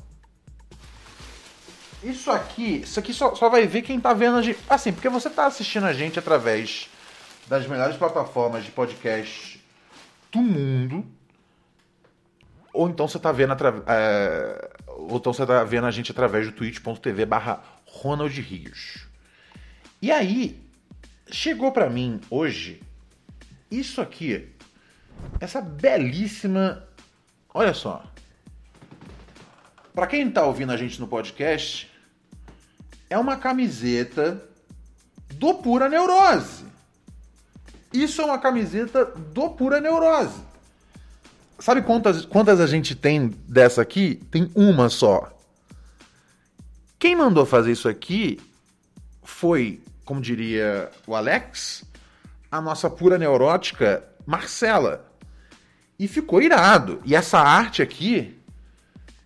Isso 2.03 2.31
aqui, 2.31 2.83
isso 2.83 3.01
aqui 3.01 3.15
só, 3.15 3.35
só 3.35 3.49
vai 3.49 3.67
ver 3.67 3.81
quem 3.81 3.99
tá 3.99 4.13
vendo 4.13 4.37
a 4.37 4.43
gente. 4.43 4.59
Assim, 4.69 4.93
porque 4.93 5.09
você 5.09 5.31
tá 5.31 5.47
assistindo 5.47 5.87
a 5.87 5.95
gente 5.95 6.19
através 6.19 6.91
das 7.49 7.67
melhores 7.67 7.97
plataformas 7.97 8.63
de 8.63 8.71
podcast 8.71 9.65
do 10.31 10.41
mundo. 10.41 11.07
Ou 12.73 12.89
então 12.89 13.09
você 13.09 13.19
tá 13.19 13.33
vendo 13.33 13.55
atra... 13.55 13.83
É, 13.87 14.71
ou 14.89 15.17
então 15.17 15.33
você 15.33 15.47
tá 15.47 15.65
vendo 15.65 15.87
a 15.87 15.91
gente 15.91 16.13
através 16.13 16.47
do 16.47 16.53
twitch.tv 16.53 17.25
barra 17.25 17.65
Ronald 17.87 18.39
Rios. 18.41 19.07
E 20.03 20.13
aí, 20.13 20.63
chegou 21.31 21.73
para 21.73 21.89
mim 21.89 22.21
hoje 22.31 22.81
isso 23.71 24.01
aqui, 24.01 24.49
essa 25.39 25.61
belíssima, 25.61 26.87
olha 27.53 27.75
só. 27.75 28.05
Para 29.95 30.07
quem 30.07 30.31
tá 30.31 30.45
ouvindo 30.45 30.73
a 30.73 30.77
gente 30.77 31.01
no 31.01 31.07
podcast, 31.07 31.91
é 33.09 33.19
uma 33.19 33.37
camiseta 33.37 34.43
do 35.35 35.55
Pura 35.55 35.89
Neurose. 35.89 36.65
Isso 37.93 38.23
é 38.23 38.25
uma 38.25 38.39
camiseta 38.39 39.05
do 39.05 39.51
Pura 39.51 39.81
Neurose. 39.81 40.41
Sabe 41.59 41.83
quantas, 41.83 42.25
quantas 42.25 42.61
a 42.61 42.67
gente 42.67 42.95
tem 42.95 43.29
dessa 43.47 43.83
aqui? 43.83 44.17
Tem 44.31 44.51
uma 44.55 44.89
só. 44.89 45.31
Quem 46.99 47.15
mandou 47.15 47.45
fazer 47.45 47.73
isso 47.73 47.89
aqui 47.89 48.41
foi 49.23 49.83
como 50.11 50.21
diria 50.21 50.91
o 51.07 51.15
Alex, 51.15 51.85
a 52.51 52.61
nossa 52.61 52.91
pura 52.91 53.17
neurótica 53.17 54.05
Marcela. 54.27 55.07
E 55.99 56.09
ficou 56.09 56.41
irado. 56.41 57.01
E 57.05 57.15
essa 57.15 57.39
arte 57.39 57.83
aqui 57.83 58.39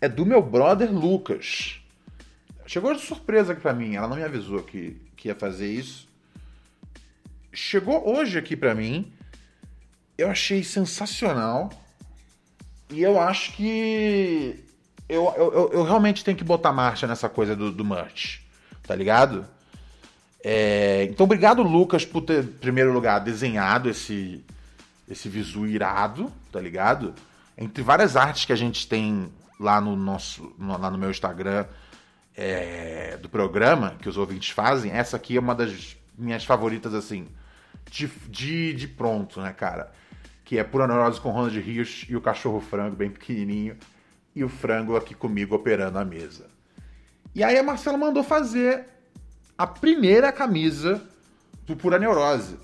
é 0.00 0.08
do 0.08 0.26
meu 0.26 0.42
brother 0.42 0.92
Lucas. 0.92 1.80
Chegou 2.66 2.94
de 2.94 3.00
surpresa 3.00 3.52
aqui 3.52 3.60
pra 3.60 3.72
mim, 3.72 3.94
ela 3.94 4.08
não 4.08 4.16
me 4.16 4.24
avisou 4.24 4.62
que, 4.62 5.00
que 5.16 5.28
ia 5.28 5.34
fazer 5.34 5.70
isso. 5.70 6.08
Chegou 7.52 8.08
hoje 8.08 8.38
aqui 8.38 8.56
pra 8.56 8.74
mim. 8.74 9.12
Eu 10.18 10.30
achei 10.30 10.64
sensacional. 10.64 11.70
E 12.90 13.02
eu 13.02 13.20
acho 13.20 13.52
que 13.52 14.64
eu, 15.08 15.32
eu, 15.36 15.70
eu, 15.72 15.82
realmente 15.82 16.24
tenho 16.24 16.36
que 16.36 16.44
botar 16.44 16.72
marcha 16.72 17.06
nessa 17.06 17.28
coisa 17.28 17.54
do, 17.54 17.70
do 17.70 17.84
merch. 17.84 18.40
Tá 18.82 18.94
ligado? 18.94 19.46
É, 20.46 21.04
então, 21.04 21.24
obrigado, 21.24 21.62
Lucas, 21.62 22.04
por 22.04 22.20
ter, 22.20 22.44
em 22.44 22.46
primeiro 22.46 22.92
lugar, 22.92 23.18
desenhado 23.18 23.88
esse, 23.88 24.44
esse 25.08 25.26
visu 25.26 25.66
irado, 25.66 26.30
tá 26.52 26.60
ligado? 26.60 27.14
Entre 27.56 27.82
várias 27.82 28.14
artes 28.14 28.44
que 28.44 28.52
a 28.52 28.56
gente 28.56 28.86
tem 28.86 29.32
lá 29.58 29.80
no 29.80 29.96
nosso, 29.96 30.54
no, 30.58 30.78
lá 30.78 30.90
no 30.90 30.98
meu 30.98 31.10
Instagram 31.10 31.64
é, 32.36 33.16
do 33.16 33.28
programa, 33.28 33.96
que 34.02 34.08
os 34.08 34.18
ouvintes 34.18 34.50
fazem, 34.50 34.92
essa 34.92 35.16
aqui 35.16 35.38
é 35.38 35.40
uma 35.40 35.54
das 35.54 35.96
minhas 36.18 36.44
favoritas, 36.44 36.92
assim, 36.92 37.26
de, 37.90 38.06
de, 38.28 38.74
de 38.74 38.86
pronto, 38.86 39.40
né, 39.40 39.50
cara? 39.50 39.90
Que 40.44 40.58
é 40.58 40.64
Pura 40.64 40.86
Neurose 40.86 41.22
com 41.22 41.30
Ronald 41.30 41.58
Rios 41.58 42.04
e 42.06 42.14
o 42.14 42.20
cachorro 42.20 42.60
frango 42.60 42.94
bem 42.94 43.08
pequenininho 43.08 43.78
e 44.36 44.44
o 44.44 44.48
frango 44.50 44.94
aqui 44.94 45.14
comigo 45.14 45.54
operando 45.54 45.98
a 45.98 46.04
mesa. 46.04 46.50
E 47.34 47.42
aí 47.42 47.56
a 47.56 47.62
Marcela 47.62 47.96
mandou 47.96 48.22
fazer 48.22 48.93
a 49.56 49.66
primeira 49.66 50.32
camisa 50.32 51.00
do 51.66 51.76
Pura 51.76 51.98
Neurose. 51.98 52.56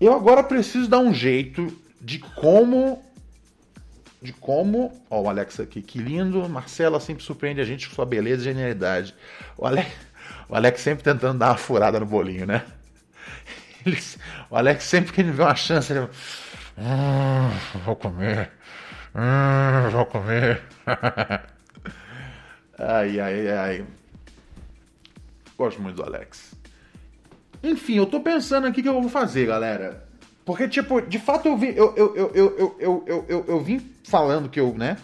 Eu 0.00 0.12
agora 0.14 0.42
preciso 0.42 0.88
dar 0.88 0.98
um 0.98 1.14
jeito 1.14 1.76
de 2.00 2.18
como 2.18 3.02
de 4.20 4.32
como. 4.32 5.02
Ó, 5.10 5.22
o 5.22 5.28
Alex 5.28 5.58
aqui, 5.60 5.82
que 5.82 5.98
lindo. 5.98 6.48
Marcela 6.48 7.00
sempre 7.00 7.24
surpreende 7.24 7.60
a 7.60 7.64
gente 7.64 7.88
com 7.88 7.94
sua 7.94 8.06
beleza 8.06 8.42
e 8.42 8.44
genialidade. 8.44 9.14
O 9.58 9.66
Alex, 9.66 9.90
o 10.48 10.54
Alex 10.54 10.80
sempre 10.80 11.02
tentando 11.04 11.38
dar 11.38 11.50
uma 11.50 11.56
furada 11.56 11.98
no 12.00 12.06
bolinho, 12.06 12.46
né? 12.46 12.64
Ele- 13.84 13.98
o 14.48 14.56
Alex 14.56 14.84
sempre 14.84 15.12
que 15.12 15.20
ele 15.20 15.32
vê 15.32 15.42
uma 15.42 15.56
chance, 15.56 15.92
ele. 15.92 16.08
Hum, 16.78 17.80
vou 17.84 17.96
comer. 17.96 18.50
Hum, 19.14 19.90
vou 19.90 20.06
comer. 20.06 20.62
ai, 22.78 23.20
ai, 23.20 23.48
ai. 23.50 23.84
Gosto 25.56 25.80
muito 25.80 25.96
do 25.96 26.02
Alex. 26.02 26.54
Enfim, 27.62 27.96
eu 27.96 28.06
tô 28.06 28.20
pensando 28.20 28.66
aqui 28.66 28.82
que 28.82 28.88
eu 28.88 29.00
vou 29.00 29.08
fazer, 29.08 29.46
galera. 29.46 30.04
Porque, 30.44 30.68
tipo, 30.68 31.00
de 31.00 31.18
fato 31.18 31.46
eu, 31.46 31.56
vi, 31.56 31.76
eu, 31.76 31.94
eu, 31.96 32.16
eu, 32.16 32.32
eu, 32.34 32.56
eu, 32.56 32.76
eu, 32.78 33.04
eu, 33.06 33.26
eu, 33.28 33.44
eu 33.46 33.60
vim 33.60 33.80
falando 34.02 34.48
que 34.48 34.58
eu, 34.58 34.74
né, 34.74 34.96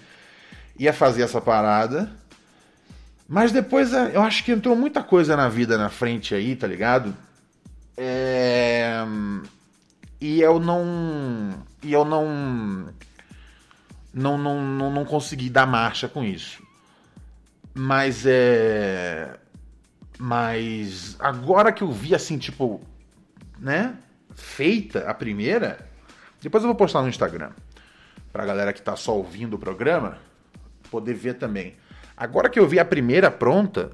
ia 0.78 0.92
fazer 0.92 1.22
essa 1.22 1.40
parada. 1.40 2.10
Mas 3.28 3.52
depois 3.52 3.92
é, 3.92 4.16
eu 4.16 4.22
acho 4.22 4.42
que 4.42 4.50
entrou 4.50 4.74
muita 4.74 5.02
coisa 5.02 5.36
na 5.36 5.48
vida 5.48 5.76
na 5.76 5.90
frente 5.90 6.34
aí, 6.34 6.56
tá 6.56 6.66
ligado? 6.66 7.14
É... 7.96 9.04
E 10.20 10.40
eu 10.40 10.58
não. 10.58 11.64
E 11.82 11.92
eu 11.92 12.04
não. 12.04 12.88
Não, 14.12 14.38
não, 14.38 14.64
não, 14.64 14.90
não 14.90 15.04
consegui 15.04 15.50
dar 15.50 15.66
marcha 15.66 16.08
com 16.08 16.24
isso. 16.24 16.62
Mas 17.74 18.24
é. 18.26 19.37
Mas 20.18 21.16
agora 21.20 21.72
que 21.72 21.82
eu 21.82 21.92
vi 21.92 22.14
assim, 22.14 22.36
tipo, 22.38 22.80
né? 23.58 23.96
Feita 24.34 25.08
a 25.08 25.14
primeira. 25.14 25.88
Depois 26.40 26.62
eu 26.62 26.68
vou 26.68 26.76
postar 26.76 27.02
no 27.02 27.08
Instagram. 27.08 27.50
Pra 28.32 28.44
galera 28.44 28.72
que 28.72 28.82
tá 28.82 28.96
só 28.96 29.16
ouvindo 29.16 29.54
o 29.54 29.58
programa 29.58 30.18
poder 30.90 31.14
ver 31.14 31.34
também. 31.34 31.76
Agora 32.16 32.48
que 32.48 32.58
eu 32.58 32.66
vi 32.66 32.78
a 32.78 32.84
primeira 32.84 33.30
pronta, 33.30 33.92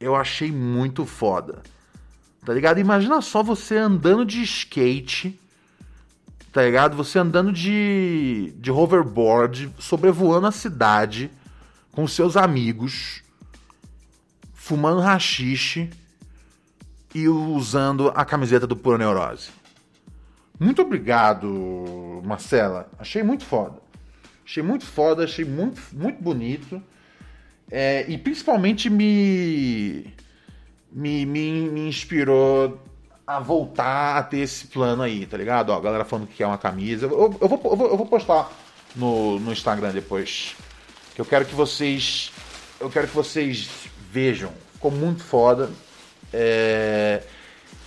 eu 0.00 0.14
achei 0.16 0.50
muito 0.50 1.04
foda. 1.04 1.62
Tá 2.44 2.52
ligado? 2.52 2.78
Imagina 2.78 3.20
só 3.20 3.42
você 3.42 3.76
andando 3.76 4.24
de 4.24 4.42
skate. 4.42 5.38
Tá 6.52 6.62
ligado? 6.62 6.96
Você 6.96 7.18
andando 7.18 7.52
de, 7.52 8.54
de 8.58 8.70
hoverboard, 8.70 9.70
sobrevoando 9.78 10.46
a 10.46 10.52
cidade 10.52 11.30
com 11.92 12.06
seus 12.06 12.36
amigos 12.36 13.23
fumando 14.64 14.98
rachixe 14.98 15.90
e 17.14 17.28
usando 17.28 18.10
a 18.14 18.24
camiseta 18.24 18.66
do 18.66 18.74
Pura 18.74 18.96
Neurose. 18.96 19.50
Muito 20.58 20.80
obrigado, 20.80 22.22
Marcela. 22.24 22.88
Achei 22.98 23.22
muito 23.22 23.44
foda. 23.44 23.78
Achei 24.42 24.62
muito 24.62 24.86
foda, 24.86 25.24
achei 25.24 25.44
muito, 25.44 25.82
muito 25.92 26.22
bonito. 26.22 26.82
É, 27.70 28.06
e 28.08 28.16
principalmente 28.16 28.88
me, 28.88 30.14
me, 30.90 31.26
me, 31.26 31.68
me 31.68 31.86
inspirou 31.86 32.80
a 33.26 33.40
voltar 33.40 34.16
a 34.16 34.22
ter 34.22 34.38
esse 34.38 34.68
plano 34.68 35.02
aí, 35.02 35.26
tá 35.26 35.36
ligado? 35.36 35.68
Ó, 35.68 35.76
a 35.76 35.80
galera 35.80 36.06
falando 36.06 36.26
que 36.26 36.36
quer 36.36 36.46
uma 36.46 36.56
camisa. 36.56 37.04
Eu, 37.04 37.36
eu, 37.38 37.48
vou, 37.48 37.60
eu, 37.62 37.76
vou, 37.76 37.88
eu 37.90 37.96
vou 37.98 38.06
postar 38.06 38.50
no, 38.96 39.38
no 39.38 39.52
Instagram 39.52 39.92
depois. 39.92 40.56
Que 41.14 41.20
eu 41.20 41.26
quero 41.26 41.44
que 41.44 41.54
vocês. 41.54 42.32
Eu 42.80 42.88
quero 42.88 43.06
que 43.06 43.14
vocês 43.14 43.83
vejam. 44.14 44.52
Ficou 44.74 44.90
muito 44.90 45.22
foda. 45.24 45.70
É, 46.32 47.22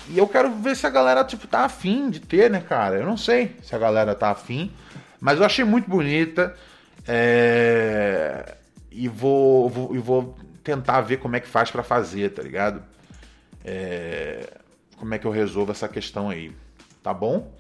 E 0.10 0.18
eu 0.18 0.28
quero 0.28 0.50
ver 0.56 0.76
se 0.76 0.86
a 0.88 0.90
galera, 0.90 1.24
tipo, 1.24 1.48
tá 1.48 1.62
afim 1.66 2.10
de 2.10 2.20
ter, 2.22 2.50
né, 2.50 2.62
cara? 2.62 2.96
Eu 2.98 3.06
não 3.06 3.18
sei 3.18 3.56
se 3.64 3.76
a 3.76 3.80
galera 3.80 4.16
tá 4.16 4.32
afim. 4.32 4.72
Mas 5.20 5.40
eu 5.40 5.46
achei 5.46 5.66
muito 5.66 5.90
bonita. 5.90 6.56
É, 7.08 8.56
E 8.92 9.08
vou, 9.08 9.70
vou, 9.70 9.96
e 9.96 10.00
vou 10.00 10.38
tentar 10.64 11.02
ver 11.02 11.18
como 11.18 11.36
é 11.36 11.40
que 11.40 11.48
faz 11.48 11.72
pra 11.72 11.84
fazer, 11.84 12.32
tá 12.32 12.42
ligado? 12.44 12.82
É, 13.66 14.50
Como 14.98 15.14
é 15.14 15.20
que 15.20 15.26
eu 15.28 15.32
resolvo 15.32 15.72
essa 15.72 15.88
questão 15.88 16.30
aí, 16.30 16.52
tá 17.04 17.14
bom? 17.14 17.52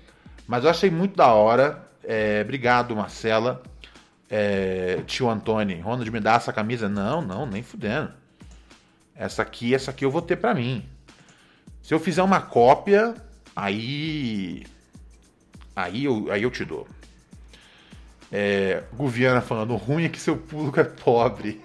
Mas 0.48 0.64
eu 0.64 0.70
achei 0.70 0.90
muito 0.90 1.16
da 1.16 1.28
hora. 1.34 1.84
É, 2.04 2.42
Obrigado, 2.44 2.96
Marcela. 2.96 3.62
É, 4.30 5.02
Tio 5.06 5.30
Antônio, 5.30 5.82
Ronald, 5.82 6.10
me 6.12 6.20
dá 6.20 6.36
essa 6.36 6.52
camisa? 6.54 6.90
Não, 6.90 7.22
não, 7.22 7.46
nem 7.46 7.64
fudendo. 7.64 8.12
Essa 9.18 9.42
aqui, 9.42 9.74
essa 9.74 9.92
aqui 9.92 10.06
eu 10.06 10.12
vou 10.12 10.22
ter 10.22 10.36
pra 10.36 10.54
mim. 10.54 10.86
Se 11.82 11.94
eu 11.94 12.00
fizer 12.00 12.22
uma 12.22 12.40
cópia, 12.40 13.16
aí. 13.56 14.64
Aí 15.76 16.06
eu, 16.06 16.32
aí 16.32 16.44
eu 16.44 16.52
te 16.52 16.64
dou. 16.64 16.88
É, 18.32 18.84
Guviana 18.94 19.42
falando, 19.42 19.74
o 19.74 19.78
ruim 19.78 20.06
é 20.06 20.10
que 20.10 20.20
seu 20.20 20.38
público 20.38 20.80
é 20.80 20.84
pobre. 20.84 21.62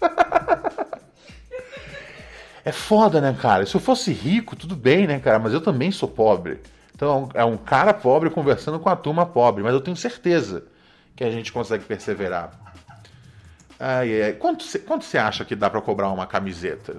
é 2.64 2.72
foda, 2.72 3.20
né, 3.20 3.36
cara? 3.40 3.66
Se 3.66 3.74
eu 3.74 3.80
fosse 3.80 4.12
rico, 4.12 4.56
tudo 4.56 4.74
bem, 4.74 5.06
né, 5.06 5.20
cara? 5.20 5.38
Mas 5.38 5.52
eu 5.52 5.60
também 5.60 5.92
sou 5.92 6.08
pobre. 6.08 6.60
Então 6.94 7.28
é 7.34 7.44
um 7.44 7.56
cara 7.56 7.94
pobre 7.94 8.30
conversando 8.30 8.80
com 8.80 8.88
a 8.88 8.96
turma 8.96 9.26
pobre. 9.26 9.62
Mas 9.62 9.74
eu 9.74 9.80
tenho 9.80 9.96
certeza 9.96 10.64
que 11.14 11.22
a 11.22 11.30
gente 11.30 11.52
consegue 11.52 11.84
perseverar. 11.84 12.69
Ai, 13.80 14.22
ai. 14.24 14.32
Quanto 14.34 14.62
você 14.64 14.78
quanto 14.78 15.04
você 15.04 15.16
acha 15.18 15.44
que 15.44 15.56
dá 15.56 15.70
pra 15.70 15.80
cobrar 15.80 16.10
uma 16.10 16.26
camiseta? 16.26 16.98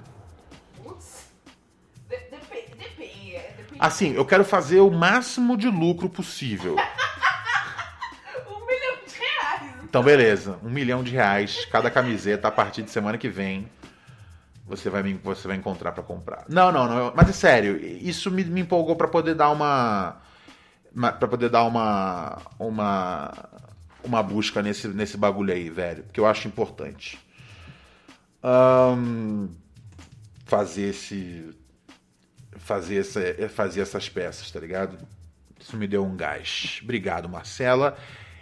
Putz. 0.84 1.28
Depende. 2.10 2.76
Depende. 2.78 3.36
é, 3.36 3.54
depende. 3.58 3.78
Assim, 3.80 4.14
eu 4.14 4.26
quero 4.26 4.44
fazer 4.44 4.80
o 4.80 4.90
máximo 4.90 5.56
de 5.56 5.68
lucro 5.70 6.10
possível. 6.10 6.76
Um 8.48 8.66
milhão 8.66 8.96
de 9.06 9.16
reais. 9.20 9.76
Então, 9.84 10.02
beleza. 10.04 10.58
Um 10.64 10.70
milhão 10.70 11.04
de 11.04 11.12
reais 11.12 11.66
cada 11.66 11.92
camiseta 11.92 12.48
a 12.48 12.52
partir 12.52 12.82
de 12.84 12.90
semana 12.92 13.18
que 13.18 13.28
vem. 13.30 13.70
Você 14.66 14.90
vai, 14.90 15.04
me- 15.04 15.20
você 15.22 15.48
vai 15.48 15.58
encontrar 15.58 15.92
pra 15.92 16.02
comprar. 16.02 16.46
Não, 16.48 16.72
não, 16.72 16.88
não. 16.88 17.14
Mas 17.16 17.30
é 17.30 17.34
sério. 17.34 17.78
Isso 17.78 18.32
me, 18.32 18.44
me 18.46 18.62
empolgou 18.62 18.96
pra 18.96 19.08
poder 19.10 19.36
dar 19.36 19.50
uma. 19.50 20.16
para 21.20 21.28
poder 21.28 21.50
dar 21.50 21.64
uma. 21.66 22.38
Uma. 22.58 23.32
Uma 24.04 24.24
busca 24.24 24.62
nesse, 24.62 24.88
nesse 24.88 25.18
bagulho 25.18 25.54
aí, 25.54 25.70
velho. 25.70 26.04
Porque 26.04 26.20
eu 26.20 26.26
acho 26.26 26.48
importante. 26.48 27.20
Ahn, 28.44 29.48
fazer 30.46 30.90
esse. 30.90 31.56
Fazer, 32.58 33.00
essa, 33.00 33.50
fazer 33.50 33.82
essas 33.82 34.10
peças, 34.10 34.52
tá 34.52 34.60
ligado? 34.60 34.98
Isso 35.60 35.78
me 35.78 35.88
deu 35.88 36.04
um 36.04 36.16
gás. 36.16 36.80
Obrigado, 36.84 37.30
Marcela. 37.30 37.98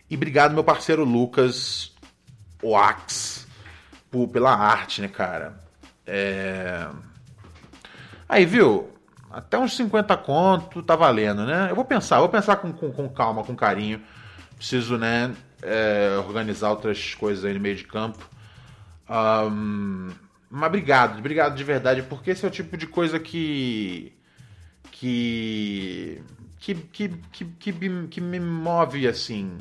E 0.10 0.16
obrigado, 0.16 0.54
meu 0.54 0.64
parceiro 0.64 1.04
Lucas 1.04 1.94
Oax, 2.64 3.48
por, 4.10 4.28
pela 4.28 4.54
arte, 4.54 5.02
né, 5.02 5.08
cara? 5.08 5.60
É... 6.06 6.88
Aí, 8.28 8.46
viu? 8.46 8.90
Até 9.30 9.60
uns 9.60 9.76
50 9.76 10.18
conto 10.18 10.82
tá 10.82 10.96
valendo, 10.96 11.46
né? 11.46 11.68
Eu 11.70 11.76
vou 11.76 11.86
pensar, 11.86 12.20
vou 12.20 12.30
pensar 12.30 12.56
com, 12.56 12.74
com, 12.74 12.92
com 12.92 13.10
calma, 13.10 13.44
com 13.44 13.56
carinho. 13.56 14.02
Preciso, 14.56 14.98
né, 14.98 15.34
é, 15.62 16.18
organizar 16.18 16.70
outras 16.72 17.14
coisas 17.16 17.44
aí 17.46 17.54
no 17.54 17.60
meio 17.60 17.76
de 17.76 17.84
campo. 17.86 18.28
Ahn, 19.08 20.10
mas 20.50 20.68
obrigado, 20.68 21.20
obrigado 21.20 21.56
de 21.56 21.64
verdade, 21.64 22.04
porque 22.04 22.32
esse 22.32 22.46
é 22.46 22.48
o 22.48 22.52
tipo 22.52 22.76
de 22.78 22.88
coisa 22.88 23.20
que. 23.20 24.14
que. 24.92 26.22
que, 26.60 26.76
que, 26.76 27.10
que, 27.32 27.46
que, 27.46 27.72
me- 27.72 28.08
que 28.08 28.22
me 28.22 28.40
move 28.40 29.08
assim. 29.08 29.58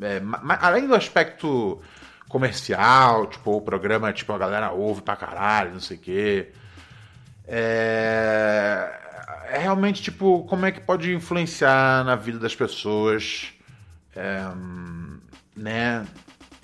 É, 0.00 0.20
além 0.60 0.86
do 0.86 0.94
aspecto 0.94 1.80
comercial, 2.28 3.26
tipo, 3.28 3.52
o 3.56 3.60
programa, 3.62 4.12
tipo, 4.12 4.32
a 4.32 4.38
galera 4.38 4.70
ouve 4.72 5.00
pra 5.02 5.16
caralho, 5.16 5.72
não 5.72 5.80
sei 5.80 5.96
o 5.96 6.00
quê. 6.00 6.48
É, 7.48 8.90
é 9.50 9.58
realmente, 9.58 10.02
tipo, 10.02 10.44
como 10.44 10.66
é 10.66 10.72
que 10.72 10.80
pode 10.80 11.12
influenciar 11.14 12.04
na 12.04 12.16
vida 12.16 12.38
das 12.38 12.54
pessoas. 12.54 13.52
É, 14.16 14.42
né? 15.54 16.06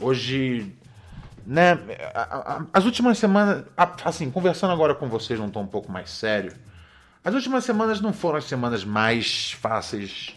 Hoje, 0.01 0.75
né? 1.47 1.79
As 2.73 2.85
últimas 2.85 3.19
semanas, 3.19 3.65
assim, 4.05 4.31
conversando 4.31 4.73
agora 4.73 4.95
com 4.95 5.09
vocês 5.09 5.39
num 5.39 5.51
tom 5.51 5.63
um 5.63 5.67
pouco 5.67 5.93
mais 5.93 6.11
sério, 6.11 6.55
as 7.25 7.35
últimas 7.35 7.65
semanas 7.65 8.01
não 8.01 8.13
foram 8.13 8.39
as 8.39 8.45
semanas 8.45 8.85
mais 8.85 9.53
fáceis 9.53 10.35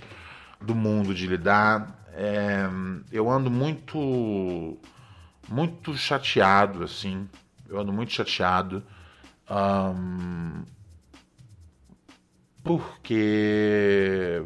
do 0.61 0.75
mundo 0.75 1.13
de 1.15 1.25
lidar. 1.25 2.05
É, 2.13 2.65
eu 3.11 3.29
ando 3.29 3.49
muito, 3.49 4.77
muito 5.49 5.95
chateado, 5.97 6.83
assim. 6.83 7.27
Eu 7.67 7.79
ando 7.79 7.91
muito 7.91 8.11
chateado. 8.13 8.83
Ahn, 9.49 10.63
porque. 12.63 14.43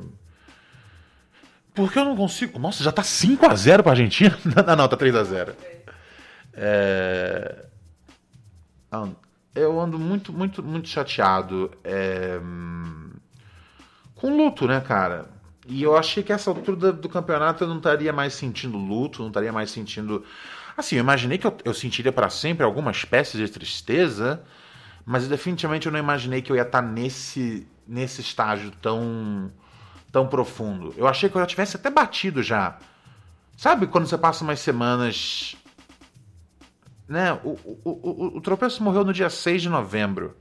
Porque 1.79 1.97
eu 1.97 2.03
não 2.03 2.15
consigo. 2.15 2.59
Nossa, 2.59 2.83
já 2.83 2.91
tá 2.91 3.01
5x0 3.01 3.83
pra 3.83 3.93
Argentina? 3.93 4.37
Não, 4.67 4.75
não, 4.75 4.87
tá 4.89 4.97
3x0. 4.97 5.55
É... 6.53 7.65
Eu 9.55 9.79
ando 9.79 9.97
muito, 9.97 10.33
muito, 10.33 10.61
muito 10.61 10.89
chateado. 10.89 11.71
é, 11.81 12.37
Com 14.13 14.35
luto, 14.35 14.67
né, 14.67 14.81
cara? 14.81 15.29
E 15.65 15.81
eu 15.81 15.95
achei 15.95 16.21
que 16.21 16.33
essa 16.33 16.49
altura 16.49 16.91
do, 16.91 17.07
campeonato 17.07 17.63
eu 17.63 17.67
não 17.69 17.77
estaria 17.77 18.11
mais 18.11 18.33
sentindo 18.33 18.77
luto, 18.77 19.21
não 19.21 19.29
estaria 19.29 19.53
mais 19.53 19.71
sentindo. 19.71 20.25
Assim, 20.75 20.97
eu 20.97 20.99
imaginei 20.99 21.37
que 21.37 21.47
eu, 21.47 21.55
eu 21.63 21.73
sentiria 21.73 22.11
para 22.11 22.29
sempre 22.29 22.65
alguma 22.65 22.91
espécie 22.91 23.37
de 23.37 23.47
tristeza, 23.47 24.43
mas 25.05 25.29
definitivamente 25.29 25.85
eu 25.85 25.93
não 25.93 25.99
imaginei 25.99 26.41
que 26.41 26.51
eu 26.51 26.57
ia 26.57 26.63
estar 26.63 26.81
nesse, 26.81 27.65
nesse 27.87 28.19
estágio 28.19 28.71
tão, 28.81 29.49
tão 30.11 30.27
profundo. 30.27 30.93
Eu 30.97 31.07
achei 31.07 31.29
que 31.29 31.35
eu 31.35 31.41
já 31.41 31.47
tivesse 31.47 31.75
até 31.75 31.89
batido 31.89 32.41
já. 32.41 32.77
Sabe 33.57 33.87
quando 33.87 34.07
você 34.07 34.17
passa 34.17 34.43
umas 34.43 34.59
semanas. 34.59 35.55
Né? 37.07 37.33
O, 37.43 37.49
o, 37.49 37.79
o, 37.83 38.37
o 38.37 38.41
tropeço 38.41 38.83
morreu 38.83 39.03
no 39.03 39.13
dia 39.13 39.29
6 39.29 39.63
de 39.63 39.69
novembro. 39.69 40.37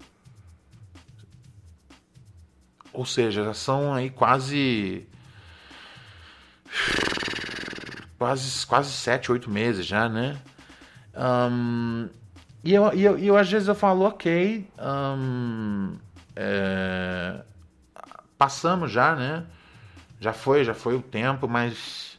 Ou 2.93 3.07
seja, 3.07 3.45
já 3.45 3.55
são 3.55 3.95
aí 3.95 4.11
quase. 4.11 5.07
Quase, 8.19 8.67
quase 8.67 8.91
sete, 8.91 9.31
oito 9.31 9.49
meses 9.49 9.87
já, 9.87 10.09
né? 10.09 10.37
Um, 11.15 12.09
e, 12.65 12.75
eu, 12.75 12.93
e, 12.93 13.05
eu, 13.05 13.19
e 13.19 13.27
eu, 13.29 13.37
às 13.37 13.49
vezes 13.49 13.69
eu 13.69 13.75
falo, 13.75 14.05
ok. 14.05 14.69
Um, 14.79 15.97
é, 16.35 17.41
passamos 18.37 18.91
já, 18.91 19.15
né? 19.15 19.47
Já 20.21 20.33
foi, 20.33 20.65
já 20.65 20.75
foi 20.75 20.95
o 20.95 21.03
tempo, 21.03 21.49
mas. 21.49 22.19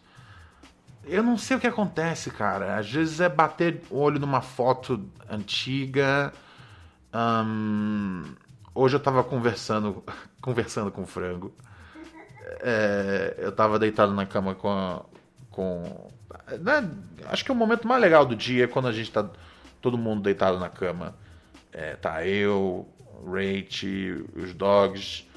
Eu 1.06 1.24
não 1.24 1.38
sei 1.38 1.58
o 1.58 1.60
que 1.60 1.68
acontece, 1.68 2.30
cara. 2.30 2.78
Às 2.78 2.90
vezes 2.92 3.20
é 3.20 3.28
bater 3.28 3.82
o 3.90 3.98
olho 3.98 4.20
numa 4.20 4.42
foto 4.42 5.04
antiga. 5.30 6.32
Hoje 8.76 8.96
eu 8.96 9.00
tava 9.00 9.24
conversando, 9.24 10.04
conversando 10.42 10.92
com 10.92 11.02
o 11.02 11.08
frango. 11.08 11.54
É, 12.62 13.36
eu 13.38 13.52
tava 13.52 13.80
deitado 13.80 14.14
na 14.14 14.26
cama 14.26 14.56
com 14.56 14.70
a, 14.70 15.06
com 15.52 16.10
né, 16.60 16.90
acho 17.28 17.46
que 17.46 17.52
é 17.52 17.54
o 17.54 17.58
momento 17.58 17.88
mais 17.88 18.02
legal 18.02 18.26
do 18.26 18.36
dia 18.36 18.66
é 18.66 18.68
quando 18.68 18.88
a 18.88 18.92
gente 18.92 19.12
tá 19.12 19.30
todo 19.82 19.98
mundo 19.98 20.22
deitado 20.22 20.60
na 20.60 20.70
cama. 20.70 21.16
É, 21.72 21.96
tá 21.96 22.26
eu, 22.26 22.88
Rach, 23.26 23.84
os 24.36 24.54
dogs. 24.54 25.28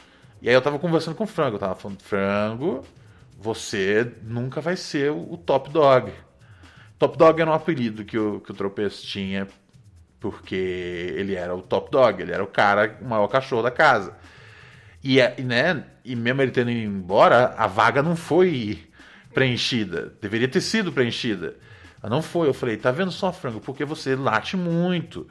E 0.43 0.49
aí 0.49 0.55
eu 0.55 0.61
tava 0.61 0.78
conversando 0.78 1.14
com 1.14 1.22
o 1.22 1.26
frango, 1.26 1.55
eu 1.55 1.61
tava 1.61 1.76
falando, 1.76 2.03
frango, 2.03 2.84
você 3.38 4.12
nunca 4.24 4.61
vai 4.61 4.76
ser 4.76 5.12
o 5.12 5.36
top 5.36 5.70
dog. 5.70 6.12
Top 6.99 7.16
dog 7.16 7.40
era 7.40 7.49
um 7.49 7.55
apelido 7.55 8.05
que 8.05 8.18
o, 8.18 8.40
que 8.40 8.51
o 8.51 8.55
tropeço 8.55 9.07
tinha 9.07 9.47
porque 10.18 10.55
ele 10.55 11.34
era 11.34 11.55
o 11.55 11.62
top 11.62 11.90
dog, 11.90 12.20
ele 12.20 12.32
era 12.32 12.43
o 12.43 12.47
cara, 12.47 12.97
o 13.01 13.05
maior 13.05 13.26
cachorro 13.28 13.62
da 13.62 13.70
casa. 13.70 14.16
E, 15.03 15.20
é, 15.20 15.34
né, 15.40 15.84
e 16.05 16.14
mesmo 16.14 16.43
ele 16.43 16.53
tendo 16.53 16.70
ido 16.70 16.80
embora, 16.80 17.55
a 17.57 17.66
vaga 17.66 18.03
não 18.03 18.14
foi 18.14 18.84
preenchida. 19.34 20.12
Deveria 20.20 20.49
ter 20.49 20.61
sido 20.61 20.93
preenchida. 20.93 21.57
Mas 22.01 22.11
não 22.11 22.22
foi. 22.22 22.49
Eu 22.49 22.55
falei, 22.55 22.76
tá 22.76 22.90
vendo 22.90 23.11
só, 23.11 23.32
frango? 23.32 23.61
Porque 23.61 23.84
você 23.84 24.14
late 24.14 24.57
muito. 24.57 25.26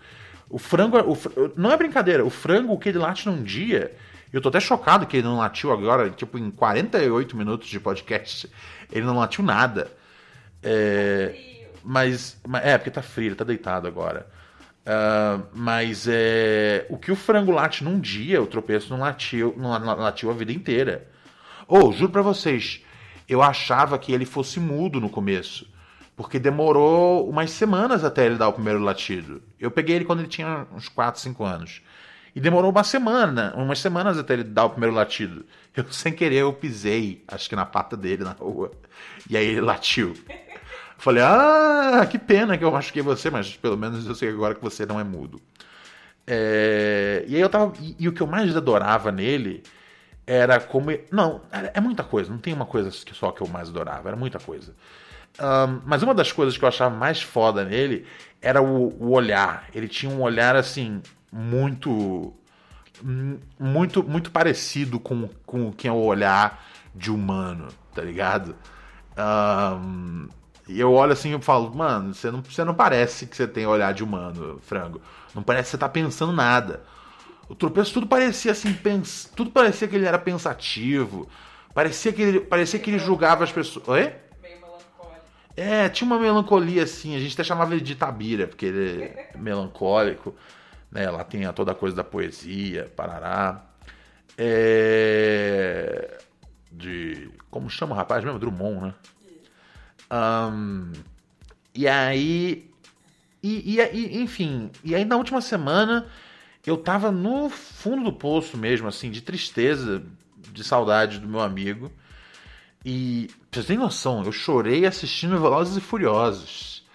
O 0.49 0.57
frango. 0.57 0.97
O, 0.99 1.17
não 1.55 1.71
é 1.71 1.77
brincadeira. 1.77 2.25
O 2.25 2.29
frango, 2.29 2.77
que 2.77 2.89
ele 2.89 2.97
late 2.97 3.27
num 3.27 3.43
dia. 3.43 3.95
Eu 4.31 4.41
tô 4.41 4.49
até 4.49 4.59
chocado 4.59 5.05
que 5.05 5.17
ele 5.17 5.27
não 5.27 5.37
latiu 5.37 5.71
agora. 5.71 6.09
Tipo, 6.09 6.37
em 6.37 6.49
48 6.49 7.35
minutos 7.35 7.67
de 7.67 7.79
podcast, 7.79 8.49
ele 8.91 9.05
não 9.05 9.17
latiu 9.17 9.43
nada. 9.43 9.91
É, 10.63 11.35
mas. 11.83 12.39
É, 12.63 12.77
porque 12.77 12.91
tá 12.91 13.01
frio, 13.01 13.27
ele 13.27 13.35
tá 13.35 13.43
deitado 13.43 13.87
agora. 13.87 14.27
Uh, 14.81 15.45
mas 15.53 16.07
é, 16.07 16.87
o 16.89 16.97
que 16.97 17.11
o 17.11 17.15
frango 17.15 17.51
late 17.51 17.83
num 17.83 17.99
dia, 17.99 18.41
o 18.41 18.47
tropeço 18.47 18.89
não 18.89 18.99
latiu, 18.99 19.53
não 19.57 19.69
latiu 19.69 20.31
a 20.31 20.33
vida 20.33 20.51
inteira. 20.51 21.07
Ou, 21.67 21.89
oh, 21.89 21.91
juro 21.91 22.11
pra 22.11 22.21
vocês, 22.21 22.83
eu 23.29 23.41
achava 23.41 23.97
que 23.99 24.11
ele 24.11 24.25
fosse 24.25 24.59
mudo 24.59 24.99
no 24.99 25.09
começo. 25.09 25.69
Porque 26.15 26.37
demorou 26.37 27.29
umas 27.29 27.51
semanas 27.51 28.03
até 28.03 28.25
ele 28.25 28.35
dar 28.35 28.49
o 28.49 28.53
primeiro 28.53 28.79
latido. 28.79 29.41
Eu 29.59 29.71
peguei 29.71 29.95
ele 29.95 30.05
quando 30.05 30.19
ele 30.19 30.27
tinha 30.27 30.67
uns 30.73 30.89
4, 30.89 31.21
5 31.21 31.43
anos. 31.43 31.81
E 32.35 32.39
demorou 32.39 32.71
uma 32.71 32.83
semana, 32.83 33.53
umas 33.55 33.79
semanas 33.79 34.17
até 34.17 34.33
ele 34.33 34.43
dar 34.43 34.65
o 34.65 34.69
primeiro 34.71 34.95
latido. 34.95 35.45
Eu, 35.75 35.85
sem 35.91 36.13
querer, 36.13 36.37
eu 36.37 36.53
pisei, 36.53 37.23
acho 37.27 37.49
que 37.49 37.55
na 37.55 37.65
pata 37.65 37.97
dele 37.97 38.23
na 38.23 38.31
rua. 38.31 38.71
E 39.29 39.35
aí 39.35 39.45
ele 39.45 39.61
latiu. 39.61 40.15
Falei, 40.97 41.23
ah, 41.23 42.07
que 42.09 42.19
pena 42.19 42.57
que 42.57 42.63
eu 42.63 42.71
machuquei 42.71 43.01
você, 43.01 43.29
mas 43.29 43.57
pelo 43.57 43.75
menos 43.75 44.05
eu 44.05 44.15
sei 44.15 44.29
agora 44.29 44.53
que 44.55 44.61
você 44.61 44.85
não 44.85 44.99
é 44.99 45.03
mudo. 45.03 45.41
É... 46.27 47.25
E 47.27 47.35
aí 47.35 47.41
eu 47.41 47.49
tava. 47.49 47.73
E, 47.79 47.95
e, 47.99 48.07
o 48.07 48.13
que 48.13 48.21
eu 48.21 48.27
mais 48.27 48.55
adorava 48.55 49.11
nele 49.11 49.63
era 50.25 50.59
como. 50.59 50.91
Não, 51.11 51.41
é 51.51 51.81
muita 51.81 52.03
coisa, 52.03 52.29
não 52.29 52.37
tem 52.37 52.53
uma 52.53 52.65
coisa 52.65 52.91
só 52.91 53.31
que 53.31 53.41
eu 53.41 53.47
mais 53.47 53.69
adorava, 53.69 54.09
era 54.09 54.15
muita 54.15 54.39
coisa. 54.39 54.73
Um, 55.39 55.81
mas 55.85 56.03
uma 56.03 56.13
das 56.13 56.31
coisas 56.31 56.57
que 56.57 56.63
eu 56.63 56.69
achava 56.69 56.95
mais 56.95 57.21
foda 57.21 57.63
nele 57.63 58.05
era 58.41 58.61
o, 58.61 58.89
o 58.99 59.11
olhar. 59.11 59.67
Ele 59.73 59.87
tinha 59.87 60.11
um 60.11 60.21
olhar 60.21 60.55
assim, 60.55 61.01
muito. 61.31 62.33
Muito, 63.57 64.03
muito 64.03 64.29
parecido 64.29 64.99
com, 64.99 65.27
com 65.43 65.69
o 65.69 65.71
que 65.71 65.87
é 65.87 65.91
o 65.91 65.95
olhar 65.95 66.63
de 66.93 67.09
humano, 67.09 67.69
tá 67.95 68.01
ligado? 68.03 68.55
Um, 69.17 70.27
e 70.67 70.79
eu 70.79 70.93
olho 70.93 71.13
assim 71.13 71.35
e 71.35 71.41
falo, 71.41 71.73
mano, 71.75 72.13
você 72.13 72.29
não, 72.29 72.41
você 72.41 72.63
não 72.63 72.73
parece 72.73 73.25
que 73.25 73.35
você 73.35 73.47
tem 73.47 73.65
olhar 73.65 73.93
de 73.93 74.03
humano, 74.03 74.59
frango. 74.61 75.01
Não 75.33 75.41
parece 75.41 75.65
que 75.65 75.71
você 75.71 75.77
tá 75.77 75.89
pensando 75.89 76.31
nada. 76.31 76.83
O 77.49 77.55
tropeço 77.55 77.93
tudo 77.93 78.07
parecia 78.07 78.51
assim, 78.51 78.71
pens... 78.73 79.29
tudo 79.35 79.51
parecia 79.51 79.87
que 79.87 79.95
ele 79.95 80.05
era 80.05 80.17
pensativo. 80.17 81.27
Parecia 81.73 82.13
que 82.13 82.21
ele, 82.21 82.39
parecia 82.39 82.79
que 82.79 82.89
ele 82.89 82.99
julgava 82.99 83.43
as 83.43 83.51
pessoas. 83.51 83.87
Oi? 83.87 84.13
Meio 84.41 84.61
melancólico. 84.61 85.25
É, 85.57 85.89
tinha 85.89 86.05
uma 86.05 86.19
melancolia 86.19 86.83
assim. 86.83 87.15
A 87.15 87.19
gente 87.19 87.33
até 87.33 87.43
chamava 87.43 87.73
ele 87.73 87.81
de 87.81 87.95
Tabira, 87.95 88.47
porque 88.47 88.65
ele 88.65 89.03
é 89.03 89.31
melancólico. 89.37 90.33
Né? 90.91 91.09
Lá 91.09 91.23
tem 91.23 91.51
toda 91.53 91.71
a 91.71 91.75
coisa 91.75 91.95
da 91.95 92.03
poesia, 92.03 92.91
parará. 92.95 93.65
É... 94.37 96.17
De. 96.71 97.29
Como 97.49 97.69
chama 97.69 97.93
o 97.93 97.97
rapaz 97.97 98.23
mesmo? 98.23 98.39
Drummond, 98.39 98.87
né? 98.87 98.93
Um, 100.11 100.91
e 101.73 101.87
aí. 101.87 102.69
E, 103.43 103.77
e, 103.77 103.81
e, 103.81 104.21
enfim, 104.21 104.69
e 104.83 104.93
aí 104.93 105.03
na 105.03 105.15
última 105.17 105.41
semana 105.41 106.07
eu 106.65 106.77
tava 106.77 107.11
no 107.11 107.49
fundo 107.49 108.03
do 108.03 108.13
poço 108.13 108.55
mesmo, 108.55 108.87
assim, 108.87 109.09
de 109.09 109.21
tristeza, 109.21 110.03
de 110.37 110.63
saudade 110.63 111.19
do 111.19 111.27
meu 111.27 111.39
amigo. 111.39 111.91
E 112.85 113.29
vocês 113.51 113.65
têm 113.65 113.77
noção, 113.77 114.23
eu 114.23 114.31
chorei 114.31 114.85
assistindo 114.85 115.39
Velozes 115.39 115.77
e 115.77 115.81
Furiosos. 115.81 116.85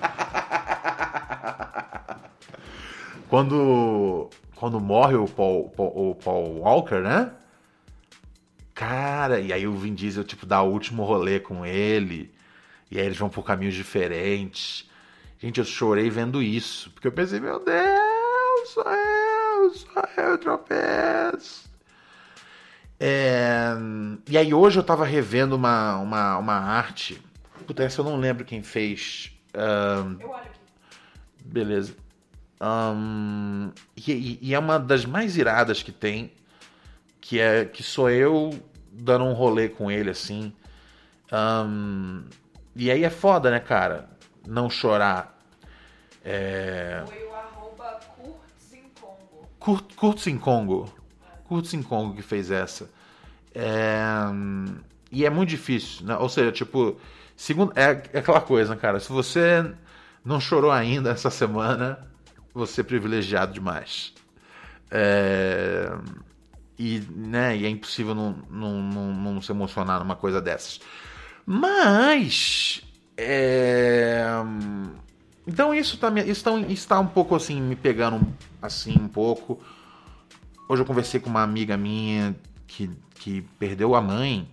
quando 3.34 4.30
quando 4.54 4.80
morre 4.80 5.16
o 5.16 5.26
Paul, 5.26 5.68
Paul, 5.70 6.10
o 6.10 6.14
Paul 6.14 6.58
Walker, 6.60 7.00
né? 7.00 7.32
Cara, 8.72 9.40
e 9.40 9.52
aí 9.52 9.66
o 9.66 9.76
Vin 9.76 9.92
Diesel, 9.92 10.22
tipo, 10.22 10.46
dá 10.46 10.62
o 10.62 10.70
último 10.70 11.02
rolê 11.02 11.40
com 11.40 11.66
ele. 11.66 12.32
E 12.88 12.96
aí 12.96 13.04
eles 13.04 13.18
vão 13.18 13.28
por 13.28 13.44
caminhos 13.44 13.74
diferentes. 13.74 14.88
Gente, 15.40 15.58
eu 15.58 15.64
chorei 15.64 16.08
vendo 16.10 16.40
isso. 16.40 16.92
Porque 16.92 17.08
eu 17.08 17.12
pensei, 17.12 17.40
meu 17.40 17.58
Deus, 17.58 18.68
sou 18.68 18.84
eu, 18.84 19.70
sou 19.70 20.02
eu, 20.16 20.38
tropeço. 20.38 21.68
É... 23.00 23.72
E 24.28 24.38
aí 24.38 24.54
hoje 24.54 24.78
eu 24.78 24.84
tava 24.84 25.04
revendo 25.04 25.56
uma, 25.56 25.96
uma, 25.96 26.38
uma 26.38 26.54
arte. 26.54 27.20
Puta, 27.66 27.82
essa 27.82 28.00
eu 28.00 28.04
não 28.04 28.16
lembro 28.16 28.44
quem 28.44 28.62
fez. 28.62 29.32
Um... 29.56 30.20
Eu 30.20 30.30
olho 30.30 30.44
aqui. 30.44 30.60
Beleza. 31.44 32.03
Um... 32.60 33.70
E, 33.96 34.38
e, 34.40 34.54
é 34.54 34.58
uma 34.58 34.78
das 34.78 35.04
mais 35.04 35.36
iradas 35.36 35.82
que 35.82 35.92
tem 35.92 36.32
que 37.20 37.40
é 37.40 37.64
que 37.64 37.82
sou 37.82 38.10
eu 38.10 38.50
dando 38.92 39.24
um 39.24 39.32
rolê 39.32 39.68
com 39.68 39.90
ele 39.90 40.10
assim. 40.10 40.52
Um, 41.32 42.22
e 42.76 42.90
aí 42.90 43.02
é 43.02 43.10
foda, 43.10 43.50
né, 43.50 43.58
cara? 43.60 44.08
Não 44.46 44.68
chorar. 44.68 45.38
É... 46.22 47.02
Foi 47.06 47.24
o 47.24 47.34
arroba 47.34 48.00
Kurtzinkongo. 48.16 49.48
Kurt, 49.58 49.94
Kurtzinkongo. 49.94 50.94
Kurtzinkongo 51.44 52.14
que 52.14 52.22
fez 52.22 52.50
essa. 52.50 52.90
É... 53.54 53.96
E 55.10 55.24
é 55.24 55.30
muito 55.30 55.48
difícil, 55.48 56.04
né? 56.04 56.16
Ou 56.16 56.28
seja, 56.28 56.52
tipo, 56.52 57.00
segundo, 57.36 57.72
é, 57.74 58.02
é 58.12 58.18
aquela 58.18 58.40
coisa, 58.40 58.76
cara. 58.76 59.00
Se 59.00 59.10
você 59.10 59.64
não 60.24 60.40
chorou 60.40 60.70
ainda 60.70 61.10
essa 61.10 61.30
semana, 61.30 61.98
você 62.54 62.80
é 62.80 62.84
privilegiado 62.84 63.52
demais. 63.52 64.14
É 64.90 65.88
e, 66.78 67.00
né, 67.10 67.56
e 67.56 67.64
é 67.64 67.68
impossível 67.68 68.14
não, 68.14 68.36
não, 68.50 68.82
não, 68.82 69.12
não 69.12 69.42
se 69.42 69.52
emocionar 69.52 70.00
numa 70.00 70.16
coisa 70.16 70.40
dessas. 70.40 70.80
Mas. 71.46 72.82
É... 73.16 74.24
Então 75.46 75.74
isso 75.74 75.98
tá, 75.98 76.10
isso, 76.26 76.42
tá, 76.42 76.58
isso 76.60 76.88
tá 76.88 76.98
um 76.98 77.06
pouco 77.06 77.34
assim, 77.34 77.60
me 77.60 77.76
pegando 77.76 78.26
assim 78.60 78.98
um 78.98 79.08
pouco. 79.08 79.60
Hoje 80.68 80.82
eu 80.82 80.86
conversei 80.86 81.20
com 81.20 81.28
uma 81.28 81.42
amiga 81.42 81.76
minha 81.76 82.34
que, 82.66 82.90
que 83.16 83.42
perdeu 83.58 83.94
a 83.94 84.00
mãe. 84.00 84.48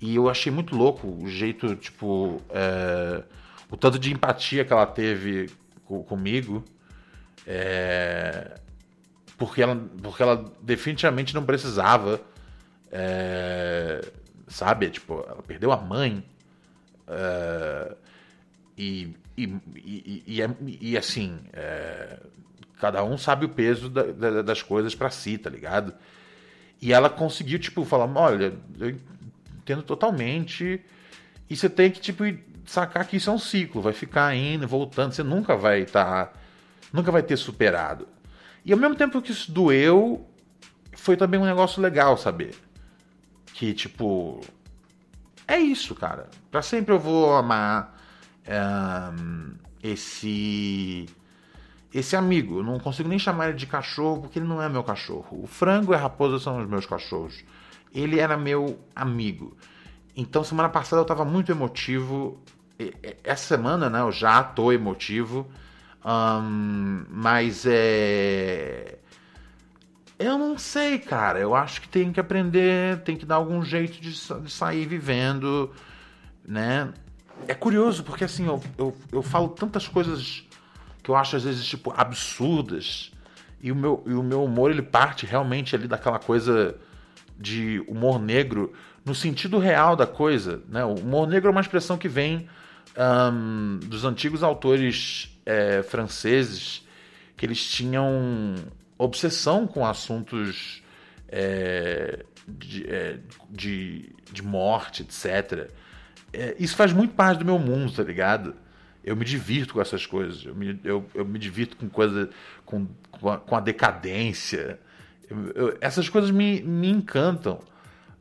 E 0.00 0.16
eu 0.16 0.28
achei 0.28 0.50
muito 0.52 0.74
louco 0.76 1.06
o 1.22 1.28
jeito, 1.28 1.74
tipo, 1.76 2.42
é, 2.50 3.22
o 3.70 3.76
tanto 3.76 3.98
de 3.98 4.12
empatia 4.12 4.64
que 4.64 4.72
ela 4.72 4.86
teve 4.86 5.50
co- 5.84 6.02
comigo. 6.02 6.64
É, 7.46 8.54
porque, 9.38 9.62
ela, 9.62 9.76
porque 10.02 10.22
ela 10.22 10.52
definitivamente 10.62 11.34
não 11.34 11.44
precisava. 11.44 12.20
é, 12.90 14.00
sabe? 14.48 14.90
Tipo, 14.90 15.24
ela 15.28 15.42
perdeu 15.42 15.72
a 15.72 15.76
mãe. 15.76 16.24
é, 17.08 17.94
e, 18.78 19.14
e, 19.36 19.44
e, 19.76 20.22
e, 20.26 20.42
é- 20.42 20.56
e, 20.80 20.96
assim, 20.98 21.38
é, 21.52 22.18
cada 22.80 23.02
um 23.04 23.16
sabe 23.18 23.46
o 23.46 23.48
peso 23.48 23.88
da- 23.88 24.02
da- 24.12 24.42
das 24.42 24.62
coisas 24.62 24.94
pra 24.94 25.10
si, 25.10 25.38
tá 25.38 25.48
ligado? 25.50 25.94
E 26.80 26.92
ela 26.92 27.08
conseguiu, 27.10 27.58
tipo, 27.58 27.84
falar: 27.84 28.06
olha, 28.16 28.54
eu 28.78 28.96
entendo 29.58 29.82
totalmente. 29.82 30.80
E 31.48 31.56
você 31.56 31.68
tem 31.70 31.90
que, 31.90 32.00
tipo, 32.00 32.24
sacar 32.66 33.06
que 33.06 33.16
isso 33.18 33.30
é 33.30 33.32
um 33.32 33.38
ciclo, 33.38 33.80
vai 33.82 33.92
ficar 33.92 34.34
indo, 34.34 34.66
voltando, 34.68 35.12
você 35.12 35.22
nunca 35.22 35.56
vai 35.56 35.82
estar. 35.82 36.32
Nunca 36.92 37.10
vai 37.12 37.22
ter 37.22 37.36
superado. 37.36 38.08
E 38.64 38.72
ao 38.72 38.78
mesmo 38.78 38.96
tempo 38.96 39.22
que 39.22 39.30
isso 39.30 39.50
doeu, 39.50 40.28
foi 40.96 41.16
também 41.16 41.38
um 41.38 41.44
negócio 41.44 41.80
legal 41.80 42.16
saber. 42.16 42.54
Que, 43.52 43.72
tipo. 43.72 44.40
É 45.46 45.56
isso, 45.56 45.94
cara. 45.94 46.28
Pra 46.50 46.62
sempre 46.62 46.92
eu 46.92 46.98
vou 46.98 47.34
amar 47.36 47.96
ahn, 48.48 49.54
esse. 49.82 51.06
Esse 51.94 52.16
amigo. 52.16 52.58
Eu 52.58 52.64
não 52.64 52.78
consigo 52.78 53.08
nem 53.08 53.18
chamar 53.18 53.50
ele 53.50 53.56
de 53.56 53.66
cachorro 53.66 54.22
porque 54.22 54.38
ele 54.38 54.48
não 54.48 54.60
é 54.60 54.68
meu 54.68 54.82
cachorro. 54.82 55.42
O 55.42 55.46
frango 55.46 55.92
e 55.92 55.96
a 55.96 55.98
raposa 55.98 56.38
são 56.38 56.60
os 56.60 56.68
meus 56.68 56.84
cachorros. 56.84 57.44
Ele 57.94 58.18
era 58.18 58.36
meu 58.36 58.78
amigo. 58.94 59.56
Então, 60.14 60.42
semana 60.42 60.68
passada 60.68 61.00
eu 61.00 61.06
tava 61.06 61.24
muito 61.24 61.52
emotivo. 61.52 62.42
Essa 63.22 63.56
semana, 63.56 63.88
né, 63.88 64.00
eu 64.00 64.10
já 64.10 64.42
tô 64.42 64.72
emotivo. 64.72 65.46
Ahn, 66.08 67.04
mas 67.10 67.66
é. 67.66 69.00
Eu 70.16 70.38
não 70.38 70.56
sei, 70.56 71.00
cara. 71.00 71.40
Eu 71.40 71.52
acho 71.52 71.80
que 71.80 71.88
tem 71.88 72.12
que 72.12 72.20
aprender, 72.20 73.00
tem 73.00 73.16
que 73.16 73.26
dar 73.26 73.34
algum 73.34 73.60
jeito 73.60 74.00
de, 74.00 74.12
de 74.12 74.50
sair 74.50 74.86
vivendo, 74.86 75.72
né? 76.46 76.92
É 77.48 77.54
curioso, 77.54 78.04
porque 78.04 78.22
assim, 78.22 78.46
eu, 78.46 78.62
eu, 78.78 78.96
eu 79.10 79.20
falo 79.20 79.48
tantas 79.48 79.88
coisas 79.88 80.44
que 81.02 81.10
eu 81.10 81.16
acho 81.16 81.34
às 81.34 81.42
vezes, 81.42 81.66
tipo, 81.66 81.92
absurdas. 81.96 83.10
E 83.60 83.72
o 83.72 83.74
meu, 83.74 84.04
e 84.06 84.14
o 84.14 84.22
meu 84.22 84.44
humor, 84.44 84.70
ele 84.70 84.82
parte 84.82 85.26
realmente 85.26 85.74
ali 85.74 85.88
daquela 85.88 86.20
coisa 86.20 86.76
de 87.36 87.84
humor 87.88 88.20
negro 88.20 88.72
no 89.04 89.14
sentido 89.14 89.58
real 89.58 89.96
da 89.96 90.06
coisa, 90.06 90.62
né? 90.68 90.84
O 90.84 90.94
humor 90.94 91.26
negro 91.26 91.48
é 91.48 91.52
uma 91.52 91.60
expressão 91.60 91.98
que 91.98 92.08
vem 92.08 92.48
ahn, 92.96 93.78
dos 93.80 94.04
antigos 94.04 94.42
autores 94.42 95.30
é, 95.44 95.82
franceses 95.82 96.84
que 97.36 97.44
eles 97.44 97.64
tinham 97.68 98.54
obsessão 98.98 99.66
com 99.66 99.84
assuntos 99.86 100.82
é, 101.28 102.24
de, 102.48 102.86
é, 102.88 103.18
de, 103.50 104.10
de 104.32 104.42
morte, 104.42 105.02
etc. 105.02 105.70
Isso 106.58 106.76
faz 106.76 106.92
muito 106.92 107.14
parte 107.14 107.38
do 107.40 107.44
meu 107.44 107.58
mundo, 107.58 107.92
tá 107.92 108.02
ligado? 108.02 108.54
Eu 109.04 109.14
me 109.16 109.24
divirto 109.24 109.74
com 109.74 109.80
essas 109.80 110.04
coisas. 110.04 110.44
Eu 110.44 110.54
me, 110.54 110.78
eu, 110.82 111.06
eu 111.14 111.24
me 111.24 111.38
divirto 111.38 111.76
com 111.76 111.88
coisa. 111.88 112.28
com, 112.64 112.86
com, 113.10 113.30
a, 113.30 113.38
com 113.38 113.54
a 113.56 113.60
decadência. 113.60 114.80
Eu- 115.54 115.76
essas 115.80 116.08
coisas 116.08 116.30
me, 116.30 116.60
me 116.62 116.88
encantam. 116.90 117.60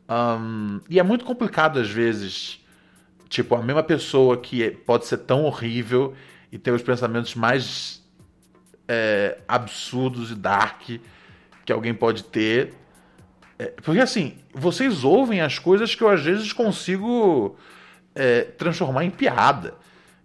Ahn, 0.07 0.79
e 0.89 0.99
é 0.99 1.03
muito 1.03 1.25
complicado, 1.25 1.79
às 1.79 1.89
vezes, 1.89 2.63
tipo, 3.35 3.53
a 3.53 3.61
mesma 3.61 3.83
pessoa 3.83 4.37
que 4.37 4.63
é- 4.63 4.71
pode 4.71 5.05
ser 5.05 5.17
tão 5.17 5.43
horrível 5.43 6.13
e 6.51 6.57
ter 6.57 6.71
os 6.71 6.81
pensamentos 6.81 7.35
mais 7.35 8.01
é, 8.87 9.39
absurdos 9.47 10.31
e 10.31 10.35
dark 10.35 10.83
que 11.65 11.73
alguém 11.73 11.93
pode 11.93 12.23
ter. 12.23 12.73
É, 13.59 13.73
porque 13.83 13.99
assim, 13.99 14.37
vocês 14.53 15.03
ouvem 15.03 15.41
as 15.41 15.59
coisas 15.59 15.93
que 15.93 16.01
eu 16.01 16.07
às 16.09 16.21
vezes 16.21 16.53
consigo 16.53 17.57
é, 18.13 18.43
transformar 18.43 19.03
em 19.03 19.09
piada. 19.09 19.73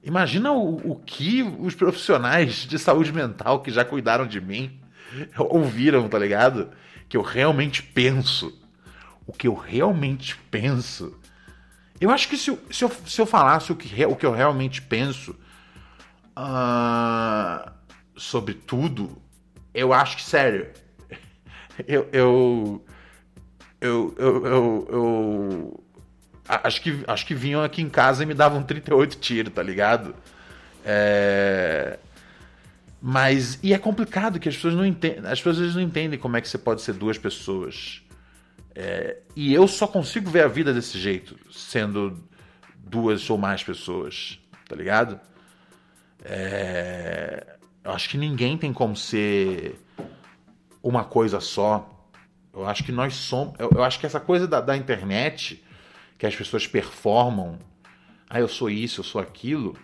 Imagina 0.04 0.52
o, 0.52 0.92
o 0.92 0.96
que 1.04 1.42
os 1.42 1.74
profissionais 1.74 2.66
de 2.66 2.78
saúde 2.78 3.12
mental 3.12 3.61
que 3.61 3.72
já 3.72 3.84
cuidaram 3.84 4.26
de 4.26 4.40
mim 4.40 4.78
ouviram, 5.36 6.08
tá 6.08 6.18
ligado? 6.18 6.70
Que 7.08 7.16
eu 7.16 7.22
realmente 7.22 7.82
penso. 7.82 8.56
O 9.26 9.32
que 9.32 9.48
eu 9.48 9.54
realmente 9.54 10.36
penso. 10.48 11.20
Eu 12.01 12.11
acho 12.11 12.28
que 12.28 12.36
se 12.36 12.51
eu, 12.51 12.59
se 12.70 12.82
eu, 12.84 12.90
se 13.07 13.20
eu 13.20 13.26
falasse 13.26 13.70
o 13.72 13.76
que, 13.76 14.05
o 14.07 14.16
que 14.16 14.24
eu 14.24 14.32
realmente 14.32 14.80
penso 14.80 15.36
ah, 16.34 17.72
sobre 18.16 18.55
tudo, 18.55 19.20
eu 19.74 19.92
acho 19.92 20.16
que, 20.16 20.22
sério, 20.22 20.68
eu. 21.86 22.09
eu 22.12 22.84
eu, 23.82 24.14
eu, 24.18 24.46
eu, 24.46 24.88
eu- 24.90 25.84
acho 26.46 26.82
que 26.82 27.03
acho 27.07 27.24
que 27.26 27.34
vinham 27.34 27.62
aqui 27.62 27.80
em 27.80 27.88
casa 27.88 28.22
e 28.22 28.26
me 28.26 28.34
davam 28.34 28.62
38 28.62 29.16
tiros, 29.18 29.55
tá 29.55 29.62
ligado? 29.62 30.14
É, 30.84 31.98
mas 33.01 33.59
e 33.62 33.72
é 33.72 33.78
complicado 33.78 34.38
que 34.38 34.48
as 34.51 34.55
pessoas 34.57 34.74
não 34.74 34.84
entendem, 34.84 35.20
as 35.24 35.40
pessoas 35.40 35.74
não 35.74 35.80
entendem 35.80 36.18
como 36.18 36.36
é 36.36 36.40
que 36.42 36.48
você 36.48 36.59
pode 36.59 36.82
ser 36.82 36.92
duas 36.92 37.16
pessoas. 37.16 38.03
É, 38.75 39.18
e 39.35 39.53
eu 39.53 39.66
só 39.66 39.87
consigo 39.87 40.31
ver 40.31 40.45
a 40.45 40.49
vida 40.49 40.73
desse 40.73 40.99
jeito, 40.99 41.37
sendo 41.51 42.23
duas 42.77 43.29
ou 43.29 43.37
mais 43.37 43.62
pessoas, 43.62 44.39
tá 44.68 44.77
ligado? 44.77 45.21
É, 46.25 47.57
eu 47.83 47.91
acho 47.93 48.09
que 48.09 48.18
ninguém 48.18 48.57
tem 48.57 48.73
como 48.73 48.97
ser 48.97 49.79
uma 50.83 51.05
coisa 51.05 51.41
só. 51.41 52.09
Eu 52.53 52.66
acho 52.66 52.85
que 52.85 52.93
nós 52.93 53.14
somos. 53.14 53.55
Eu, 53.59 53.71
eu 53.75 53.83
acho 53.83 53.99
que 53.99 54.07
essa 54.07 54.21
coisa 54.21 54.47
da, 54.47 54.61
da 54.61 54.77
internet, 54.77 55.62
que 56.18 56.27
as 56.27 56.35
pessoas 56.35 56.66
performam, 56.66 57.59
ah, 58.29 58.41
eu 58.41 58.49
sou 58.49 58.68
isso, 58.71 59.01
eu 59.01 59.05
sou 59.05 59.21
aquilo, 59.21 59.77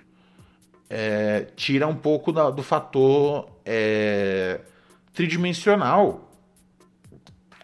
é, 0.89 1.47
tira 1.57 1.87
um 1.87 1.97
pouco 1.97 2.33
da- 2.33 2.51
do 2.51 2.63
fator 2.63 3.51
é, 3.65 4.61
tridimensional 5.13 6.31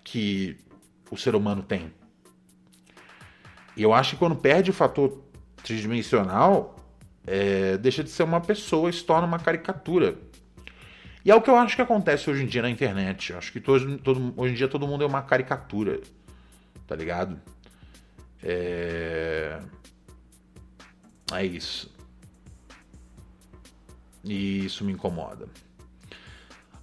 que 0.02 0.56
o 1.12 1.16
ser 1.16 1.34
humano 1.34 1.62
tem. 1.62 1.92
E 3.76 3.82
eu 3.82 3.92
acho 3.92 4.12
que 4.12 4.16
quando 4.16 4.34
perde 4.34 4.70
o 4.70 4.74
fator 4.74 5.22
tridimensional, 5.62 6.74
é, 7.26 7.76
deixa 7.76 8.02
de 8.02 8.08
ser 8.10 8.22
uma 8.22 8.40
pessoa 8.40 8.88
e 8.88 8.92
se 8.92 9.04
torna 9.04 9.26
uma 9.26 9.38
caricatura. 9.38 10.16
E 11.24 11.30
é 11.30 11.34
o 11.34 11.40
que 11.42 11.50
eu 11.50 11.56
acho 11.56 11.76
que 11.76 11.82
acontece 11.82 12.28
hoje 12.30 12.42
em 12.42 12.46
dia 12.46 12.62
na 12.62 12.70
internet. 12.70 13.30
Eu 13.30 13.38
acho 13.38 13.52
que 13.52 13.60
todo, 13.60 13.98
todo- 13.98 14.32
hoje 14.36 14.54
em 14.54 14.56
dia 14.56 14.68
todo 14.68 14.88
mundo 14.88 15.04
é 15.04 15.06
uma 15.06 15.22
caricatura. 15.22 16.00
Tá 16.86 16.96
ligado? 16.96 17.38
É. 18.42 19.60
É 21.32 21.44
isso. 21.44 21.94
E 24.24 24.64
isso 24.64 24.82
me 24.84 24.92
incomoda. 24.92 25.46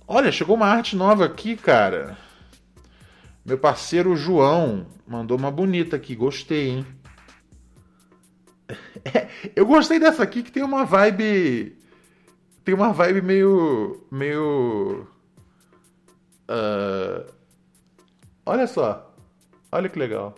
Olha, 0.08 0.32
chegou 0.32 0.56
uma 0.56 0.68
arte 0.68 0.96
nova 0.96 1.26
aqui, 1.26 1.56
cara. 1.56 2.18
Meu 3.46 3.58
parceiro 3.58 4.16
João 4.16 4.86
mandou 5.08 5.38
uma 5.38 5.52
bonita 5.52 5.96
aqui. 5.96 6.16
Gostei, 6.16 6.70
hein? 6.70 6.86
eu 9.56 9.66
gostei 9.66 10.00
dessa 10.00 10.24
aqui 10.24 10.44
que 10.44 10.52
tem 10.52 10.64
uma 10.64 10.86
vibe 10.86 11.80
tem 12.70 12.76
uma 12.76 12.94
vibe 12.94 13.24
meio. 13.24 14.06
meio. 14.12 15.08
ah, 16.48 17.26
olha 18.46 18.68
só. 18.68 19.12
Olha 19.72 19.90
que 19.90 19.98
legal. 19.98 20.36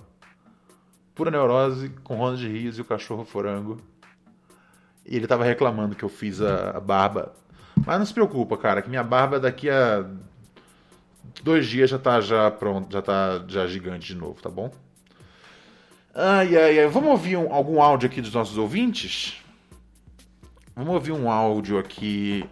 Pura 1.14 1.30
neurose 1.30 1.90
com 2.06 2.16
ronda 2.16 2.38
de 2.38 2.48
rios 2.48 2.78
e 2.78 2.82
o 2.82 2.86
cachorro 2.86 3.26
forango. 3.26 3.82
E 5.06 5.18
ele 5.18 5.28
tava 5.28 5.44
reclamando 5.44 5.94
que 5.94 6.04
eu 6.04 6.10
fiz 6.10 6.42
a, 6.42 6.78
a 6.78 6.80
barba. 6.80 7.34
Mas 7.86 8.00
não 8.00 8.06
se 8.06 8.14
preocupa, 8.14 8.58
cara, 8.58 8.82
que 8.82 8.90
minha 8.90 9.04
barba 9.04 9.38
daqui 9.38 9.70
a 9.70 10.10
dois 11.44 11.68
dias 11.68 11.90
já 11.90 11.98
tá 12.00 12.20
já 12.22 12.50
pronto, 12.52 12.92
já 12.92 13.02
tá 13.02 13.44
já 13.48 13.68
gigante 13.68 14.08
de 14.08 14.16
novo, 14.16 14.42
tá 14.42 14.50
bom? 14.50 14.72
Ai, 16.14 16.56
ai, 16.58 16.80
ai. 16.80 16.88
Vamos 16.88 17.10
ouvir 17.12 17.38
um- 17.38 17.54
algum 17.54 17.82
áudio 17.82 18.10
aqui 18.10 18.22
dos 18.22 18.34
nossos 18.34 18.58
ouvintes? 18.58 19.42
Vamos 20.76 20.94
ouvir 20.94 21.12
um 21.12 21.30
áudio 21.30 21.78
aqui. 21.78 22.44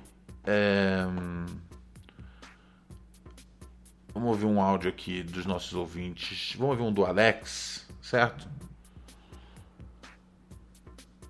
é, 0.45 1.03
Vamos 4.13 4.29
ouvir 4.31 4.45
um 4.45 4.61
áudio 4.61 4.89
aqui 4.89 5.23
dos 5.23 5.45
nossos 5.45 5.73
ouvintes. 5.73 6.53
Vamos 6.57 6.71
ouvir 6.71 6.83
um 6.83 6.91
do 6.93 7.05
Alex, 7.05 7.87
certo? 8.01 8.47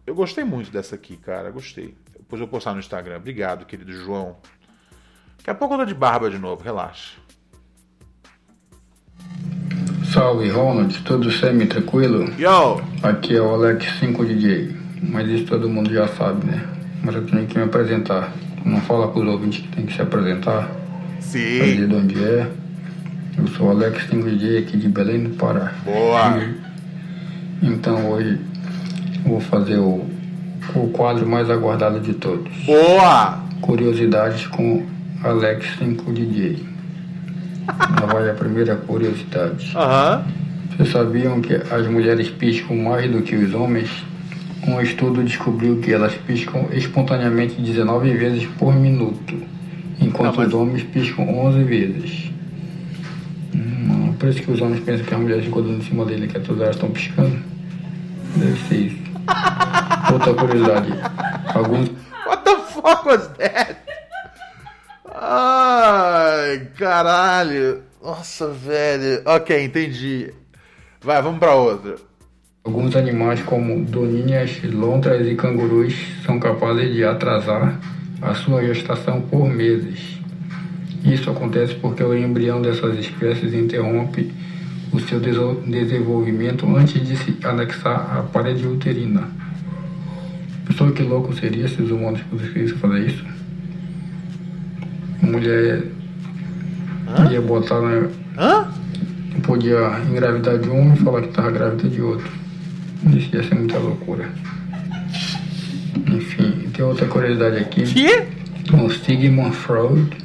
Eu 0.06 0.16
gostei 0.16 0.44
muito 0.44 0.72
dessa 0.72 0.96
aqui, 0.96 1.16
cara. 1.18 1.52
Gostei. 1.52 1.96
Depois 2.18 2.40
eu 2.42 2.48
vou 2.48 2.48
postar 2.48 2.74
no 2.74 2.80
Instagram. 2.80 3.18
Obrigado, 3.18 3.66
querido 3.66 3.92
João. 3.92 4.38
Daqui 5.38 5.50
a 5.52 5.56
pouco 5.56 5.74
eu 5.76 5.80
tô 5.80 5.86
de 5.86 5.94
barba 5.94 6.30
de 6.30 6.38
novo, 6.40 6.64
relaxa. 6.64 7.18
Salve 10.14 10.50
Ronald, 10.50 11.04
tudo 11.04 11.32
semi-tranquilo? 11.32 12.34
Yo! 12.40 12.82
Aqui 13.04 13.36
é 13.36 13.42
o 13.42 13.54
Alex 13.54 13.86
5DJ, 14.02 14.72
mas 15.04 15.28
isso 15.30 15.46
todo 15.46 15.70
mundo 15.70 15.94
já 15.94 16.08
sabe, 16.08 16.48
né? 16.48 16.64
Mas 17.04 17.14
eu 17.14 17.28
tenho 17.28 17.46
que 17.46 17.56
me 17.56 17.66
apresentar. 17.66 18.34
Não 18.66 18.82
fala 18.82 19.10
pros 19.10 19.28
ouvintes 19.28 19.62
que 19.62 19.68
tem 19.68 19.86
que 19.86 19.94
se 19.94 20.02
apresentar, 20.02 20.68
Sim! 21.20 21.88
de 21.88 21.94
onde 21.94 22.24
é. 22.24 22.50
Eu 23.38 23.48
sou 23.50 23.68
o 23.68 23.70
Alex 23.70 24.08
5DJ 24.10 24.64
aqui 24.64 24.78
de 24.78 24.90
Belém 24.90 25.26
do 25.26 25.30
Pará. 25.36 25.74
Boa! 25.86 26.42
Então 27.62 28.10
hoje 28.10 28.40
vou 29.24 29.40
fazer 29.40 29.78
o, 29.78 30.08
o 30.74 30.88
quadro 30.88 31.28
mais 31.28 31.52
aguardado 31.52 32.00
de 32.00 32.16
todos. 32.16 32.52
Boa! 32.66 33.44
Curiosidades 33.62 34.48
com 34.48 34.88
Alex 35.24 35.68
5DJ. 35.80 36.79
Vai 38.12 38.30
a 38.30 38.34
primeira 38.34 38.76
curiosidade. 38.76 39.72
Aham. 39.76 40.26
Vocês 40.76 40.92
sabiam 40.92 41.42
que 41.42 41.54
as 41.56 41.88
mulheres 41.88 42.30
piscam 42.30 42.76
mais 42.78 43.12
do 43.12 43.22
que 43.22 43.36
os 43.36 43.54
homens? 43.54 43.90
Um 44.68 44.80
estudo 44.82 45.24
descobriu 45.24 45.78
que 45.80 45.92
elas 45.94 46.14
piscam 46.16 46.68
espontaneamente 46.72 47.56
19 47.62 48.14
vezes 48.16 48.46
por 48.58 48.74
minuto, 48.76 49.36
enquanto 50.00 50.34
Ah, 50.36 50.38
mas- 50.38 50.48
os 50.50 50.54
homens 50.54 50.84
piscam 50.84 51.28
11 51.38 51.64
vezes. 51.64 52.32
Hum, 53.56 54.14
por 54.20 54.30
isso 54.30 54.42
que 54.42 54.52
os 54.52 54.62
homens 54.62 54.82
pensam 54.84 55.06
que 55.06 55.14
as 55.14 55.20
mulheres 55.20 55.46
ficam 55.46 55.62
dando 55.62 55.78
em 55.78 55.82
cima 55.82 56.06
dele, 56.06 56.28
que 56.28 56.40
todas 56.40 56.62
elas 56.62 56.76
estão 56.76 56.90
piscando. 56.92 57.38
Deve 58.36 58.60
ser 58.68 58.76
isso. 58.76 58.98
Outra 60.14 60.34
curiosidade. 60.34 60.94
Alguns 61.54 61.90
What 62.28 62.44
the 62.44 62.56
fuck 62.74 63.06
was 63.08 63.28
that? 63.38 63.69
Ai, 66.50 66.68
caralho. 66.76 67.84
Nossa, 68.04 68.48
velho. 68.48 69.22
Ok, 69.24 69.66
entendi. 69.66 70.34
Vai, 71.00 71.22
vamos 71.22 71.38
pra 71.38 71.54
outra. 71.54 71.98
Alguns 72.64 72.96
animais, 72.96 73.40
como 73.44 73.86
doninhas, 73.86 74.60
lontras 74.64 75.28
e 75.28 75.36
cangurus, 75.36 75.94
são 76.26 76.40
capazes 76.40 76.92
de 76.92 77.04
atrasar 77.04 77.80
a 78.20 78.34
sua 78.34 78.64
gestação 78.64 79.22
por 79.22 79.48
meses. 79.48 80.20
Isso 81.06 81.30
acontece 81.30 81.76
porque 81.76 82.04
o 82.04 82.18
embrião 82.18 82.60
dessas 82.60 82.98
espécies 82.98 83.54
interrompe 83.54 84.34
o 84.92 85.00
seu 85.00 85.20
desenvolvimento 85.20 86.66
antes 86.76 87.08
de 87.08 87.16
se 87.16 87.38
anexar 87.44 88.18
à 88.18 88.24
parede 88.24 88.66
uterina. 88.66 89.30
Pessoa 90.66 90.92
que 90.92 91.04
louco 91.04 91.32
seria 91.36 91.68
se 91.68 91.80
os 91.80 91.92
humanos 91.92 92.22
conseguissem 92.24 92.78
fazer 92.80 93.06
isso? 93.06 93.26
Mulher 95.22 95.99
ia 97.32 97.42
botar 97.42 97.82
na, 97.82 98.10
Hã? 98.38 98.72
podia 99.44 100.00
engravidar 100.10 100.58
de 100.58 100.70
um 100.70 100.94
e 100.94 100.98
falar 100.98 101.22
que 101.22 101.30
estava 101.30 101.52
grávida 101.52 101.90
de 101.90 102.02
outro. 102.02 102.30
Isso 103.16 103.36
ia 103.36 103.44
ser 103.44 103.56
muita 103.56 103.78
loucura. 103.78 104.30
Enfim, 106.08 106.70
tem 106.74 106.86
outra 106.86 107.08
curiosidade 107.08 107.58
aqui. 107.58 107.84
Que? 107.84 108.28
O 108.76 108.90
Sigmund 108.90 109.56
Freud, 109.56 110.16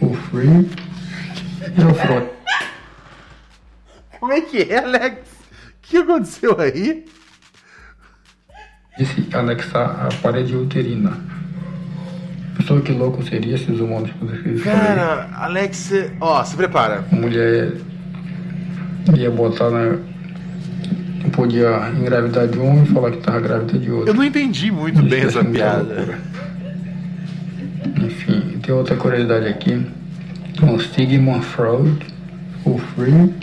o 0.00 0.14
Freud 0.14 0.68
e 1.76 1.84
o 1.84 1.94
Freud. 1.94 2.26
Como 4.18 4.32
é 4.32 4.40
que 4.40 4.62
é, 4.62 4.78
Alex? 4.78 5.18
O 5.18 5.22
que 5.82 5.96
aconteceu 5.98 6.58
aí? 6.60 7.04
de 8.96 9.04
se 9.06 9.26
anexar 9.34 10.06
à 10.06 10.08
parede 10.22 10.54
uterina. 10.56 11.12
Pessoa 12.64 12.80
que 12.80 12.92
louco 12.92 13.22
seria 13.22 13.58
se 13.58 13.70
os 13.70 13.78
humanos 13.78 14.10
isso. 14.46 14.64
Cara, 14.64 15.28
Alex, 15.34 15.92
ó, 16.18 16.42
se 16.42 16.56
prepara. 16.56 17.04
A 17.12 17.14
mulher 17.14 17.74
ia 19.14 19.30
botar 19.30 19.68
na. 19.68 19.98
Podia 21.32 21.90
engravidar 21.90 22.48
de 22.48 22.58
um 22.58 22.82
e 22.82 22.86
falar 22.86 23.10
que 23.10 23.18
estava 23.18 23.38
grávida 23.38 23.78
de 23.78 23.90
outro. 23.90 24.08
Eu 24.08 24.14
não 24.14 24.24
entendi 24.24 24.70
muito 24.70 24.98
Isso 24.98 25.10
bem 25.10 25.20
ia 25.20 25.26
essa 25.26 25.44
piada. 25.44 26.18
Enfim, 28.02 28.58
tem 28.62 28.74
outra 28.74 28.96
curiosidade 28.96 29.46
aqui. 29.46 29.86
O 30.62 30.80
Sigmund 30.80 31.44
Freud, 31.44 31.98
o 32.64 32.78
Freud 32.78 33.34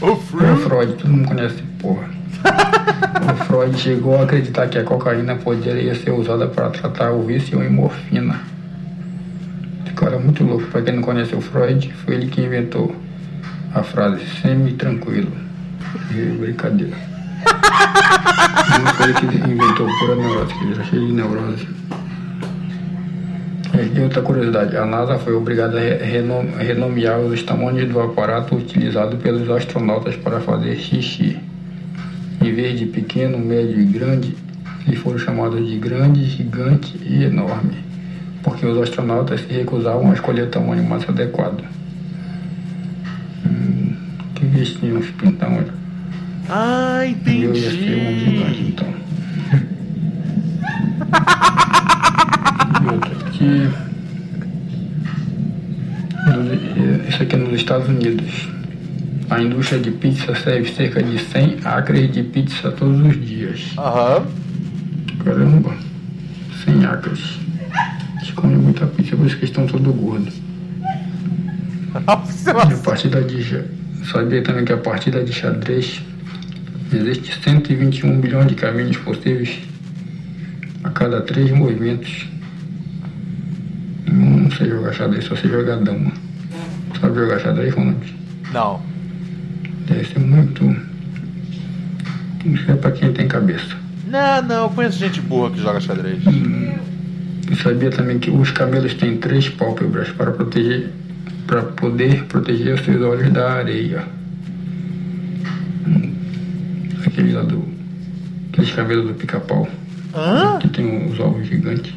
O 0.00 0.06
É 0.06 0.10
o 0.10 0.16
Freud. 0.16 0.62
Freud, 0.62 0.92
todo 0.92 1.10
mundo 1.10 1.26
conhece 1.26 1.56
esse 1.56 1.64
porra. 1.80 2.08
o 3.32 3.44
Freud 3.44 3.76
chegou 3.76 4.18
a 4.18 4.22
acreditar 4.22 4.68
que 4.68 4.78
a 4.78 4.84
cocaína 4.84 5.34
poderia 5.34 5.96
ser 5.96 6.12
usada 6.12 6.46
para 6.46 6.70
tratar 6.70 7.10
o 7.10 7.22
vício 7.22 7.60
em 7.60 7.68
morfina. 7.68 8.51
Cara 9.96 10.16
é 10.16 10.18
muito 10.18 10.42
louco. 10.44 10.64
Para 10.66 10.82
quem 10.82 10.94
não 10.96 11.02
conhece 11.02 11.34
o 11.34 11.40
Freud, 11.40 11.92
foi 12.04 12.14
ele 12.14 12.26
que 12.26 12.40
inventou 12.40 12.94
a 13.74 13.82
frase 13.82 14.24
semi-tranquilo. 14.40 15.30
E 16.10 16.36
Brincadeira. 16.38 16.96
Não 18.84 18.94
foi 18.94 19.10
ele 19.10 19.14
que 19.14 19.50
inventou 19.50 19.86
pura 19.98 20.16
neurose, 20.16 20.54
que 20.54 20.64
ele 20.64 20.74
era 20.74 20.84
cheio 20.84 21.06
de 21.06 21.12
neurose. 21.12 21.68
É, 23.74 23.98
E 23.98 24.00
outra 24.00 24.22
curiosidade, 24.22 24.76
a 24.76 24.84
NASA 24.84 25.18
foi 25.18 25.34
obrigada 25.34 25.78
a 25.78 25.80
re- 25.80 25.96
reno- 26.04 26.56
renomear 26.58 27.18
os 27.20 27.42
tamanhos 27.42 27.88
do 27.90 28.00
aparato 28.00 28.54
utilizado 28.56 29.16
pelos 29.18 29.48
astronautas 29.50 30.16
para 30.16 30.40
fazer 30.40 30.76
xixi. 30.76 31.38
Em 32.40 32.52
vez 32.52 32.78
de 32.78 32.86
pequeno, 32.86 33.38
médio 33.38 33.80
e 33.80 33.84
grande, 33.84 34.34
eles 34.86 34.98
foram 34.98 35.18
chamados 35.18 35.66
de 35.66 35.78
grande, 35.78 36.24
gigante 36.24 36.98
e 37.02 37.22
enorme, 37.24 37.76
porque 38.42 38.66
os 38.66 38.78
astronautas 38.82 39.40
se 39.40 39.52
recusavam 39.52 40.10
a 40.10 40.14
escolher 40.14 40.48
tamanho 40.50 40.84
mais 40.84 41.08
adequado. 41.08 41.62
Hum, 43.46 43.94
que 44.34 44.44
vestinho 44.46 44.98
uns 44.98 45.10
pintão. 45.10 45.58
Ah, 46.48 47.00
Eu 47.04 47.54
ia 47.54 47.70
ser 47.70 47.76
um 47.76 48.18
gigante, 48.18 48.60
entendi. 48.60 48.68
então. 48.68 48.88
E 52.82 52.86
outra 52.94 53.12
aqui. 53.26 53.68
Isso 57.08 57.22
aqui 57.22 57.34
é 57.34 57.38
nos 57.38 57.52
Estados 57.54 57.88
Unidos. 57.88 58.48
A 59.30 59.40
indústria 59.40 59.80
de 59.80 59.90
pizza 59.92 60.34
serve 60.34 60.68
cerca 60.72 61.02
de 61.02 61.18
100 61.18 61.58
acres 61.64 62.12
de 62.12 62.22
pizza 62.22 62.70
todos 62.72 63.00
os 63.00 63.24
dias. 63.26 63.72
Aham. 63.78 64.26
Caramba, 65.24 65.74
100 66.64 66.84
acres. 66.84 67.38
Eles 68.22 68.30
comem 68.34 68.56
muita 68.56 68.86
pizza, 68.86 69.16
por 69.16 69.26
isso 69.26 69.34
que 69.36 69.44
eles 69.44 69.50
estão 69.50 69.66
todos 69.66 69.94
gordos. 69.96 70.40
Nossa, 72.06 72.50
a 72.52 72.76
partida 72.78 73.20
de 73.20 73.64
sabia 74.06 74.42
também 74.42 74.64
que 74.64 74.72
a 74.72 74.76
partida 74.76 75.24
de 75.24 75.32
xadrez 75.32 76.00
existe 76.92 77.42
121 77.42 78.20
bilhões 78.20 78.46
de 78.46 78.54
caminhos 78.54 78.96
possíveis 78.98 79.58
a 80.84 80.90
cada 80.90 81.20
três 81.22 81.50
movimentos. 81.50 82.28
Não 84.06 84.50
sei 84.52 84.68
jogar 84.68 84.92
xadrez, 84.92 85.24
só 85.24 85.34
sei 85.34 85.50
jogar 85.50 85.78
dama. 85.78 86.12
Sabe 87.00 87.14
jogar 87.16 87.40
xadrez, 87.40 87.74
Ronald? 87.74 88.14
Não. 88.52 88.80
Deve 89.88 90.04
ser 90.04 90.20
muito. 90.20 90.76
Isso 92.44 92.70
é 92.70 92.74
pra 92.76 92.92
quem 92.92 93.12
tem 93.12 93.26
cabeça. 93.26 93.76
Não, 94.06 94.42
não, 94.42 94.62
eu 94.64 94.70
conheço 94.70 94.98
gente 94.98 95.20
boa 95.20 95.50
que 95.50 95.60
joga 95.60 95.80
xadrez. 95.80 96.22
E 97.52 97.56
sabia 97.56 97.90
também 97.90 98.18
que 98.18 98.30
os 98.30 98.50
camelos 98.50 98.94
têm 98.94 99.18
três 99.18 99.46
pálpebras 99.50 100.08
para 100.08 100.30
proteger, 100.30 100.90
para 101.46 101.60
poder 101.60 102.24
proteger 102.24 102.74
os 102.74 102.80
seus 102.80 103.02
olhos 103.02 103.30
da 103.30 103.52
areia. 103.52 104.04
Aquele 107.06 107.32
lá 107.34 107.42
do, 107.42 107.62
aqueles 108.50 108.72
camelos 108.72 109.06
do 109.06 109.14
pica-pau 109.14 109.68
Hã? 110.14 110.58
que 110.60 110.68
tem 110.70 111.04
os 111.12 111.20
olhos 111.20 111.46
gigantes. 111.46 111.92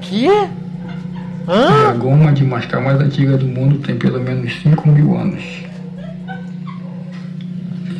Que? 0.00 0.26
É 0.26 0.48
Hã? 1.46 1.90
a 1.90 1.92
goma 1.92 2.32
de 2.32 2.42
mascar 2.42 2.80
mais 2.80 2.98
antiga 2.98 3.36
do 3.36 3.46
mundo 3.46 3.78
tem 3.80 3.96
pelo 3.98 4.22
menos 4.22 4.54
5 4.62 4.88
mil 4.88 5.18
anos. 5.18 5.42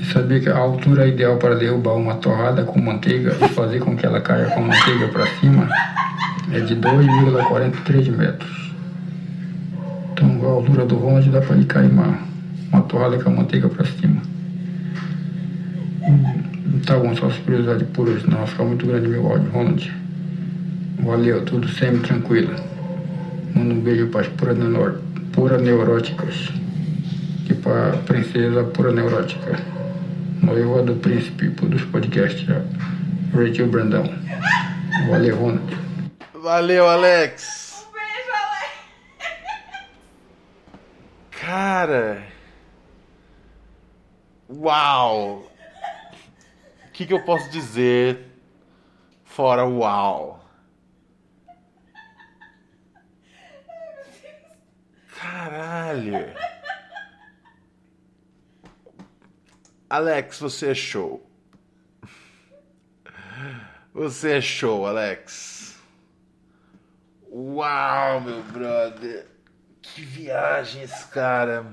E 0.01 0.05
sabia 0.11 0.41
que 0.41 0.49
a 0.49 0.57
altura 0.57 1.07
ideal 1.07 1.37
para 1.37 1.55
derrubar 1.55 1.97
uma 1.97 2.15
torrada 2.15 2.65
com 2.65 2.81
manteiga 2.81 3.37
e 3.45 3.49
fazer 3.51 3.81
com 3.81 3.95
que 3.95 4.07
ela 4.07 4.23
caia 4.23 4.47
com 4.47 4.61
a 4.61 4.69
manteiga 4.69 5.09
para 5.09 5.27
cima 5.39 5.69
é 6.53 6.61
de 6.61 6.77
2,43 6.77 8.17
metros. 8.17 8.73
Então 10.13 10.41
a 10.45 10.53
altura 10.53 10.87
do 10.87 10.97
Ronald 10.97 11.29
dá 11.31 11.41
para 11.41 11.57
ele 11.57 11.67
cair 11.67 11.91
uma, 11.91 12.19
uma 12.73 12.83
torrada 12.83 13.19
com 13.19 13.31
a 13.31 13.33
manteiga 13.33 13.69
para 13.69 13.85
cima. 13.85 14.23
Hum, 16.03 16.47
Tá 16.85 16.97
bom, 16.99 17.15
só 17.17 17.29
curiosidade 17.45 17.85
por 17.87 18.09
hoje, 18.09 18.29
não 18.29 18.39
vai 18.39 18.47
ficar 18.47 18.65
muito 18.65 18.87
grande 18.87 19.09
meu 19.09 19.27
áudio, 19.27 19.51
Ronald. 19.51 19.93
Valeu, 21.03 21.45
tudo 21.45 21.69
sempre 21.69 22.07
tranquilo. 22.07 22.55
Manda 23.55 23.75
um 23.75 23.81
beijo 23.81 24.07
para 24.09 24.21
as 24.21 24.29
pura, 24.29 24.55
neuro, 24.55 25.01
pura 25.33 25.59
neuróticas. 25.59 26.49
E 27.49 27.55
para 27.55 27.95
a 27.95 27.97
princesa 27.99 28.63
pura 28.65 28.93
neurótica. 28.93 29.59
Noiva 30.43 30.83
do 30.83 30.95
príncipe 30.95 31.49
dos 31.49 31.83
podcasts. 31.83 32.47
Rachel 33.35 33.69
Brandão. 33.69 34.09
Valeu, 35.11 35.37
Ronald. 35.37 35.86
Valeu, 36.47 36.89
Alex. 36.89 37.85
Um 37.89 37.93
beijo, 37.93 38.31
Alex. 38.33 39.91
Cara. 41.33 42.23
Uau! 44.49 45.39
O 45.41 46.91
que, 46.93 47.05
que 47.05 47.13
eu 47.13 47.25
posso 47.25 47.51
dizer 47.51 48.31
fora 49.25 49.67
uau? 49.67 50.49
Caralho! 55.19 56.33
Alex, 59.91 60.39
você 60.39 60.71
é 60.71 60.75
show. 60.77 61.29
Você 63.93 64.37
é 64.37 64.41
show, 64.41 64.87
Alex. 64.87 65.56
Uau, 67.57 68.21
meu 68.21 68.43
brother. 68.43 69.27
Que 69.81 70.03
viagem 70.03 70.83
esse 70.83 71.07
cara. 71.07 71.65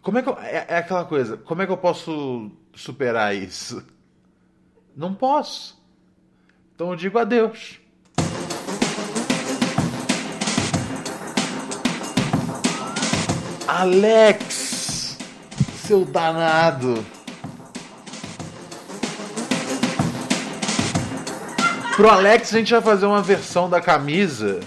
Como 0.00 0.16
é 0.16 0.22
que 0.22 0.28
eu, 0.30 0.38
é, 0.38 0.64
é 0.68 0.76
aquela 0.78 1.04
coisa, 1.04 1.36
como 1.36 1.60
é 1.60 1.66
que 1.66 1.72
eu 1.72 1.76
posso 1.76 2.50
superar 2.74 3.36
isso? 3.36 3.86
Não 4.96 5.14
posso. 5.14 5.78
Então 6.74 6.92
eu 6.92 6.96
digo 6.96 7.18
adeus. 7.18 7.78
Alex, 13.68 15.18
seu 15.86 16.06
danado. 16.06 17.04
Pro 21.96 22.08
Alex 22.10 22.54
a 22.54 22.58
gente 22.58 22.72
vai 22.74 22.82
fazer 22.82 23.06
uma 23.06 23.22
versão 23.22 23.70
da 23.70 23.80
camisa, 23.80 24.60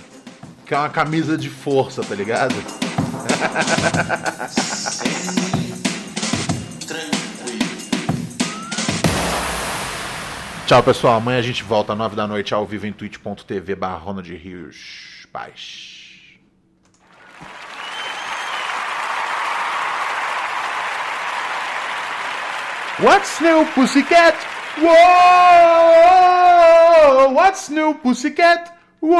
que 0.65 0.73
é 0.73 0.77
uma 0.79 0.89
camisa 0.89 1.37
de 1.37 1.47
força, 1.47 2.01
tá 2.01 2.15
ligado? 2.15 2.55
Tchau, 10.65 10.81
pessoal. 10.81 11.17
Amanhã 11.17 11.37
a 11.37 11.43
gente 11.43 11.61
volta 11.61 11.93
às 11.93 11.99
9 11.99 12.15
da 12.15 12.25
noite 12.25 12.51
ao 12.51 12.65
vivo 12.65 12.87
em 12.87 12.91
twitch.tv 12.91 13.75
barra 13.75 13.97
Ronald 13.97 14.33
Rios. 14.33 15.27
Paz. 15.31 15.99
What's 22.99 23.39
new, 23.39 23.67
pussycat? 23.75 24.35
Whoa! 24.79 26.78
What's 27.09 27.71
new, 27.71 27.95
pussycat? 27.95 28.77
Whoa! 28.99 29.19